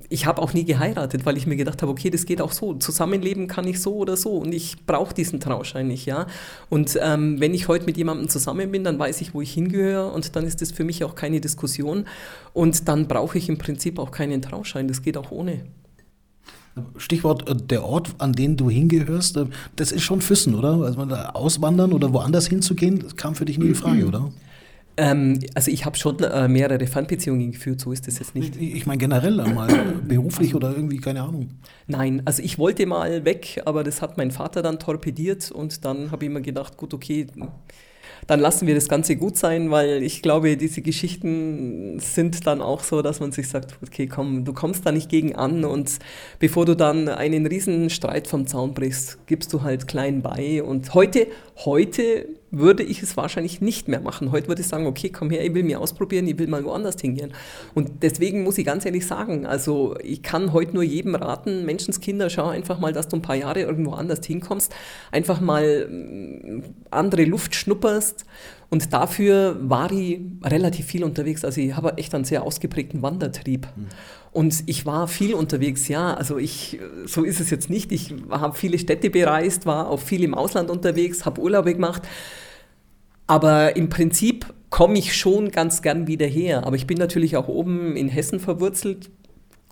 ich 0.08 0.28
habe 0.28 0.40
auch 0.40 0.54
nie 0.54 0.64
geheiratet, 0.64 1.26
weil 1.26 1.36
ich 1.36 1.48
mir 1.48 1.56
gedacht 1.56 1.82
habe, 1.82 1.92
okay, 1.92 2.12
das 2.12 2.28
geht 2.28 2.42
auch 2.42 2.52
so. 2.52 2.76
Zusammenleben 2.76 3.48
kann 3.48 3.66
ich 3.66 3.82
so 3.82 3.96
oder 3.96 4.16
so 4.16 4.38
und 4.38 4.54
ich 4.54 4.86
brauche 4.86 5.16
diesen 5.16 5.40
Trauschein 5.40 5.88
nicht, 5.88 6.06
ja. 6.06 6.28
Und 6.70 6.96
ähm, 7.02 7.40
wenn 7.40 7.56
ich 7.56 7.70
heute 7.70 7.86
mit 7.86 7.98
jemandem 7.98 8.30
zusammen 8.30 8.72
bin, 8.72 8.84
dann 8.84 9.00
weiß 9.00 9.22
ich, 9.22 9.34
wo 9.34 9.42
ich 9.42 9.52
hingehöre 9.52 10.14
und 10.14 10.36
dann 10.36 10.46
ist 10.46 10.62
das 10.62 10.72
für 10.72 10.84
mich 10.84 11.04
auch 11.04 11.16
keine 11.16 11.42
Diskussion 11.42 12.06
und 12.54 12.88
dann 12.88 13.08
brauche 13.08 13.40
ich 13.40 13.50
im 13.50 13.58
Prinzip 13.58 13.98
auch 13.98 14.12
keinen 14.12 14.44
Trauschein. 14.44 14.88
Das 14.88 15.02
geht 15.02 15.18
auch 15.18 15.32
ohne. 15.32 15.64
Stichwort 16.98 17.50
äh, 17.50 17.56
der 17.56 17.84
Ort, 17.84 18.16
an 18.18 18.34
den 18.34 18.58
du 18.58 18.70
hingehörst, 18.70 19.38
äh, 19.38 19.46
das 19.76 19.92
ist 19.92 20.04
schon 20.04 20.22
Füssen, 20.22 20.56
oder? 20.56 20.82
Also 20.82 21.02
auswandern 21.02 21.94
oder 21.94 22.14
woanders 22.14 22.48
hinzugehen, 22.48 23.00
das 23.00 23.16
kam 23.16 23.36
für 23.36 23.46
dich 23.46 23.58
nie 23.58 23.68
in 23.68 23.76
Frage, 23.76 24.06
oder? 24.06 24.32
Ähm, 24.98 25.40
also 25.56 25.72
ich 25.72 25.86
habe 25.86 25.98
schon 25.98 26.20
äh, 26.20 26.48
mehrere 26.48 26.86
Fernbeziehungen 26.86 27.52
geführt, 27.52 27.80
so 27.80 27.92
ist 27.92 28.08
das 28.08 28.20
jetzt 28.20 28.36
nicht. 28.36 28.56
Ich, 28.58 28.76
ich 28.76 28.86
meine 28.86 28.98
generell 28.98 29.36
mal, 29.36 29.68
beruflich 30.08 30.54
oder 30.54 30.76
irgendwie, 30.76 30.98
keine 30.98 31.24
Ahnung. 31.24 31.50
Nein, 31.88 32.22
also 32.26 32.44
ich 32.44 32.58
wollte 32.58 32.86
mal 32.86 33.24
weg, 33.26 33.62
aber 33.66 33.84
das 33.84 34.02
hat 34.02 34.18
mein 34.18 34.32
Vater 34.32 34.62
dann 34.62 34.80
torpediert 34.80 35.50
und 35.52 35.86
dann 35.86 36.12
habe 36.12 36.26
ich 36.26 36.32
mir 36.32 36.42
gedacht, 36.42 36.78
gut, 36.78 36.94
okay, 36.94 37.28
dann 38.28 38.40
lassen 38.40 38.68
wir 38.68 38.76
das 38.76 38.88
Ganze 38.88 39.16
gut 39.16 39.38
sein, 39.38 39.72
weil 39.72 40.04
ich 40.04 40.22
glaube, 40.22 40.58
diese 40.58 40.82
Geschichten 40.82 42.00
sind 42.00 42.46
dann 42.48 42.62
auch 42.62 42.84
so, 42.84 43.02
dass 43.02 43.20
man 43.20 43.32
sich 43.32 43.48
sagt, 43.48 43.78
okay, 43.86 44.08
komm, 44.08 44.46
du 44.46 44.54
kommst 44.54 44.86
da 44.86 44.92
nicht 44.92 45.10
gegen 45.10 45.36
an 45.36 45.66
und 45.66 46.00
bevor 46.40 46.66
du 46.66 46.76
dann 46.76 47.08
einen 47.10 47.46
riesen 47.46 47.90
Streit 47.90 48.28
vom 48.28 48.48
Zaun 48.48 48.74
brichst, 48.74 49.26
gibst 49.28 49.54
du 49.54 49.62
halt 49.62 49.88
klein 49.88 50.22
bei. 50.22 50.64
Und 50.64 50.94
heute, 50.94 51.28
heute 51.58 52.28
würde 52.52 52.84
ich 52.84 53.02
es 53.02 53.16
wahrscheinlich 53.16 53.62
nicht 53.62 53.88
mehr 53.88 54.02
machen. 54.02 54.32
Heute 54.32 54.50
würde 54.50 54.62
ich 54.62 54.68
sagen, 54.68 54.86
okay, 54.86 55.10
komm 55.10 55.30
her, 55.30 55.44
ich 55.44 55.54
will 55.54 55.64
mir 55.64 55.80
ausprobieren, 55.80 56.28
ich 56.28 56.38
will 56.38 56.48
mal 56.48 56.64
woanders 56.64 57.00
hingehen. 57.00 57.34
Und 57.74 58.04
deswegen 58.04 58.44
muss 58.44 58.58
ich 58.58 58.66
ganz 58.66 58.86
ehrlich 58.86 59.08
sagen, 59.08 59.46
also 59.46 59.96
ich 60.04 60.22
kann 60.22 60.52
heute 60.52 60.74
nur 60.74 60.84
jedem 60.84 61.16
raten, 61.16 61.66
Menschenskinder, 61.66 62.30
schau 62.30 62.48
einfach 62.48 62.80
mal, 62.80 62.92
dass 62.92 63.08
du 63.08 63.16
ein 63.16 63.22
paar 63.22 63.38
Jahre 63.38 63.62
irgendwo 63.62 63.94
anders 63.94 64.26
hinkommst, 64.26 64.76
einfach 65.12 65.40
mal 65.40 65.88
mm, 65.88 66.64
andere 66.92 67.24
Luft 67.24 67.56
schnupperst. 67.56 68.26
Und 68.72 68.94
dafür 68.94 69.58
war 69.62 69.92
ich 69.92 70.22
relativ 70.44 70.86
viel 70.86 71.04
unterwegs. 71.04 71.44
Also 71.44 71.60
ich 71.60 71.76
habe 71.76 71.98
echt 71.98 72.16
einen 72.16 72.24
sehr 72.24 72.44
ausgeprägten 72.44 73.02
Wandertrieb. 73.02 73.68
Mhm. 73.76 73.88
Und 74.32 74.64
ich 74.66 74.86
war 74.86 75.10
viel 75.10 75.34
unterwegs, 75.34 75.90
ja. 75.90 76.14
Also 76.14 76.38
ich, 76.38 76.80
so 77.06 77.26
ist 77.26 77.42
es 77.42 77.50
jetzt 77.50 77.70
nicht. 77.70 77.92
Ich 77.92 78.16
habe 78.30 78.58
viele 78.58 78.80
Städte 78.80 79.10
bereist, 79.10 79.66
war 79.66 79.90
auch 79.90 80.00
viel 80.00 80.24
im 80.24 80.34
Ausland 80.34 80.70
unterwegs, 80.70 81.26
habe 81.26 81.42
Urlaube 81.42 81.74
gemacht. 81.74 82.04
Aber 83.28 83.76
im 83.76 83.90
Prinzip 83.90 84.46
komme 84.70 84.98
ich 84.98 85.18
schon 85.18 85.52
ganz 85.52 85.82
gern 85.82 86.08
wieder 86.08 86.26
her. 86.26 86.66
Aber 86.66 86.78
ich 86.78 86.88
bin 86.88 86.98
natürlich 86.98 87.36
auch 87.36 87.50
oben 87.50 87.98
in 87.98 88.08
Hessen 88.08 88.40
verwurzelt, 88.40 89.10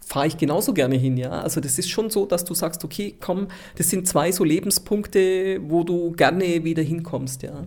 fahre 0.05 0.27
ich 0.27 0.37
genauso 0.37 0.73
gerne 0.73 0.97
hin, 0.97 1.15
ja. 1.15 1.29
Also 1.29 1.61
das 1.61 1.79
ist 1.79 1.89
schon 1.89 2.09
so, 2.09 2.25
dass 2.25 2.43
du 2.43 2.53
sagst, 2.53 2.83
okay, 2.83 3.15
komm, 3.17 3.47
das 3.77 3.89
sind 3.89 4.09
zwei 4.09 4.33
so 4.33 4.43
Lebenspunkte, 4.43 5.61
wo 5.63 5.85
du 5.85 6.11
gerne 6.11 6.65
wieder 6.65 6.83
hinkommst, 6.83 7.43
ja. 7.43 7.65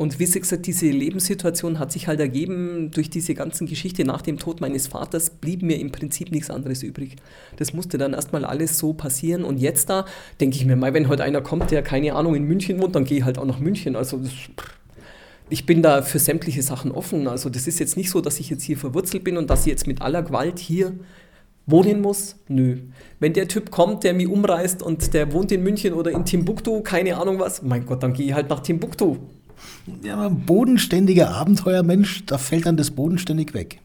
Und 0.00 0.18
wie 0.18 0.24
gesagt, 0.24 0.66
diese 0.66 0.86
Lebenssituation 0.86 1.78
hat 1.78 1.92
sich 1.92 2.08
halt 2.08 2.20
ergeben 2.20 2.90
durch 2.90 3.10
diese 3.10 3.34
ganzen 3.34 3.66
Geschichte 3.66 4.02
nach 4.06 4.22
dem 4.22 4.38
Tod 4.38 4.62
meines 4.62 4.86
Vaters, 4.86 5.28
blieb 5.28 5.60
mir 5.60 5.78
im 5.78 5.92
Prinzip 5.92 6.32
nichts 6.32 6.48
anderes 6.48 6.82
übrig. 6.82 7.16
Das 7.58 7.74
musste 7.74 7.98
dann 7.98 8.14
erstmal 8.14 8.46
alles 8.46 8.78
so 8.78 8.94
passieren. 8.94 9.44
Und 9.44 9.58
jetzt 9.58 9.90
da 9.90 10.06
denke 10.40 10.56
ich 10.56 10.64
mir 10.64 10.74
mal, 10.74 10.94
wenn 10.94 11.08
heute 11.08 11.22
einer 11.22 11.42
kommt, 11.42 11.70
der 11.70 11.82
keine 11.82 12.14
Ahnung 12.14 12.34
in 12.34 12.44
München 12.44 12.80
wohnt, 12.80 12.94
dann 12.94 13.04
gehe 13.04 13.18
ich 13.18 13.24
halt 13.24 13.36
auch 13.36 13.44
nach 13.44 13.58
München. 13.58 13.94
Also 13.94 14.16
das, 14.16 14.32
ich 15.50 15.66
bin 15.66 15.82
da 15.82 16.00
für 16.00 16.18
sämtliche 16.18 16.62
Sachen 16.62 16.92
offen. 16.92 17.28
Also 17.28 17.50
das 17.50 17.66
ist 17.66 17.78
jetzt 17.78 17.98
nicht 17.98 18.08
so, 18.08 18.22
dass 18.22 18.40
ich 18.40 18.48
jetzt 18.48 18.62
hier 18.62 18.78
verwurzelt 18.78 19.22
bin 19.22 19.36
und 19.36 19.50
dass 19.50 19.66
ich 19.66 19.66
jetzt 19.66 19.86
mit 19.86 20.00
aller 20.00 20.22
Gewalt 20.22 20.58
hier 20.60 20.94
wohnen 21.66 22.00
muss? 22.00 22.36
Nö. 22.48 22.78
Wenn 23.18 23.34
der 23.34 23.48
Typ 23.48 23.70
kommt, 23.70 24.04
der 24.04 24.14
mich 24.14 24.28
umreißt 24.28 24.82
und 24.82 25.12
der 25.12 25.30
wohnt 25.34 25.52
in 25.52 25.62
München 25.62 25.92
oder 25.92 26.10
in 26.10 26.24
Timbuktu, 26.24 26.80
keine 26.80 27.18
Ahnung 27.18 27.38
was, 27.38 27.60
mein 27.60 27.84
Gott, 27.84 28.02
dann 28.02 28.14
gehe 28.14 28.28
ich 28.28 28.32
halt 28.32 28.48
nach 28.48 28.60
Timbuktu. 28.60 29.18
Ja, 30.02 30.14
aber 30.14 30.30
bodenständiger 30.30 31.30
Abenteuermensch, 31.30 32.24
da 32.26 32.38
fällt 32.38 32.66
dann 32.66 32.76
das 32.76 32.90
bodenständig 32.90 33.54
weg. 33.54 33.80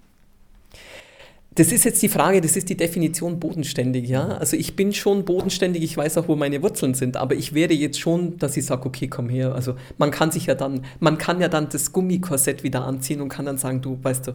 Das 1.55 1.71
ist 1.71 1.85
jetzt 1.85 2.03
die 2.03 2.09
Frage, 2.09 2.41
das 2.41 2.57
ist 2.57 2.67
die 2.67 2.75
Definition 2.75 3.39
bodenständig, 3.39 4.09
ja. 4.09 4.27
Also 4.27 4.57
ich 4.57 4.75
bin 4.75 4.91
schon 4.91 5.23
bodenständig, 5.23 5.83
ich 5.83 5.95
weiß 5.95 6.17
auch, 6.17 6.27
wo 6.27 6.35
meine 6.35 6.61
Wurzeln 6.61 6.93
sind, 6.95 7.15
aber 7.15 7.35
ich 7.35 7.53
wäre 7.53 7.73
jetzt 7.73 7.97
schon, 7.97 8.37
dass 8.37 8.57
ich 8.57 8.65
sage, 8.65 8.85
okay, 8.85 9.07
komm 9.07 9.29
her. 9.29 9.55
Also 9.55 9.75
man 9.97 10.11
kann 10.11 10.31
sich 10.31 10.47
ja 10.47 10.55
dann, 10.55 10.81
man 10.99 11.17
kann 11.17 11.39
ja 11.39 11.47
dann 11.47 11.69
das 11.69 11.93
Gummikorsett 11.93 12.63
wieder 12.63 12.83
anziehen 12.83 13.21
und 13.21 13.29
kann 13.29 13.45
dann 13.45 13.57
sagen, 13.57 13.81
du, 13.81 13.97
weißt 14.01 14.27
du, 14.27 14.31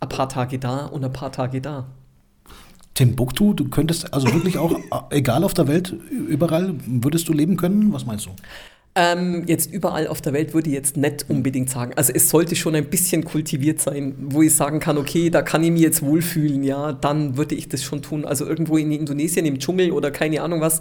ein 0.00 0.08
paar 0.08 0.30
Tage 0.30 0.58
da 0.58 0.86
und 0.86 1.04
ein 1.04 1.12
paar 1.12 1.30
Tage 1.30 1.60
da. 1.60 1.86
Timbuktu, 2.94 3.52
du 3.52 3.68
könntest 3.68 4.14
also 4.14 4.32
wirklich 4.32 4.56
auch, 4.56 4.78
egal 5.10 5.44
auf 5.44 5.52
der 5.52 5.68
Welt, 5.68 5.94
überall 6.10 6.74
würdest 6.86 7.28
du 7.28 7.34
leben 7.34 7.58
können? 7.58 7.92
Was 7.92 8.06
meinst 8.06 8.24
du? 8.24 8.30
Ähm, 8.96 9.42
jetzt 9.48 9.72
überall 9.72 10.06
auf 10.06 10.20
der 10.20 10.32
Welt 10.32 10.54
würde 10.54 10.70
ich 10.70 10.74
jetzt 10.74 10.96
nicht 10.96 11.26
unbedingt 11.28 11.68
sagen. 11.68 11.94
Also 11.96 12.12
es 12.14 12.30
sollte 12.30 12.54
schon 12.54 12.76
ein 12.76 12.88
bisschen 12.88 13.24
kultiviert 13.24 13.80
sein, 13.80 14.14
wo 14.20 14.40
ich 14.40 14.54
sagen 14.54 14.78
kann, 14.78 14.98
okay, 14.98 15.30
da 15.30 15.42
kann 15.42 15.64
ich 15.64 15.72
mich 15.72 15.82
jetzt 15.82 16.02
wohlfühlen, 16.02 16.62
ja, 16.62 16.92
dann 16.92 17.36
würde 17.36 17.56
ich 17.56 17.68
das 17.68 17.82
schon 17.82 18.02
tun. 18.02 18.24
Also 18.24 18.46
irgendwo 18.46 18.76
in 18.76 18.92
Indonesien 18.92 19.46
im 19.46 19.58
Dschungel 19.58 19.90
oder 19.90 20.12
keine 20.12 20.42
Ahnung 20.42 20.60
was, 20.60 20.80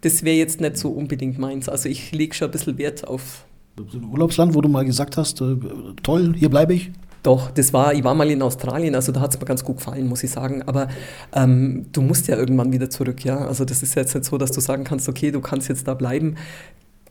das 0.00 0.24
wäre 0.24 0.36
jetzt 0.36 0.60
nicht 0.60 0.76
so 0.76 0.90
unbedingt 0.90 1.38
meins. 1.38 1.68
Also 1.68 1.88
ich 1.88 2.10
lege 2.10 2.34
schon 2.34 2.48
ein 2.48 2.50
bisschen 2.50 2.78
Wert 2.78 3.06
auf. 3.06 3.44
Ein 3.78 4.10
Urlaubsland, 4.10 4.54
wo 4.54 4.60
du 4.60 4.68
mal 4.68 4.84
gesagt 4.84 5.16
hast, 5.16 5.40
äh, 5.40 5.56
toll, 6.02 6.34
hier 6.36 6.50
bleibe 6.50 6.74
ich? 6.74 6.90
Doch, 7.22 7.52
das 7.52 7.72
war, 7.72 7.94
ich 7.94 8.02
war 8.02 8.16
mal 8.16 8.28
in 8.28 8.42
Australien, 8.42 8.96
also 8.96 9.12
da 9.12 9.20
hat 9.20 9.32
es 9.32 9.40
mir 9.40 9.46
ganz 9.46 9.62
gut 9.62 9.76
gefallen, 9.76 10.08
muss 10.08 10.24
ich 10.24 10.30
sagen. 10.32 10.62
Aber 10.66 10.88
ähm, 11.32 11.86
du 11.92 12.02
musst 12.02 12.26
ja 12.26 12.36
irgendwann 12.36 12.72
wieder 12.72 12.90
zurück, 12.90 13.24
ja. 13.24 13.46
Also 13.46 13.64
das 13.64 13.84
ist 13.84 13.94
jetzt 13.94 14.16
nicht 14.16 14.24
so, 14.24 14.38
dass 14.38 14.50
du 14.50 14.60
sagen 14.60 14.82
kannst, 14.82 15.08
okay, 15.08 15.30
du 15.30 15.40
kannst 15.40 15.68
jetzt 15.68 15.86
da 15.86 15.94
bleiben. 15.94 16.34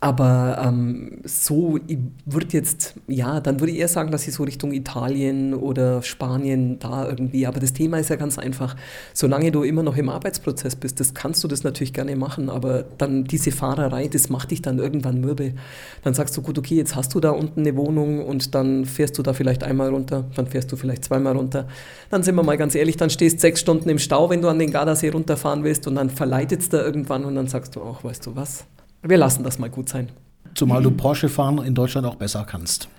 Aber 0.04 0.60
ähm, 0.66 1.20
so 1.26 1.78
wird 2.26 2.54
jetzt, 2.54 2.96
ja, 3.08 3.40
dann 3.40 3.60
würde 3.60 3.72
ich 3.72 3.78
eher 3.78 3.88
sagen, 3.88 4.10
dass 4.10 4.28
ich 4.28 4.34
so 4.34 4.42
Richtung 4.42 4.72
Italien 4.72 5.54
oder 5.54 6.02
Spanien 6.02 6.80
da 6.80 7.08
irgendwie, 7.08 7.46
aber 7.46 7.60
das 7.60 7.74
Thema 7.74 8.00
ist 8.00 8.10
ja 8.10 8.16
ganz 8.16 8.40
einfach, 8.40 8.76
solange 9.14 9.52
du 9.52 9.62
immer 9.62 9.84
noch 9.84 9.96
im 9.98 10.10
Arbeitsprozess 10.10 10.76
bist, 10.76 11.00
das 11.00 11.14
kannst 11.14 11.44
du 11.44 11.48
das 11.48 11.64
natürlich 11.64 11.94
gerne 11.94 12.16
machen, 12.16 12.50
aber 12.50 12.84
dann 12.98 13.26
diese 13.26 13.52
Fahrerei, 13.52 14.08
das 14.08 14.30
macht 14.30 14.50
dich 14.50 14.64
dann 14.64 14.80
irgendwann 14.80 15.22
mürbe. 15.22 15.54
Dann 16.04 16.16
sagst 16.16 16.36
du, 16.36 16.42
gut, 16.42 16.58
okay, 16.58 16.78
jetzt 16.78 16.96
hast 16.96 17.14
du 17.14 17.20
da 17.20 17.30
unten 17.30 17.60
eine 17.60 17.78
Wohnung 17.78 18.26
und 18.26 18.56
dann 18.56 18.86
fährst 18.86 19.20
du 19.20 19.22
da 19.22 19.34
vielleicht 19.34 19.64
einmal 19.64 19.90
runter, 19.90 20.26
dann 20.36 20.48
fährst 20.48 20.72
du 20.72 20.78
vielleicht 20.78 21.06
zweimal 21.06 21.38
runter. 21.38 21.68
Dann 22.10 22.24
sind 22.24 22.34
wir 22.34 22.42
mal 22.44 22.58
ganz 22.58 22.74
ehrlich, 22.74 22.98
dann 22.98 23.12
stehst 23.12 23.40
sechs 23.40 23.60
Stunden 23.60 23.88
im 23.88 24.00
Stau, 24.00 24.32
wenn 24.32 24.42
du 24.42 24.48
an 24.48 24.58
den 24.58 24.72
Gardasee 24.72 25.10
runterfahren 25.10 25.64
willst 25.64 25.86
und 25.86 25.94
dann 25.94 26.10
verleitet 26.10 26.62
es 26.62 26.70
da 26.70 26.84
irgendwann 26.84 27.24
und 27.24 27.36
dann 27.36 27.46
sagst 27.46 27.76
du 27.76 27.82
auch, 27.82 28.04
weißt 28.04 28.26
du 28.26 28.36
was, 28.36 28.66
wir 29.04 29.18
lassen 29.18 29.44
das 29.44 29.60
mal 29.60 29.70
gut 29.70 29.90
sein. 29.90 30.10
Zumal 30.54 30.84
du 30.84 30.92
Porsche 30.92 31.30
fahren 31.30 31.60
in 31.60 31.74
Deutschland 31.74 32.06
auch 32.06 32.16
besser 32.16 32.46
kannst. 32.48 32.90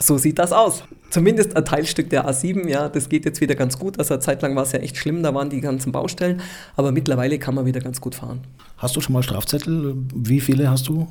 So 0.00 0.18
sieht 0.18 0.38
das 0.38 0.52
aus. 0.52 0.84
Zumindest 1.10 1.56
ein 1.56 1.64
Teilstück 1.64 2.10
der 2.10 2.28
A7, 2.28 2.68
ja, 2.68 2.88
das 2.88 3.08
geht 3.08 3.24
jetzt 3.24 3.40
wieder 3.40 3.54
ganz 3.54 3.78
gut. 3.78 3.98
Also 3.98 4.14
eine 4.14 4.20
Zeit 4.20 4.42
lang 4.42 4.56
war 4.56 4.62
es 4.62 4.72
ja 4.72 4.78
echt 4.78 4.96
schlimm, 4.96 5.22
da 5.22 5.34
waren 5.34 5.50
die 5.50 5.60
ganzen 5.60 5.92
Baustellen, 5.92 6.40
aber 6.76 6.90
mittlerweile 6.90 7.38
kann 7.38 7.54
man 7.54 7.66
wieder 7.66 7.80
ganz 7.80 8.00
gut 8.00 8.14
fahren. 8.14 8.40
Hast 8.78 8.96
du 8.96 9.00
schon 9.00 9.12
mal 9.12 9.22
Strafzettel? 9.22 9.94
Wie 10.14 10.40
viele 10.40 10.70
hast 10.70 10.88
du? 10.88 11.06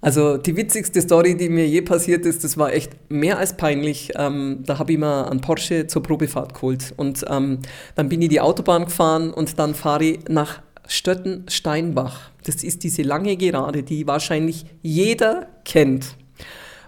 Also 0.00 0.36
die 0.36 0.56
witzigste 0.56 1.00
Story, 1.00 1.36
die 1.36 1.48
mir 1.48 1.66
je 1.66 1.80
passiert 1.80 2.26
ist, 2.26 2.42
das 2.42 2.58
war 2.58 2.72
echt 2.72 2.92
mehr 3.08 3.38
als 3.38 3.56
peinlich. 3.56 4.10
Ähm, 4.16 4.58
da 4.66 4.78
habe 4.80 4.92
ich 4.92 4.98
mir 4.98 5.30
einen 5.30 5.40
Porsche 5.40 5.86
zur 5.86 6.02
Probefahrt 6.02 6.54
geholt 6.54 6.92
und 6.96 7.24
ähm, 7.30 7.60
dann 7.94 8.08
bin 8.08 8.20
ich 8.20 8.28
die 8.28 8.40
Autobahn 8.40 8.86
gefahren 8.86 9.32
und 9.32 9.58
dann 9.60 9.74
fahre 9.74 10.04
ich 10.04 10.28
nach 10.28 10.60
Stötten-Steinbach. 10.86 12.30
Das 12.44 12.64
ist 12.64 12.82
diese 12.82 13.02
lange 13.02 13.36
Gerade, 13.36 13.82
die 13.82 14.06
wahrscheinlich 14.06 14.66
jeder 14.82 15.48
kennt. 15.64 16.16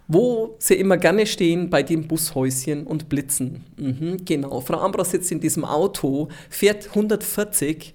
Wo 0.07 0.57
sie 0.59 0.75
immer 0.75 0.99
gerne 0.99 1.27
stehen 1.27 1.71
bei 1.71 1.83
dem 1.83 2.07
Bushäuschen 2.07 2.87
und 2.87 3.09
blitzen. 3.09 3.65
Mhm, 3.77 4.25
genau. 4.25 4.61
Frau 4.61 4.79
Ambros 4.81 5.11
sitzt 5.11 5.33
in 5.33 5.41
diesem 5.41 5.65
Auto, 5.65 6.29
fährt 6.51 6.89
140 6.89 7.95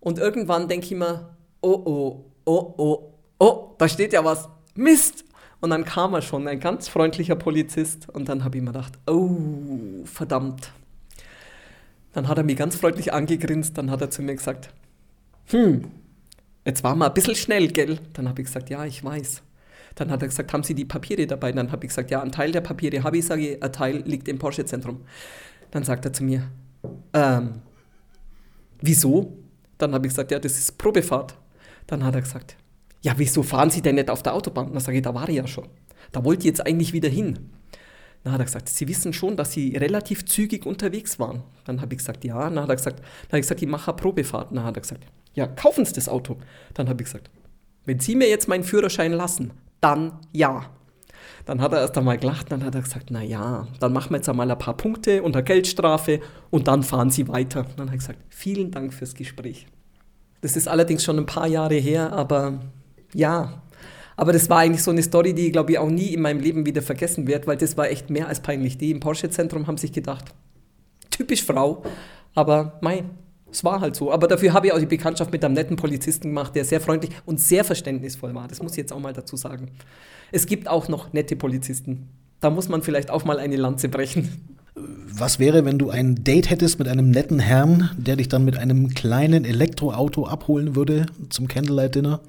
und 0.00 0.18
irgendwann 0.18 0.66
denke 0.66 0.86
ich 0.86 0.92
mir, 0.92 1.30
oh 1.60 1.82
oh, 1.84 2.24
oh 2.44 2.74
oh, 2.76 3.12
oh, 3.38 3.74
da 3.78 3.88
steht 3.88 4.12
ja 4.12 4.24
was. 4.24 4.48
Mist! 4.74 5.24
Und 5.60 5.70
dann 5.70 5.84
kam 5.84 6.14
er 6.14 6.22
schon, 6.22 6.46
ein 6.46 6.60
ganz 6.60 6.88
freundlicher 6.88 7.34
Polizist. 7.34 8.08
Und 8.10 8.28
dann 8.28 8.44
habe 8.44 8.58
ich 8.58 8.62
mir 8.62 8.72
gedacht, 8.72 8.92
oh, 9.06 10.04
verdammt. 10.04 10.70
Dann 12.12 12.28
hat 12.28 12.38
er 12.38 12.44
mich 12.44 12.56
ganz 12.56 12.76
freundlich 12.76 13.12
angegrinst, 13.12 13.76
dann 13.76 13.90
hat 13.90 14.00
er 14.00 14.10
zu 14.10 14.22
mir 14.22 14.34
gesagt, 14.34 14.70
hm, 15.50 15.84
jetzt 16.64 16.82
war 16.84 16.94
mal 16.96 17.08
ein 17.08 17.14
bisschen 17.14 17.34
schnell, 17.34 17.68
gell? 17.68 17.98
Dann 18.12 18.28
habe 18.28 18.42
ich 18.42 18.46
gesagt, 18.46 18.70
ja, 18.70 18.84
ich 18.84 19.02
weiß. 19.02 19.42
Dann 19.94 20.10
hat 20.10 20.22
er 20.22 20.28
gesagt, 20.28 20.52
haben 20.52 20.62
Sie 20.62 20.74
die 20.74 20.84
Papiere 20.84 21.26
dabei? 21.26 21.52
Dann 21.52 21.72
habe 21.72 21.86
ich 21.86 21.88
gesagt, 21.88 22.10
ja, 22.10 22.22
ein 22.22 22.32
Teil 22.32 22.52
der 22.52 22.60
Papiere 22.60 23.02
habe 23.02 23.16
ich, 23.18 23.26
sage 23.26 23.48
ich, 23.48 23.62
ein 23.62 23.72
Teil 23.72 24.02
liegt 24.04 24.28
im 24.28 24.38
Porsche-Zentrum. 24.38 25.00
Dann 25.70 25.84
sagt 25.84 26.04
er 26.04 26.12
zu 26.12 26.22
mir, 26.22 26.50
ähm, 27.12 27.62
wieso? 28.80 29.38
Dann 29.78 29.94
habe 29.94 30.06
ich 30.06 30.12
gesagt, 30.12 30.30
ja, 30.30 30.38
das 30.38 30.58
ist 30.58 30.76
Probefahrt. 30.78 31.36
Dann 31.86 32.04
hat 32.04 32.14
er 32.14 32.20
gesagt, 32.20 32.56
ja, 33.02 33.14
wieso 33.16 33.42
fahren 33.42 33.70
Sie 33.70 33.82
denn 33.82 33.94
nicht 33.94 34.10
auf 34.10 34.22
der 34.22 34.34
Autobahn? 34.34 34.72
Dann 34.72 34.80
sage 34.80 34.98
ich, 34.98 35.02
da 35.02 35.14
war 35.14 35.28
ich 35.28 35.36
ja 35.36 35.46
schon. 35.46 35.68
Da 36.12 36.24
wollte 36.24 36.40
ich 36.40 36.46
jetzt 36.46 36.66
eigentlich 36.66 36.92
wieder 36.92 37.08
hin. 37.08 37.38
Dann 38.24 38.32
hat 38.32 38.40
er 38.40 38.46
gesagt, 38.46 38.68
Sie 38.68 38.88
wissen 38.88 39.12
schon, 39.12 39.36
dass 39.36 39.52
Sie 39.52 39.76
relativ 39.76 40.24
zügig 40.26 40.66
unterwegs 40.66 41.18
waren. 41.18 41.42
Dann 41.64 41.80
habe 41.80 41.94
ich 41.94 41.98
gesagt, 41.98 42.24
ja. 42.24 42.38
Dann 42.50 42.60
hat 42.60 42.68
er 42.68 42.76
gesagt, 42.76 42.98
dann 42.98 43.28
habe 43.28 43.38
ich 43.38 43.44
gesagt, 43.44 43.62
ich 43.62 43.68
mache 43.68 43.92
eine 43.92 43.96
Probefahrt. 43.96 44.50
Dann 44.50 44.64
hat 44.64 44.76
er 44.76 44.80
gesagt, 44.80 45.04
ja, 45.36 45.46
kaufen 45.46 45.84
Sie 45.84 45.92
das 45.92 46.08
Auto. 46.08 46.38
Dann 46.74 46.88
habe 46.88 47.02
ich 47.02 47.06
gesagt, 47.06 47.30
wenn 47.84 48.00
Sie 48.00 48.16
mir 48.16 48.28
jetzt 48.28 48.48
meinen 48.48 48.64
Führerschein 48.64 49.12
lassen, 49.12 49.52
dann 49.80 50.18
ja. 50.32 50.70
Dann 51.44 51.60
hat 51.60 51.72
er 51.72 51.80
erst 51.80 51.96
einmal 51.96 52.18
gelacht, 52.18 52.50
dann 52.50 52.64
hat 52.64 52.74
er 52.74 52.80
gesagt, 52.80 53.10
na 53.10 53.22
ja, 53.22 53.68
dann 53.78 53.92
machen 53.92 54.10
wir 54.10 54.16
jetzt 54.16 54.28
einmal 54.28 54.50
ein 54.50 54.58
paar 54.58 54.76
Punkte 54.76 55.22
unter 55.22 55.42
Geldstrafe 55.42 56.20
und 56.50 56.66
dann 56.66 56.82
fahren 56.82 57.10
Sie 57.10 57.28
weiter. 57.28 57.66
Dann 57.76 57.86
hat 57.86 57.94
er 57.94 57.98
gesagt, 57.98 58.18
vielen 58.30 58.72
Dank 58.72 58.92
fürs 58.92 59.14
Gespräch. 59.14 59.66
Das 60.40 60.56
ist 60.56 60.66
allerdings 60.66 61.04
schon 61.04 61.18
ein 61.18 61.26
paar 61.26 61.46
Jahre 61.46 61.76
her, 61.76 62.12
aber 62.12 62.60
ja. 63.14 63.62
Aber 64.16 64.32
das 64.32 64.48
war 64.48 64.58
eigentlich 64.58 64.82
so 64.82 64.90
eine 64.90 65.02
Story, 65.02 65.34
die, 65.34 65.52
glaube 65.52 65.72
ich, 65.72 65.78
auch 65.78 65.90
nie 65.90 66.14
in 66.14 66.22
meinem 66.22 66.40
Leben 66.40 66.64
wieder 66.64 66.80
vergessen 66.80 67.26
wird, 67.26 67.46
weil 67.46 67.58
das 67.58 67.76
war 67.76 67.90
echt 67.90 68.08
mehr 68.08 68.28
als 68.28 68.40
peinlich. 68.40 68.78
Die 68.78 68.90
im 68.90 69.00
Porsche-Zentrum 69.00 69.66
haben 69.66 69.76
sich 69.76 69.92
gedacht, 69.92 70.24
typisch 71.10 71.44
Frau, 71.44 71.82
aber 72.34 72.78
mein, 72.80 73.10
es 73.50 73.64
war 73.64 73.80
halt 73.80 73.96
so. 73.96 74.12
Aber 74.12 74.28
dafür 74.28 74.52
habe 74.52 74.66
ich 74.66 74.72
auch 74.72 74.78
die 74.78 74.86
Bekanntschaft 74.86 75.32
mit 75.32 75.44
einem 75.44 75.54
netten 75.54 75.76
Polizisten 75.76 76.28
gemacht, 76.28 76.54
der 76.54 76.64
sehr 76.64 76.80
freundlich 76.80 77.12
und 77.24 77.40
sehr 77.40 77.64
verständnisvoll 77.64 78.34
war. 78.34 78.48
Das 78.48 78.62
muss 78.62 78.72
ich 78.72 78.78
jetzt 78.78 78.92
auch 78.92 79.00
mal 79.00 79.12
dazu 79.12 79.36
sagen. 79.36 79.70
Es 80.32 80.46
gibt 80.46 80.68
auch 80.68 80.88
noch 80.88 81.12
nette 81.12 81.36
Polizisten. 81.36 82.08
Da 82.40 82.50
muss 82.50 82.68
man 82.68 82.82
vielleicht 82.82 83.10
auch 83.10 83.24
mal 83.24 83.38
eine 83.38 83.56
Lanze 83.56 83.88
brechen. 83.88 84.56
Was 84.74 85.38
wäre, 85.38 85.64
wenn 85.64 85.78
du 85.78 85.88
ein 85.88 86.22
Date 86.22 86.50
hättest 86.50 86.78
mit 86.78 86.88
einem 86.88 87.10
netten 87.10 87.38
Herrn, 87.38 87.90
der 87.96 88.16
dich 88.16 88.28
dann 88.28 88.44
mit 88.44 88.58
einem 88.58 88.90
kleinen 88.90 89.46
Elektroauto 89.46 90.26
abholen 90.26 90.76
würde 90.76 91.06
zum 91.30 91.48
Candlelight-Dinner? 91.48 92.20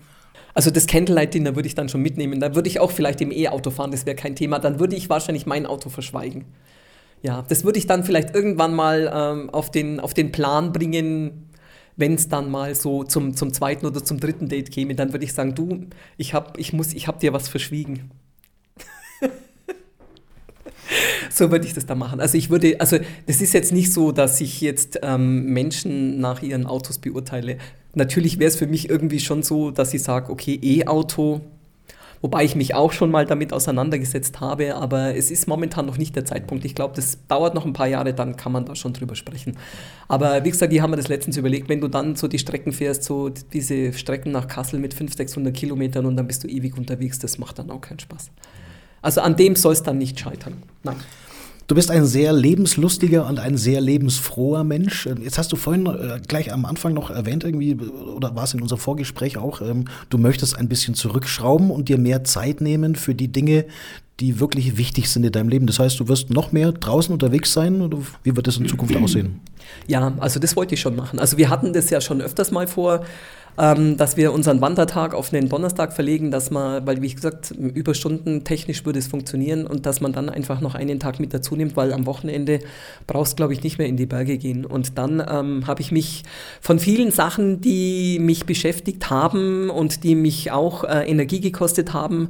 Also 0.53 0.71
das 0.71 0.87
Candlelight-Dinner 0.87 1.55
würde 1.55 1.67
ich 1.67 1.75
dann 1.75 1.89
schon 1.89 2.01
mitnehmen. 2.01 2.39
Da 2.39 2.55
würde 2.55 2.69
ich 2.69 2.79
auch 2.79 2.91
vielleicht 2.91 3.19
im 3.19 3.31
E-Auto 3.31 3.69
fahren, 3.69 3.91
das 3.91 4.05
wäre 4.05 4.15
kein 4.15 4.35
Thema. 4.35 4.59
Dann 4.59 4.79
würde 4.79 4.95
ich 4.95 5.09
wahrscheinlich 5.09 5.45
mein 5.45 5.65
Auto 5.65 5.89
verschweigen. 5.89 6.45
Ja, 7.23 7.41
das 7.41 7.63
würde 7.63 7.79
ich 7.79 7.87
dann 7.87 8.03
vielleicht 8.03 8.35
irgendwann 8.35 8.73
mal 8.73 9.11
ähm, 9.13 9.49
auf, 9.49 9.71
den, 9.71 9.99
auf 9.99 10.13
den 10.13 10.31
Plan 10.31 10.71
bringen, 10.71 11.49
wenn 11.95 12.13
es 12.13 12.29
dann 12.29 12.49
mal 12.51 12.75
so 12.75 13.03
zum, 13.03 13.35
zum 13.35 13.53
zweiten 13.53 13.85
oder 13.85 14.03
zum 14.03 14.19
dritten 14.19 14.47
Date 14.47 14.71
käme. 14.71 14.95
Dann 14.95 15.13
würde 15.13 15.25
ich 15.25 15.33
sagen, 15.33 15.55
du, 15.55 15.87
ich 16.15 16.33
habe 16.33 16.59
ich 16.59 16.73
ich 16.73 17.07
hab 17.07 17.19
dir 17.19 17.33
was 17.33 17.49
verschwiegen. 17.49 18.11
so 21.31 21.51
würde 21.51 21.65
ich 21.65 21.73
das 21.73 21.87
dann 21.87 21.97
machen. 21.97 22.19
Also 22.19 22.37
ich 22.37 22.51
würde, 22.51 22.79
also 22.79 22.97
das 23.25 23.41
ist 23.41 23.53
jetzt 23.53 23.71
nicht 23.71 23.91
so, 23.91 24.11
dass 24.11 24.39
ich 24.39 24.61
jetzt 24.61 24.99
ähm, 25.01 25.45
Menschen 25.45 26.19
nach 26.19 26.43
ihren 26.43 26.67
Autos 26.67 26.99
beurteile. 26.99 27.57
Natürlich 27.95 28.37
wäre 28.37 28.49
es 28.49 28.57
für 28.57 28.67
mich 28.67 28.89
irgendwie 28.89 29.19
schon 29.19 29.41
so, 29.41 29.71
dass 29.71 29.91
ich 29.95 30.03
sage, 30.03 30.31
okay, 30.31 30.59
E-Auto, 30.61 31.41
wobei 32.21 32.43
ich 32.43 32.55
mich 32.55 32.75
auch 32.75 32.91
schon 32.91 33.11
mal 33.11 33.25
damit 33.25 33.53
auseinandergesetzt 33.53 34.39
habe, 34.39 34.75
aber 34.75 35.15
es 35.15 35.31
ist 35.31 35.47
momentan 35.47 35.85
noch 35.85 35.97
nicht 35.97 36.15
der 36.15 36.25
Zeitpunkt. 36.25 36.65
Ich 36.65 36.75
glaube, 36.75 36.95
das 36.95 37.19
dauert 37.27 37.53
noch 37.53 37.65
ein 37.65 37.73
paar 37.73 37.87
Jahre, 37.87 38.13
dann 38.13 38.35
kann 38.35 38.51
man 38.51 38.65
da 38.65 38.75
schon 38.75 38.93
drüber 38.93 39.15
sprechen. 39.15 39.57
Aber 40.07 40.43
wie 40.43 40.51
gesagt, 40.51 40.71
die 40.71 40.81
haben 40.81 40.91
mir 40.91 40.97
das 40.97 41.07
letztens 41.07 41.37
überlegt, 41.37 41.69
wenn 41.69 41.81
du 41.81 41.87
dann 41.87 42.15
so 42.15 42.27
die 42.27 42.39
Strecken 42.39 42.71
fährst, 42.71 43.03
so 43.03 43.29
diese 43.29 43.93
Strecken 43.93 44.31
nach 44.31 44.47
Kassel 44.47 44.79
mit 44.79 44.93
500, 44.93 45.17
600 45.17 45.53
Kilometern 45.53 46.05
und 46.05 46.15
dann 46.15 46.27
bist 46.27 46.43
du 46.43 46.47
ewig 46.47 46.77
unterwegs, 46.77 47.19
das 47.19 47.37
macht 47.37 47.59
dann 47.59 47.69
auch 47.71 47.81
keinen 47.81 47.99
Spaß. 47.99 48.31
Also 49.01 49.21
an 49.21 49.35
dem 49.35 49.55
soll 49.55 49.73
es 49.73 49.83
dann 49.83 49.97
nicht 49.97 50.19
scheitern. 50.19 50.63
Nein. 50.83 50.97
Du 51.67 51.75
bist 51.75 51.91
ein 51.91 52.05
sehr 52.05 52.31
lebenslustiger 52.31 53.27
und 53.27 53.39
ein 53.39 53.57
sehr 53.57 53.81
lebensfroher 53.81 54.63
Mensch. 54.63 55.05
Jetzt 55.21 55.37
hast 55.37 55.51
du 55.51 55.57
vorhin 55.57 55.85
äh, 55.85 56.21
gleich 56.25 56.53
am 56.53 56.65
Anfang 56.65 56.93
noch 56.93 57.09
erwähnt, 57.09 57.43
irgendwie, 57.43 57.75
oder 57.75 58.33
war 58.35 58.45
es 58.45 58.53
in 58.53 58.61
unserem 58.61 58.79
Vorgespräch 58.79 59.37
auch, 59.37 59.59
ähm, 59.59 59.83
du 60.09 60.17
möchtest 60.17 60.57
ein 60.57 60.69
bisschen 60.69 60.95
zurückschrauben 60.95 61.69
und 61.69 61.89
dir 61.89 61.97
mehr 61.97 62.23
Zeit 62.23 62.61
nehmen 62.61 62.95
für 62.95 63.13
die 63.13 63.27
Dinge, 63.27 63.65
die 64.21 64.39
wirklich 64.39 64.77
wichtig 64.77 65.09
sind 65.09 65.25
in 65.25 65.33
deinem 65.33 65.49
Leben. 65.49 65.67
Das 65.67 65.77
heißt, 65.77 65.99
du 65.99 66.07
wirst 66.07 66.29
noch 66.29 66.53
mehr 66.53 66.71
draußen 66.71 67.11
unterwegs 67.11 67.51
sein 67.51 67.81
oder 67.81 67.97
wie 68.23 68.33
wird 68.33 68.47
das 68.47 68.55
in 68.55 68.67
Zukunft 68.67 68.95
aussehen? 68.95 69.41
Ja, 69.87 70.13
also 70.19 70.39
das 70.39 70.55
wollte 70.55 70.73
ich 70.73 70.79
schon 70.79 70.95
machen. 70.95 71.19
Also 71.19 71.37
wir 71.37 71.49
hatten 71.49 71.73
das 71.73 71.89
ja 71.89 71.99
schon 71.99 72.21
öfters 72.21 72.49
mal 72.49 72.67
vor, 72.67 73.03
ähm, 73.57 73.97
dass 73.97 74.17
wir 74.17 74.33
unseren 74.33 74.61
Wandertag 74.61 75.13
auf 75.13 75.29
den 75.31 75.49
Donnerstag 75.49 75.93
verlegen, 75.93 76.29
dass 76.29 76.51
man, 76.51 76.85
weil 76.85 77.01
wie 77.01 77.13
gesagt, 77.13 77.51
Überstunden 77.51 78.43
technisch 78.43 78.85
würde 78.85 78.99
es 78.99 79.07
funktionieren 79.07 79.65
und 79.65 79.85
dass 79.85 79.99
man 79.99 80.13
dann 80.13 80.29
einfach 80.29 80.61
noch 80.61 80.75
einen 80.75 80.99
Tag 80.99 81.19
mit 81.19 81.33
dazu 81.33 81.55
nimmt, 81.55 81.75
weil 81.75 81.91
am 81.91 82.05
Wochenende 82.05 82.59
brauchst 83.07 83.37
glaube 83.37 83.53
ich 83.53 83.63
nicht 83.63 83.77
mehr 83.79 83.87
in 83.87 83.97
die 83.97 84.05
Berge 84.05 84.37
gehen. 84.37 84.65
Und 84.65 84.97
dann 84.97 85.23
ähm, 85.27 85.65
habe 85.65 85.81
ich 85.81 85.91
mich 85.91 86.23
von 86.61 86.79
vielen 86.79 87.11
Sachen, 87.11 87.61
die 87.61 88.19
mich 88.19 88.45
beschäftigt 88.45 89.09
haben 89.09 89.69
und 89.69 90.03
die 90.03 90.15
mich 90.15 90.51
auch 90.51 90.83
äh, 90.83 91.09
Energie 91.09 91.39
gekostet 91.39 91.93
haben, 91.93 92.29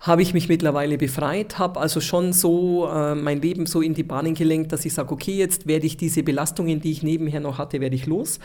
habe 0.00 0.22
ich 0.22 0.32
mich 0.32 0.48
mittlerweile 0.48 0.96
befreit, 0.96 1.58
habe 1.58 1.80
also 1.80 2.00
schon 2.00 2.32
so 2.32 2.88
äh, 2.88 3.14
mein 3.16 3.42
Leben 3.42 3.66
so 3.66 3.80
in 3.80 3.94
die 3.94 4.04
Bahnen 4.04 4.34
gelenkt, 4.34 4.72
dass 4.72 4.84
ich 4.84 4.94
sage, 4.94 5.12
okay, 5.12 5.36
jetzt 5.36 5.66
werde 5.66 5.86
ich 5.86 5.96
diese 5.96 6.22
Belastungen, 6.22 6.80
die 6.80 6.92
ich 6.92 7.02
nebenher 7.02 7.40
noch 7.40 7.58
hatte, 7.58 7.80
werde 7.80 7.96
ich 7.96 8.06
los. 8.06 8.38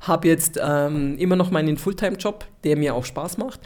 Habe 0.00 0.28
jetzt 0.28 0.60
ähm, 0.62 1.16
immer 1.16 1.36
noch 1.36 1.50
meinen 1.50 1.78
Fulltime-Job, 1.78 2.44
der 2.64 2.76
mir 2.76 2.94
auch 2.94 3.06
Spaß 3.06 3.38
macht. 3.38 3.60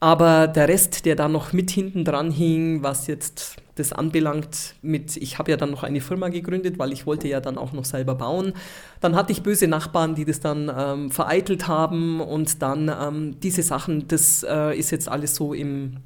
Aber 0.00 0.46
der 0.46 0.68
Rest, 0.68 1.04
der 1.04 1.16
da 1.16 1.28
noch 1.28 1.52
mit 1.52 1.70
hinten 1.70 2.04
dran 2.04 2.30
hing, 2.30 2.82
was 2.82 3.06
jetzt 3.06 3.56
das 3.74 3.92
anbelangt, 3.92 4.74
mit, 4.80 5.16
ich 5.16 5.38
habe 5.38 5.50
ja 5.50 5.56
dann 5.56 5.70
noch 5.70 5.82
eine 5.82 6.00
Firma 6.00 6.28
gegründet, 6.28 6.78
weil 6.78 6.92
ich 6.92 7.04
wollte 7.04 7.28
ja 7.28 7.40
dann 7.40 7.58
auch 7.58 7.72
noch 7.72 7.84
selber 7.84 8.14
bauen. 8.14 8.54
Dann 9.00 9.14
hatte 9.14 9.32
ich 9.32 9.42
böse 9.42 9.66
Nachbarn, 9.66 10.14
die 10.14 10.24
das 10.24 10.40
dann 10.40 10.72
ähm, 10.74 11.10
vereitelt 11.10 11.68
haben 11.68 12.20
und 12.20 12.62
dann 12.62 12.88
ähm, 12.88 13.40
diese 13.40 13.62
Sachen, 13.62 14.08
das 14.08 14.44
äh, 14.48 14.76
ist 14.78 14.90
jetzt 14.90 15.08
alles 15.08 15.34
so 15.34 15.52
im 15.52 15.98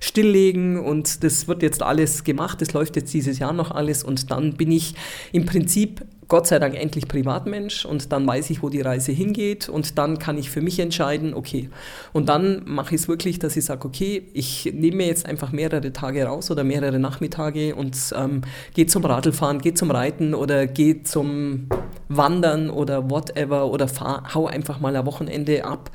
stilllegen 0.00 0.78
und 0.78 1.24
das 1.24 1.48
wird 1.48 1.62
jetzt 1.62 1.82
alles 1.82 2.24
gemacht, 2.24 2.60
das 2.60 2.72
läuft 2.72 2.96
jetzt 2.96 3.12
dieses 3.12 3.38
Jahr 3.38 3.52
noch 3.52 3.70
alles 3.70 4.04
und 4.04 4.30
dann 4.30 4.54
bin 4.54 4.70
ich 4.70 4.94
im 5.32 5.46
Prinzip 5.46 6.04
Gott 6.28 6.46
sei 6.46 6.58
Dank 6.58 6.78
endlich 6.78 7.08
Privatmensch 7.08 7.86
und 7.86 8.12
dann 8.12 8.26
weiß 8.26 8.50
ich, 8.50 8.62
wo 8.62 8.68
die 8.68 8.82
Reise 8.82 9.12
hingeht 9.12 9.70
und 9.70 9.96
dann 9.96 10.18
kann 10.18 10.36
ich 10.36 10.50
für 10.50 10.60
mich 10.60 10.78
entscheiden, 10.78 11.32
okay. 11.32 11.70
Und 12.12 12.28
dann 12.28 12.62
mache 12.66 12.94
ich 12.94 13.00
es 13.00 13.08
wirklich, 13.08 13.38
dass 13.38 13.56
ich 13.56 13.64
sage, 13.64 13.88
okay, 13.88 14.28
ich 14.34 14.70
nehme 14.74 14.98
mir 14.98 15.06
jetzt 15.06 15.24
einfach 15.24 15.52
mehrere 15.52 15.90
Tage 15.94 16.24
raus 16.24 16.50
oder 16.50 16.64
mehrere 16.64 16.98
Nachmittage 16.98 17.74
und 17.74 17.96
ähm, 18.14 18.42
gehe 18.74 18.86
zum 18.86 19.06
Radlfahren, 19.06 19.60
gehe 19.60 19.72
zum 19.72 19.90
Reiten 19.90 20.34
oder 20.34 20.66
gehe 20.66 21.02
zum 21.02 21.68
Wandern 22.10 22.68
oder 22.68 23.10
whatever 23.10 23.70
oder 23.70 23.88
fahr, 23.88 24.34
hau 24.34 24.46
einfach 24.46 24.80
mal 24.80 24.94
ein 24.94 25.06
Wochenende 25.06 25.64
ab 25.64 25.90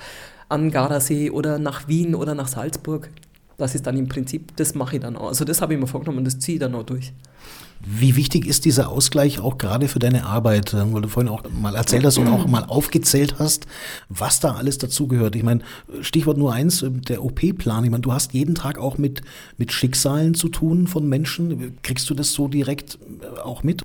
an 0.49 0.71
Gardasee 0.71 1.29
oder 1.29 1.59
nach 1.59 1.87
Wien 1.87 2.15
oder 2.15 2.33
nach 2.33 2.47
Salzburg 2.47 3.09
das 3.63 3.75
ist 3.75 3.87
dann 3.87 3.97
im 3.97 4.07
Prinzip, 4.07 4.55
das 4.57 4.75
mache 4.75 4.97
ich 4.97 5.01
dann 5.01 5.15
auch. 5.15 5.29
Also 5.29 5.45
das 5.45 5.61
habe 5.61 5.73
ich 5.73 5.79
mir 5.79 5.87
vorgenommen 5.87 6.19
und 6.19 6.25
das 6.25 6.37
ziehe 6.39 6.55
ich 6.55 6.59
dann 6.59 6.75
auch 6.75 6.83
durch. 6.83 7.13
Wie 7.85 8.15
wichtig 8.15 8.45
ist 8.45 8.63
dieser 8.63 8.89
Ausgleich 8.89 9.39
auch 9.39 9.57
gerade 9.57 9.89
für 9.89 9.99
deine 9.99 10.25
Arbeit, 10.25 10.73
weil 10.73 11.01
du 11.01 11.09
vorhin 11.09 11.29
auch 11.29 11.43
mal 11.49 11.75
erzählt 11.75 12.05
hast 12.05 12.17
und 12.17 12.27
auch 12.29 12.47
mal 12.47 12.63
aufgezählt 12.63 13.39
hast, 13.39 13.67
was 14.07 14.39
da 14.39 14.53
alles 14.53 14.77
dazugehört? 14.77 15.35
Ich 15.35 15.43
meine, 15.43 15.61
Stichwort 16.01 16.37
nur 16.37 16.53
eins, 16.53 16.85
der 17.09 17.23
OP-Plan. 17.23 17.83
Ich 17.83 17.91
meine, 17.91 18.01
du 18.01 18.13
hast 18.13 18.33
jeden 18.33 18.55
Tag 18.55 18.77
auch 18.77 18.97
mit, 18.97 19.21
mit 19.57 19.73
Schicksalen 19.73 20.33
zu 20.33 20.47
tun 20.47 20.87
von 20.87 21.09
Menschen. 21.09 21.77
Kriegst 21.83 22.09
du 22.09 22.13
das 22.13 22.31
so 22.31 22.47
direkt 22.47 22.99
auch 23.43 23.63
mit? 23.63 23.83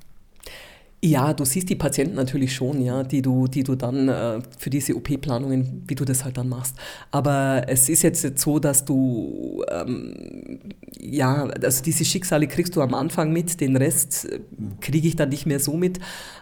Ja, 1.01 1.33
du 1.33 1.45
siehst 1.45 1.69
die 1.71 1.77
Patienten 1.77 2.17
natürlich 2.17 2.53
schon, 2.53 2.81
ja, 2.83 3.05
die 3.05 3.23
du, 3.23 3.47
die 3.47 3.63
du 3.63 3.77
dann 3.77 4.09
äh, 4.09 4.41
für 4.59 4.69
diese 4.69 4.97
OP-Planungen, 4.97 5.85
wie 5.87 5.95
du 5.95 6.05
das 6.05 6.25
halt 6.25 6.37
dann 6.37 6.49
machst. 6.49 6.75
Aber 7.13 7.63
es 7.69 7.89
ist 7.89 8.03
jetzt, 8.03 8.37
so, 8.41 8.59
dass 8.59 8.85
du, 8.85 9.65
ähm, 9.71 10.59
ja, 10.99 11.45
also 11.63 11.85
diese 11.85 12.05
Schicksale 12.05 12.49
kriegst 12.49 12.75
du 12.75 12.83
am 12.83 12.95
Anfang 12.95 13.33
mit, 13.33 13.61
den 13.61 13.77
Rest 13.77 14.25
äh, 14.29 14.41
kriege 14.81 15.07
ich 15.07 15.15
dann 15.15 15.29
nicht 15.29 15.47
mehr 15.47 15.61
so 15.61 15.75
mit. 15.77 16.01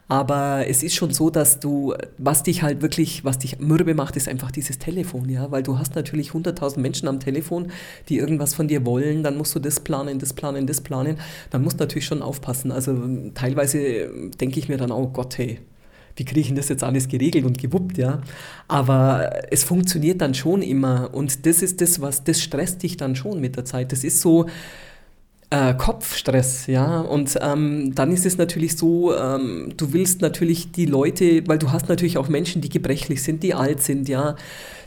Aber 0.08 0.64
es 0.68 0.84
ist 0.84 0.94
schon 0.94 1.12
so, 1.12 1.30
dass 1.30 1.58
du, 1.58 1.94
was 2.16 2.44
dich 2.44 2.62
halt 2.62 2.80
wirklich, 2.80 3.24
was 3.24 3.38
dich 3.38 3.58
mürbe 3.58 3.92
macht, 3.94 4.16
ist 4.16 4.28
einfach 4.28 4.52
dieses 4.52 4.78
Telefon, 4.78 5.28
ja, 5.28 5.50
weil 5.50 5.64
du 5.64 5.78
hast 5.78 5.96
natürlich 5.96 6.30
100.000 6.30 6.78
Menschen 6.78 7.08
am 7.08 7.18
Telefon, 7.18 7.72
die 8.08 8.18
irgendwas 8.18 8.54
von 8.54 8.68
dir 8.68 8.86
wollen, 8.86 9.24
dann 9.24 9.36
musst 9.36 9.54
du 9.56 9.58
das 9.58 9.80
planen, 9.80 10.20
das 10.20 10.32
planen, 10.32 10.66
das 10.66 10.80
planen. 10.80 11.16
Dann 11.50 11.62
musst 11.64 11.80
du 11.80 11.84
natürlich 11.84 12.06
schon 12.06 12.22
aufpassen. 12.22 12.70
Also 12.70 12.96
teilweise 13.34 14.08
denke 14.40 14.45
ich 14.54 14.68
mir 14.68 14.76
dann, 14.76 14.92
oh 14.92 15.08
Gott, 15.08 15.38
hey, 15.38 15.60
wie 16.16 16.24
kriege 16.24 16.40
ich 16.40 16.46
denn 16.46 16.56
das 16.56 16.68
jetzt 16.68 16.82
alles 16.82 17.08
geregelt 17.08 17.44
und 17.44 17.58
gewuppt, 17.58 17.98
ja? 17.98 18.22
Aber 18.68 19.30
es 19.50 19.64
funktioniert 19.64 20.20
dann 20.20 20.34
schon 20.34 20.62
immer 20.62 21.10
und 21.12 21.44
das 21.46 21.62
ist 21.62 21.80
das, 21.80 22.00
was, 22.00 22.24
das 22.24 22.40
stresst 22.40 22.82
dich 22.82 22.96
dann 22.96 23.16
schon 23.16 23.40
mit 23.40 23.56
der 23.56 23.64
Zeit. 23.64 23.92
Das 23.92 24.02
ist 24.02 24.20
so, 24.20 24.46
äh, 25.50 25.74
Kopfstress, 25.74 26.66
ja. 26.66 27.00
Und 27.00 27.38
ähm, 27.40 27.94
dann 27.94 28.10
ist 28.10 28.26
es 28.26 28.38
natürlich 28.38 28.76
so, 28.76 29.16
ähm, 29.16 29.72
du 29.76 29.92
willst 29.92 30.20
natürlich 30.20 30.72
die 30.72 30.86
Leute, 30.86 31.46
weil 31.46 31.58
du 31.58 31.70
hast 31.70 31.88
natürlich 31.88 32.18
auch 32.18 32.28
Menschen, 32.28 32.62
die 32.62 32.68
gebrechlich 32.68 33.22
sind, 33.22 33.42
die 33.42 33.54
alt 33.54 33.82
sind, 33.82 34.08
ja. 34.08 34.36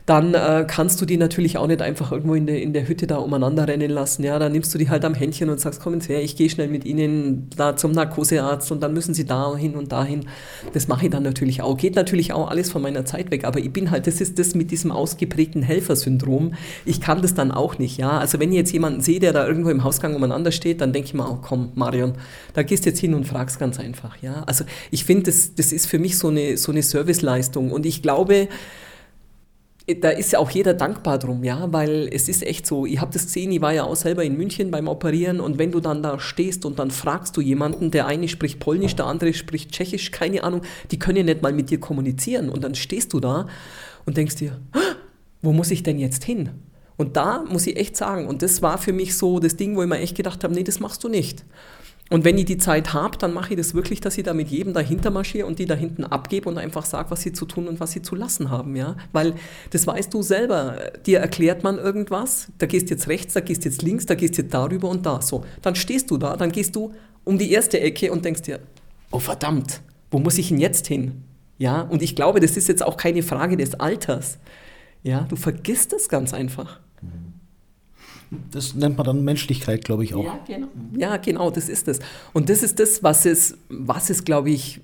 Dann 0.09 0.33
äh, 0.33 0.65
kannst 0.67 0.99
du 1.01 1.05
die 1.05 1.17
natürlich 1.17 1.59
auch 1.59 1.67
nicht 1.67 1.83
einfach 1.83 2.11
irgendwo 2.11 2.33
in 2.33 2.47
der, 2.47 2.59
in 2.59 2.73
der 2.73 2.87
Hütte 2.87 3.05
da 3.05 3.17
umeinander 3.17 3.67
rennen 3.67 3.91
lassen. 3.91 4.23
Ja, 4.23 4.39
dann 4.39 4.51
nimmst 4.51 4.73
du 4.73 4.79
die 4.79 4.89
halt 4.89 5.05
am 5.05 5.13
Händchen 5.13 5.51
und 5.51 5.59
sagst, 5.59 5.81
kommen 5.81 6.01
Sie 6.01 6.13
her, 6.13 6.23
ich 6.23 6.35
gehe 6.35 6.49
schnell 6.49 6.67
mit 6.67 6.83
Ihnen 6.83 7.47
da 7.55 7.75
zum 7.75 7.91
Narkosearzt 7.91 8.71
und 8.71 8.81
dann 8.81 8.91
müssen 8.93 9.13
Sie 9.13 9.25
da 9.25 9.55
hin 9.55 9.75
und 9.75 9.91
dahin. 9.91 10.25
Das 10.73 10.87
mache 10.87 11.05
ich 11.05 11.11
dann 11.11 11.21
natürlich 11.21 11.61
auch. 11.61 11.77
Geht 11.77 11.95
natürlich 11.95 12.33
auch 12.33 12.49
alles 12.49 12.71
von 12.71 12.81
meiner 12.81 13.05
Zeit 13.05 13.29
weg, 13.29 13.45
aber 13.45 13.59
ich 13.59 13.71
bin 13.71 13.91
halt, 13.91 14.07
das 14.07 14.19
ist 14.19 14.39
das 14.39 14.55
mit 14.55 14.71
diesem 14.71 14.91
ausgeprägten 14.91 15.61
Helfersyndrom. 15.61 16.55
Ich 16.85 17.01
kann 17.01 17.21
das 17.21 17.35
dann 17.35 17.51
auch 17.51 17.77
nicht, 17.77 17.99
ja. 17.99 18.17
Also 18.17 18.39
wenn 18.39 18.49
ich 18.49 18.57
jetzt 18.57 18.73
jemanden 18.73 19.01
sehe, 19.01 19.19
der 19.19 19.31
da 19.31 19.45
irgendwo 19.45 19.69
im 19.69 19.83
Hausgang 19.83 20.15
umeinander 20.15 20.51
steht, 20.51 20.81
dann 20.81 20.91
denke 20.91 21.05
ich 21.05 21.13
mir 21.13 21.27
auch, 21.27 21.43
komm, 21.43 21.69
Marion, 21.75 22.13
da 22.55 22.63
gehst 22.63 22.87
jetzt 22.87 22.99
hin 22.99 23.13
und 23.13 23.27
fragst 23.27 23.59
ganz 23.59 23.79
einfach, 23.79 24.17
ja. 24.23 24.41
Also 24.47 24.65
ich 24.89 25.05
finde, 25.05 25.25
das, 25.25 25.53
das 25.53 25.71
ist 25.71 25.85
für 25.85 25.99
mich 25.99 26.17
so 26.17 26.29
eine, 26.29 26.57
so 26.57 26.71
eine 26.71 26.81
Serviceleistung 26.81 27.71
und 27.71 27.85
ich 27.85 28.01
glaube, 28.01 28.47
da 29.95 30.09
ist 30.09 30.31
ja 30.31 30.39
auch 30.39 30.49
jeder 30.49 30.73
dankbar 30.73 31.17
drum, 31.17 31.43
ja, 31.43 31.71
weil 31.71 32.09
es 32.11 32.29
ist 32.29 32.43
echt 32.43 32.65
so, 32.65 32.85
ich 32.85 32.99
habe 32.99 33.11
das 33.11 33.25
gesehen, 33.25 33.51
ich 33.51 33.61
war 33.61 33.73
ja 33.73 33.83
auch 33.83 33.95
selber 33.95 34.23
in 34.23 34.37
München 34.37 34.71
beim 34.71 34.87
Operieren 34.87 35.39
und 35.39 35.57
wenn 35.57 35.71
du 35.71 35.79
dann 35.79 36.03
da 36.03 36.19
stehst 36.19 36.65
und 36.65 36.79
dann 36.79 36.91
fragst 36.91 37.35
du 37.37 37.41
jemanden, 37.41 37.91
der 37.91 38.05
eine 38.05 38.27
spricht 38.27 38.59
Polnisch, 38.59 38.95
der 38.95 39.05
andere 39.05 39.33
spricht 39.33 39.71
Tschechisch, 39.71 40.11
keine 40.11 40.43
Ahnung, 40.43 40.61
die 40.91 40.99
können 40.99 41.17
ja 41.17 41.23
nicht 41.23 41.41
mal 41.41 41.53
mit 41.53 41.69
dir 41.69 41.79
kommunizieren 41.79 42.49
und 42.49 42.63
dann 42.63 42.75
stehst 42.75 43.13
du 43.13 43.19
da 43.19 43.47
und 44.05 44.17
denkst 44.17 44.35
dir, 44.35 44.59
wo 45.41 45.53
muss 45.53 45.71
ich 45.71 45.83
denn 45.83 45.99
jetzt 45.99 46.23
hin? 46.23 46.49
Und 46.97 47.15
da 47.15 47.43
muss 47.49 47.65
ich 47.65 47.77
echt 47.77 47.95
sagen, 47.95 48.27
und 48.27 48.41
das 48.41 48.61
war 48.61 48.77
für 48.77 48.91
mich 48.91 49.17
so 49.17 49.39
das 49.39 49.55
Ding, 49.55 49.75
wo 49.75 49.81
ich 49.81 49.87
mir 49.87 49.99
echt 49.99 50.17
gedacht 50.17 50.43
habe, 50.43 50.53
nee, 50.53 50.63
das 50.63 50.81
machst 50.81 51.03
du 51.03 51.07
nicht. 51.07 51.45
Und 52.09 52.25
wenn 52.25 52.37
ich 52.39 52.45
die 52.45 52.57
Zeit 52.57 52.93
habe, 52.93 53.17
dann 53.17 53.33
mache 53.33 53.51
ich 53.51 53.57
das 53.57 53.75
wirklich, 53.75 54.01
dass 54.01 54.17
ich 54.17 54.23
da 54.23 54.33
mit 54.33 54.49
jedem 54.49 54.73
dahinter 54.73 55.11
marschiere 55.11 55.45
und 55.45 55.59
die 55.59 55.65
da 55.65 55.75
hinten 55.75 56.03
abgebe 56.03 56.49
und 56.49 56.57
einfach 56.57 56.85
sage, 56.85 57.11
was 57.11 57.21
sie 57.21 57.33
zu 57.33 57.45
tun 57.45 57.67
und 57.67 57.79
was 57.79 57.91
sie 57.91 58.01
zu 58.01 58.15
lassen 58.15 58.49
haben, 58.49 58.75
ja. 58.75 58.95
Weil 59.11 59.35
das 59.69 59.85
weißt 59.85 60.11
du 60.11 60.23
selber. 60.23 60.91
Dir 61.05 61.19
erklärt 61.19 61.63
man 61.63 61.77
irgendwas, 61.77 62.47
da 62.57 62.65
gehst 62.65 62.89
jetzt 62.89 63.07
rechts, 63.07 63.33
da 63.35 63.41
gehst 63.41 63.63
jetzt 63.63 63.83
links, 63.83 64.07
da 64.07 64.15
gehst 64.15 64.37
jetzt 64.37 64.53
darüber 64.53 64.89
und 64.89 65.05
da. 65.05 65.21
So. 65.21 65.45
Dann 65.61 65.75
stehst 65.75 66.09
du 66.09 66.17
da, 66.17 66.35
dann 66.35 66.51
gehst 66.51 66.75
du 66.75 66.93
um 67.25 67.37
die 67.37 67.51
erste 67.51 67.79
Ecke 67.79 68.11
und 68.11 68.25
denkst 68.25 68.41
dir, 68.41 68.59
oh 69.11 69.19
verdammt, 69.19 69.81
wo 70.09 70.17
muss 70.17 70.39
ich 70.39 70.49
denn 70.49 70.57
jetzt 70.57 70.87
hin? 70.87 71.23
Ja, 71.59 71.81
und 71.81 72.01
ich 72.01 72.15
glaube, 72.15 72.39
das 72.39 72.57
ist 72.57 72.67
jetzt 72.69 72.83
auch 72.83 72.97
keine 72.97 73.21
Frage 73.21 73.55
des 73.55 73.75
Alters. 73.75 74.39
Ja, 75.03 75.27
du 75.29 75.35
vergisst 75.35 75.93
es 75.93 76.09
ganz 76.09 76.33
einfach. 76.33 76.79
Das 78.51 78.75
nennt 78.75 78.97
man 78.97 79.05
dann 79.05 79.23
Menschlichkeit, 79.23 79.83
glaube 79.83 80.03
ich 80.03 80.13
auch. 80.13 80.23
Ja, 80.23 80.39
genau. 80.45 80.67
Ja, 80.97 81.17
genau, 81.17 81.49
das 81.51 81.69
ist 81.69 81.87
es. 81.87 81.99
Und 82.33 82.49
das 82.49 82.63
ist 82.63 82.79
das, 82.79 83.01
was 83.03 83.25
es, 83.25 83.57
was 83.69 84.09
es, 84.09 84.23
glaube 84.23 84.51
ich, 84.51 84.81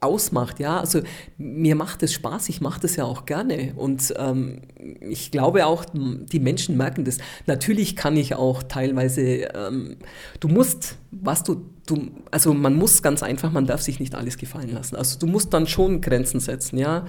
ausmacht. 0.00 0.58
Ja, 0.60 0.80
also 0.80 1.00
mir 1.38 1.74
macht 1.76 2.02
es 2.02 2.12
Spaß, 2.14 2.48
ich 2.48 2.60
mache 2.60 2.80
das 2.80 2.96
ja 2.96 3.04
auch 3.04 3.26
gerne 3.26 3.74
und 3.76 4.14
ähm, 4.16 4.62
ich 5.00 5.30
glaube 5.30 5.66
auch, 5.66 5.84
die 5.92 6.40
Menschen 6.40 6.76
merken 6.76 7.04
das. 7.04 7.18
Natürlich 7.46 7.96
kann 7.96 8.16
ich 8.16 8.34
auch 8.34 8.62
teilweise, 8.62 9.22
ähm, 9.22 9.96
du 10.40 10.48
musst, 10.48 10.96
was 11.10 11.44
du, 11.44 11.66
du, 11.86 12.08
also 12.30 12.54
man 12.54 12.76
muss 12.76 13.02
ganz 13.02 13.22
einfach, 13.22 13.52
man 13.52 13.66
darf 13.66 13.82
sich 13.82 14.00
nicht 14.00 14.14
alles 14.14 14.38
gefallen 14.38 14.72
lassen. 14.72 14.96
Also 14.96 15.18
du 15.18 15.26
musst 15.26 15.52
dann 15.52 15.66
schon 15.66 16.00
Grenzen 16.00 16.40
setzen, 16.40 16.78
ja. 16.78 17.06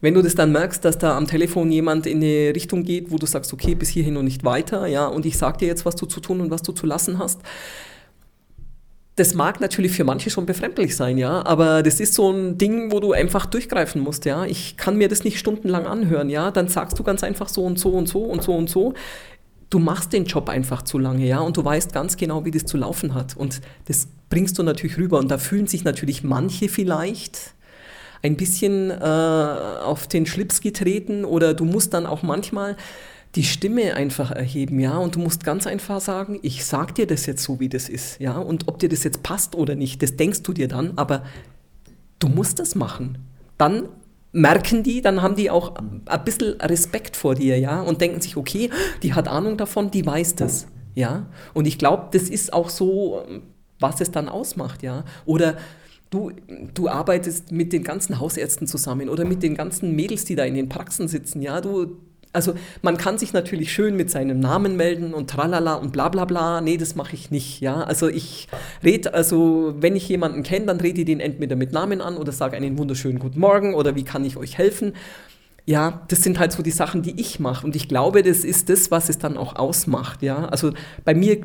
Wenn 0.00 0.14
du 0.14 0.22
das 0.22 0.34
dann 0.34 0.52
merkst, 0.52 0.84
dass 0.84 0.98
da 0.98 1.16
am 1.16 1.26
Telefon 1.26 1.70
jemand 1.70 2.06
in 2.06 2.18
eine 2.18 2.54
Richtung 2.54 2.84
geht, 2.84 3.10
wo 3.10 3.16
du 3.16 3.26
sagst, 3.26 3.52
okay, 3.52 3.74
bis 3.74 3.90
hierhin 3.90 4.16
und 4.16 4.24
nicht 4.24 4.44
weiter, 4.44 4.86
ja, 4.86 5.06
und 5.06 5.26
ich 5.26 5.36
sag 5.36 5.58
dir 5.58 5.68
jetzt, 5.68 5.84
was 5.84 5.96
du 5.96 6.06
zu 6.06 6.20
tun 6.20 6.40
und 6.40 6.50
was 6.50 6.62
du 6.62 6.72
zu 6.72 6.86
lassen 6.86 7.18
hast, 7.18 7.40
das 9.16 9.34
mag 9.34 9.60
natürlich 9.60 9.92
für 9.92 10.04
manche 10.04 10.30
schon 10.30 10.46
befremdlich 10.46 10.96
sein, 10.96 11.18
ja, 11.18 11.44
aber 11.44 11.82
das 11.82 12.00
ist 12.00 12.14
so 12.14 12.30
ein 12.30 12.56
Ding, 12.56 12.90
wo 12.90 13.00
du 13.00 13.12
einfach 13.12 13.44
durchgreifen 13.44 14.00
musst, 14.00 14.24
ja. 14.24 14.46
Ich 14.46 14.78
kann 14.78 14.96
mir 14.96 15.08
das 15.08 15.24
nicht 15.24 15.38
stundenlang 15.38 15.86
anhören, 15.86 16.30
ja. 16.30 16.50
Dann 16.50 16.68
sagst 16.68 16.98
du 16.98 17.02
ganz 17.02 17.22
einfach 17.22 17.50
so 17.50 17.64
und 17.64 17.78
so 17.78 17.90
und 17.90 18.08
so 18.08 18.24
und 18.24 18.42
so 18.42 18.54
und 18.54 18.70
so. 18.70 18.94
Du 19.68 19.78
machst 19.78 20.14
den 20.14 20.24
Job 20.24 20.48
einfach 20.48 20.82
zu 20.82 20.98
lange, 20.98 21.26
ja, 21.26 21.40
und 21.40 21.58
du 21.58 21.64
weißt 21.64 21.92
ganz 21.92 22.16
genau, 22.16 22.46
wie 22.46 22.50
das 22.50 22.64
zu 22.64 22.78
laufen 22.78 23.14
hat. 23.14 23.36
Und 23.36 23.60
das 23.84 24.08
bringst 24.30 24.58
du 24.58 24.62
natürlich 24.62 24.96
rüber. 24.96 25.18
Und 25.18 25.30
da 25.30 25.36
fühlen 25.36 25.66
sich 25.66 25.84
natürlich 25.84 26.24
manche 26.24 26.70
vielleicht 26.70 27.54
ein 28.22 28.36
bisschen 28.36 28.90
äh, 28.90 28.94
auf 28.94 30.06
den 30.06 30.26
Schlips 30.26 30.60
getreten 30.60 31.24
oder 31.24 31.54
du 31.54 31.64
musst 31.64 31.94
dann 31.94 32.06
auch 32.06 32.22
manchmal 32.22 32.76
die 33.36 33.44
Stimme 33.44 33.94
einfach 33.94 34.32
erheben, 34.32 34.80
ja, 34.80 34.98
und 34.98 35.14
du 35.14 35.20
musst 35.20 35.44
ganz 35.44 35.66
einfach 35.66 36.00
sagen, 36.00 36.40
ich 36.42 36.64
sag 36.64 36.96
dir 36.96 37.06
das 37.06 37.26
jetzt 37.26 37.44
so, 37.44 37.60
wie 37.60 37.68
das 37.68 37.88
ist, 37.88 38.18
ja, 38.20 38.36
und 38.36 38.66
ob 38.66 38.80
dir 38.80 38.88
das 38.88 39.04
jetzt 39.04 39.22
passt 39.22 39.54
oder 39.54 39.76
nicht, 39.76 40.02
das 40.02 40.16
denkst 40.16 40.42
du 40.42 40.52
dir 40.52 40.66
dann, 40.66 40.94
aber 40.96 41.24
du 42.18 42.28
musst 42.28 42.58
das 42.58 42.74
machen. 42.74 43.18
Dann 43.56 43.88
merken 44.32 44.82
die, 44.82 45.00
dann 45.00 45.22
haben 45.22 45.36
die 45.36 45.48
auch 45.48 45.76
ein 45.76 46.24
bisschen 46.24 46.60
Respekt 46.60 47.16
vor 47.16 47.36
dir, 47.36 47.58
ja, 47.58 47.80
und 47.80 48.00
denken 48.00 48.20
sich, 48.20 48.36
okay, 48.36 48.70
die 49.04 49.14
hat 49.14 49.28
Ahnung 49.28 49.56
davon, 49.56 49.92
die 49.92 50.04
weiß 50.04 50.34
das, 50.34 50.66
ja, 50.96 51.26
und 51.54 51.66
ich 51.66 51.78
glaube, 51.78 52.08
das 52.10 52.24
ist 52.24 52.52
auch 52.52 52.68
so, 52.68 53.24
was 53.78 54.00
es 54.00 54.10
dann 54.10 54.28
ausmacht, 54.28 54.82
ja, 54.82 55.04
oder 55.24 55.56
Du, 56.10 56.32
du 56.74 56.88
arbeitest 56.88 57.52
mit 57.52 57.72
den 57.72 57.84
ganzen 57.84 58.18
Hausärzten 58.18 58.66
zusammen 58.66 59.08
oder 59.08 59.24
mit 59.24 59.44
den 59.44 59.54
ganzen 59.54 59.94
Mädels, 59.94 60.24
die 60.24 60.34
da 60.34 60.44
in 60.44 60.54
den 60.54 60.68
Praxen 60.68 61.06
sitzen. 61.06 61.40
Ja, 61.40 61.60
du, 61.60 61.98
also 62.32 62.54
man 62.82 62.96
kann 62.96 63.16
sich 63.16 63.32
natürlich 63.32 63.72
schön 63.72 63.96
mit 63.96 64.10
seinem 64.10 64.40
Namen 64.40 64.76
melden 64.76 65.14
und 65.14 65.30
tralala 65.30 65.74
und 65.74 65.92
bla 65.92 66.08
bla 66.08 66.24
bla. 66.24 66.60
Nee, 66.60 66.78
das 66.78 66.96
mache 66.96 67.14
ich 67.14 67.30
nicht. 67.30 67.60
Ja, 67.60 67.82
also 67.82 68.08
ich 68.08 68.48
rede, 68.82 69.14
also 69.14 69.74
wenn 69.78 69.94
ich 69.94 70.08
jemanden 70.08 70.42
kenne, 70.42 70.66
dann 70.66 70.80
rede 70.80 71.00
ich 71.00 71.06
den 71.06 71.20
entweder 71.20 71.54
mit 71.54 71.72
Namen 71.72 72.00
an 72.00 72.16
oder 72.16 72.32
sage 72.32 72.56
einen 72.56 72.76
wunderschönen 72.76 73.20
Guten 73.20 73.38
Morgen 73.38 73.74
oder 73.74 73.94
wie 73.94 74.04
kann 74.04 74.24
ich 74.24 74.36
euch 74.36 74.58
helfen. 74.58 74.94
Ja, 75.64 76.02
das 76.08 76.22
sind 76.22 76.40
halt 76.40 76.50
so 76.50 76.64
die 76.64 76.72
Sachen, 76.72 77.02
die 77.02 77.20
ich 77.20 77.38
mache. 77.38 77.64
Und 77.64 77.76
ich 77.76 77.86
glaube, 77.86 78.24
das 78.24 78.44
ist 78.44 78.68
das, 78.68 78.90
was 78.90 79.08
es 79.08 79.18
dann 79.18 79.36
auch 79.36 79.54
ausmacht. 79.54 80.22
Ja, 80.22 80.46
also 80.46 80.72
bei 81.04 81.14
mir 81.14 81.40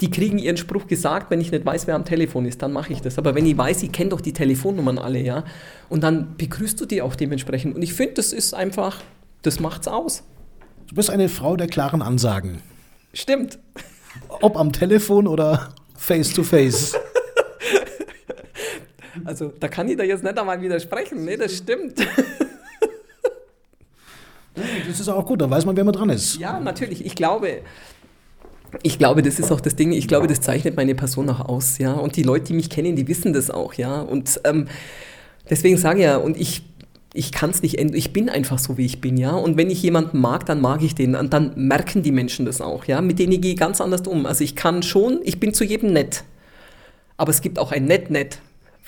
die 0.00 0.10
kriegen 0.10 0.38
ihren 0.38 0.56
Spruch 0.56 0.86
gesagt, 0.86 1.30
wenn 1.30 1.40
ich 1.40 1.50
nicht 1.52 1.64
weiß, 1.64 1.86
wer 1.86 1.94
am 1.94 2.04
Telefon 2.04 2.46
ist, 2.46 2.62
dann 2.62 2.72
mache 2.72 2.92
ich 2.92 3.00
das. 3.02 3.18
Aber 3.18 3.34
wenn 3.34 3.46
ich 3.46 3.56
weiß, 3.56 3.82
ich 3.82 3.92
kenne 3.92 4.10
doch 4.10 4.20
die 4.20 4.32
Telefonnummern 4.32 4.98
alle, 4.98 5.20
ja, 5.20 5.44
und 5.88 6.02
dann 6.02 6.36
begrüßt 6.36 6.80
du 6.80 6.86
die 6.86 7.02
auch 7.02 7.14
dementsprechend. 7.14 7.74
Und 7.76 7.82
ich 7.82 7.92
finde, 7.92 8.14
das 8.14 8.32
ist 8.32 8.54
einfach, 8.54 9.02
das 9.42 9.60
macht's 9.60 9.88
aus. 9.88 10.22
Du 10.88 10.94
bist 10.94 11.10
eine 11.10 11.28
Frau 11.28 11.56
der 11.56 11.66
klaren 11.66 12.02
Ansagen. 12.02 12.62
Stimmt. 13.12 13.58
Ob 14.28 14.56
am 14.56 14.72
Telefon 14.72 15.26
oder 15.26 15.74
face 15.96 16.32
to 16.32 16.42
face. 16.42 16.94
Also, 19.24 19.52
da 19.60 19.68
kann 19.68 19.88
ich 19.88 19.96
da 19.96 20.04
jetzt 20.04 20.22
nicht 20.22 20.38
einmal 20.38 20.62
widersprechen. 20.62 21.24
Nee, 21.24 21.36
das 21.36 21.58
stimmt. 21.58 21.98
Das 24.54 25.00
ist 25.00 25.08
auch 25.08 25.26
gut, 25.26 25.40
da 25.40 25.50
weiß 25.50 25.64
man, 25.66 25.76
wer 25.76 25.84
man 25.84 25.92
dran 25.92 26.10
ist. 26.10 26.38
Ja, 26.38 26.58
natürlich. 26.60 27.04
Ich 27.04 27.14
glaube, 27.14 27.62
ich 28.82 28.98
glaube, 28.98 29.22
das 29.22 29.38
ist 29.38 29.52
auch 29.52 29.60
das 29.60 29.76
Ding, 29.76 29.92
ich 29.92 30.08
glaube, 30.08 30.26
das 30.26 30.40
zeichnet 30.40 30.76
meine 30.76 30.94
Person 30.94 31.28
auch 31.28 31.40
aus, 31.40 31.78
ja. 31.78 31.92
Und 31.92 32.16
die 32.16 32.22
Leute, 32.22 32.46
die 32.46 32.52
mich 32.54 32.70
kennen, 32.70 32.96
die 32.96 33.08
wissen 33.08 33.32
das 33.32 33.50
auch, 33.50 33.74
ja. 33.74 34.00
Und 34.00 34.40
ähm, 34.44 34.66
deswegen 35.48 35.76
sage 35.76 36.00
ich 36.00 36.04
ja, 36.04 36.16
und 36.16 36.36
ich, 36.36 36.62
ich 37.12 37.32
kann 37.32 37.50
es 37.50 37.62
nicht 37.62 37.78
ändern, 37.78 37.96
ich 37.96 38.12
bin 38.12 38.28
einfach 38.28 38.58
so, 38.58 38.78
wie 38.78 38.86
ich 38.86 39.00
bin, 39.00 39.16
ja. 39.16 39.32
Und 39.32 39.56
wenn 39.56 39.70
ich 39.70 39.82
jemanden 39.82 40.20
mag, 40.20 40.46
dann 40.46 40.60
mag 40.60 40.82
ich 40.82 40.94
den. 40.94 41.14
Und 41.14 41.32
dann 41.32 41.52
merken 41.56 42.02
die 42.02 42.12
Menschen 42.12 42.46
das 42.46 42.60
auch, 42.60 42.84
ja. 42.84 43.00
Mit 43.00 43.18
denen 43.18 43.40
gehe 43.40 43.52
ich 43.52 43.58
ganz 43.58 43.80
anders 43.80 44.02
um. 44.02 44.26
Also 44.26 44.44
ich 44.44 44.56
kann 44.56 44.82
schon, 44.82 45.20
ich 45.24 45.40
bin 45.40 45.54
zu 45.54 45.64
jedem 45.64 45.92
nett. 45.92 46.24
Aber 47.16 47.30
es 47.30 47.42
gibt 47.42 47.58
auch 47.58 47.72
ein 47.72 47.84
Nett-Nett 47.84 48.38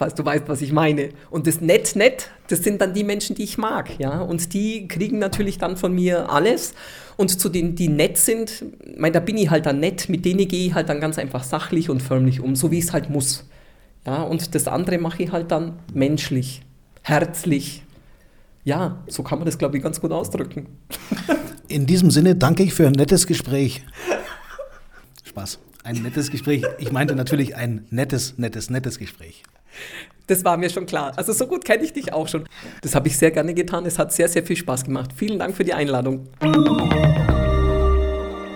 falls 0.02 0.14
du 0.16 0.24
weißt, 0.24 0.48
was 0.48 0.60
ich 0.62 0.72
meine. 0.72 1.10
Und 1.30 1.46
das 1.46 1.60
Nett, 1.60 1.94
Nett, 1.94 2.28
das 2.48 2.64
sind 2.64 2.80
dann 2.80 2.92
die 2.92 3.04
Menschen, 3.04 3.36
die 3.36 3.44
ich 3.44 3.56
mag, 3.56 4.00
ja. 4.00 4.20
Und 4.20 4.52
die 4.52 4.88
kriegen 4.88 5.20
natürlich 5.20 5.58
dann 5.58 5.76
von 5.76 5.94
mir 5.94 6.28
alles. 6.28 6.74
Und 7.16 7.40
zu 7.40 7.48
denen, 7.48 7.76
die 7.76 7.86
nett 7.88 8.18
sind, 8.18 8.64
mein, 8.96 9.12
da 9.12 9.20
bin 9.20 9.36
ich 9.36 9.48
halt 9.48 9.64
dann 9.64 9.78
nett, 9.78 10.08
mit 10.08 10.24
denen 10.24 10.48
gehe 10.48 10.66
ich 10.66 10.74
halt 10.74 10.88
dann 10.88 11.00
ganz 11.00 11.18
einfach 11.18 11.44
sachlich 11.44 11.88
und 11.88 12.02
förmlich 12.02 12.40
um, 12.40 12.56
so 12.56 12.72
wie 12.72 12.80
es 12.80 12.92
halt 12.92 13.10
muss. 13.10 13.48
Ja, 14.04 14.22
und 14.22 14.56
das 14.56 14.66
andere 14.66 14.98
mache 14.98 15.22
ich 15.22 15.30
halt 15.30 15.52
dann 15.52 15.78
menschlich, 15.94 16.62
herzlich. 17.02 17.84
Ja, 18.64 19.04
so 19.06 19.22
kann 19.22 19.38
man 19.38 19.46
das, 19.46 19.56
glaube 19.56 19.76
ich, 19.76 19.84
ganz 19.84 20.00
gut 20.00 20.10
ausdrücken. 20.10 20.66
In 21.68 21.86
diesem 21.86 22.10
Sinne 22.10 22.34
danke 22.34 22.64
ich 22.64 22.74
für 22.74 22.88
ein 22.88 22.92
nettes 22.94 23.28
Gespräch. 23.28 23.84
Spaß. 25.22 25.60
Ein 25.84 26.02
nettes 26.02 26.32
Gespräch. 26.32 26.64
Ich 26.78 26.90
meinte 26.90 27.14
natürlich 27.14 27.54
ein 27.54 27.86
nettes, 27.90 28.36
nettes, 28.36 28.68
nettes 28.68 28.98
Gespräch. 28.98 29.44
Das 30.26 30.44
war 30.44 30.56
mir 30.56 30.70
schon 30.70 30.86
klar. 30.86 31.12
Also 31.16 31.32
so 31.32 31.46
gut 31.46 31.64
kenne 31.64 31.82
ich 31.82 31.92
dich 31.92 32.12
auch 32.12 32.28
schon. 32.28 32.48
Das 32.82 32.94
habe 32.94 33.08
ich 33.08 33.18
sehr 33.18 33.30
gerne 33.30 33.54
getan. 33.54 33.84
Es 33.86 33.98
hat 33.98 34.12
sehr, 34.12 34.28
sehr 34.28 34.44
viel 34.44 34.56
Spaß 34.56 34.84
gemacht. 34.84 35.10
Vielen 35.14 35.38
Dank 35.38 35.56
für 35.56 35.64
die 35.64 35.74
Einladung. 35.74 36.28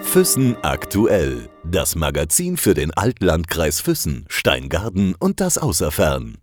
Füssen 0.02 0.56
aktuell. 0.62 1.48
Das 1.64 1.96
Magazin 1.96 2.56
für 2.56 2.74
den 2.74 2.94
Altlandkreis 2.94 3.80
Füssen, 3.80 4.24
Steingarten 4.28 5.14
und 5.18 5.40
das 5.40 5.58
Außerfern. 5.58 6.38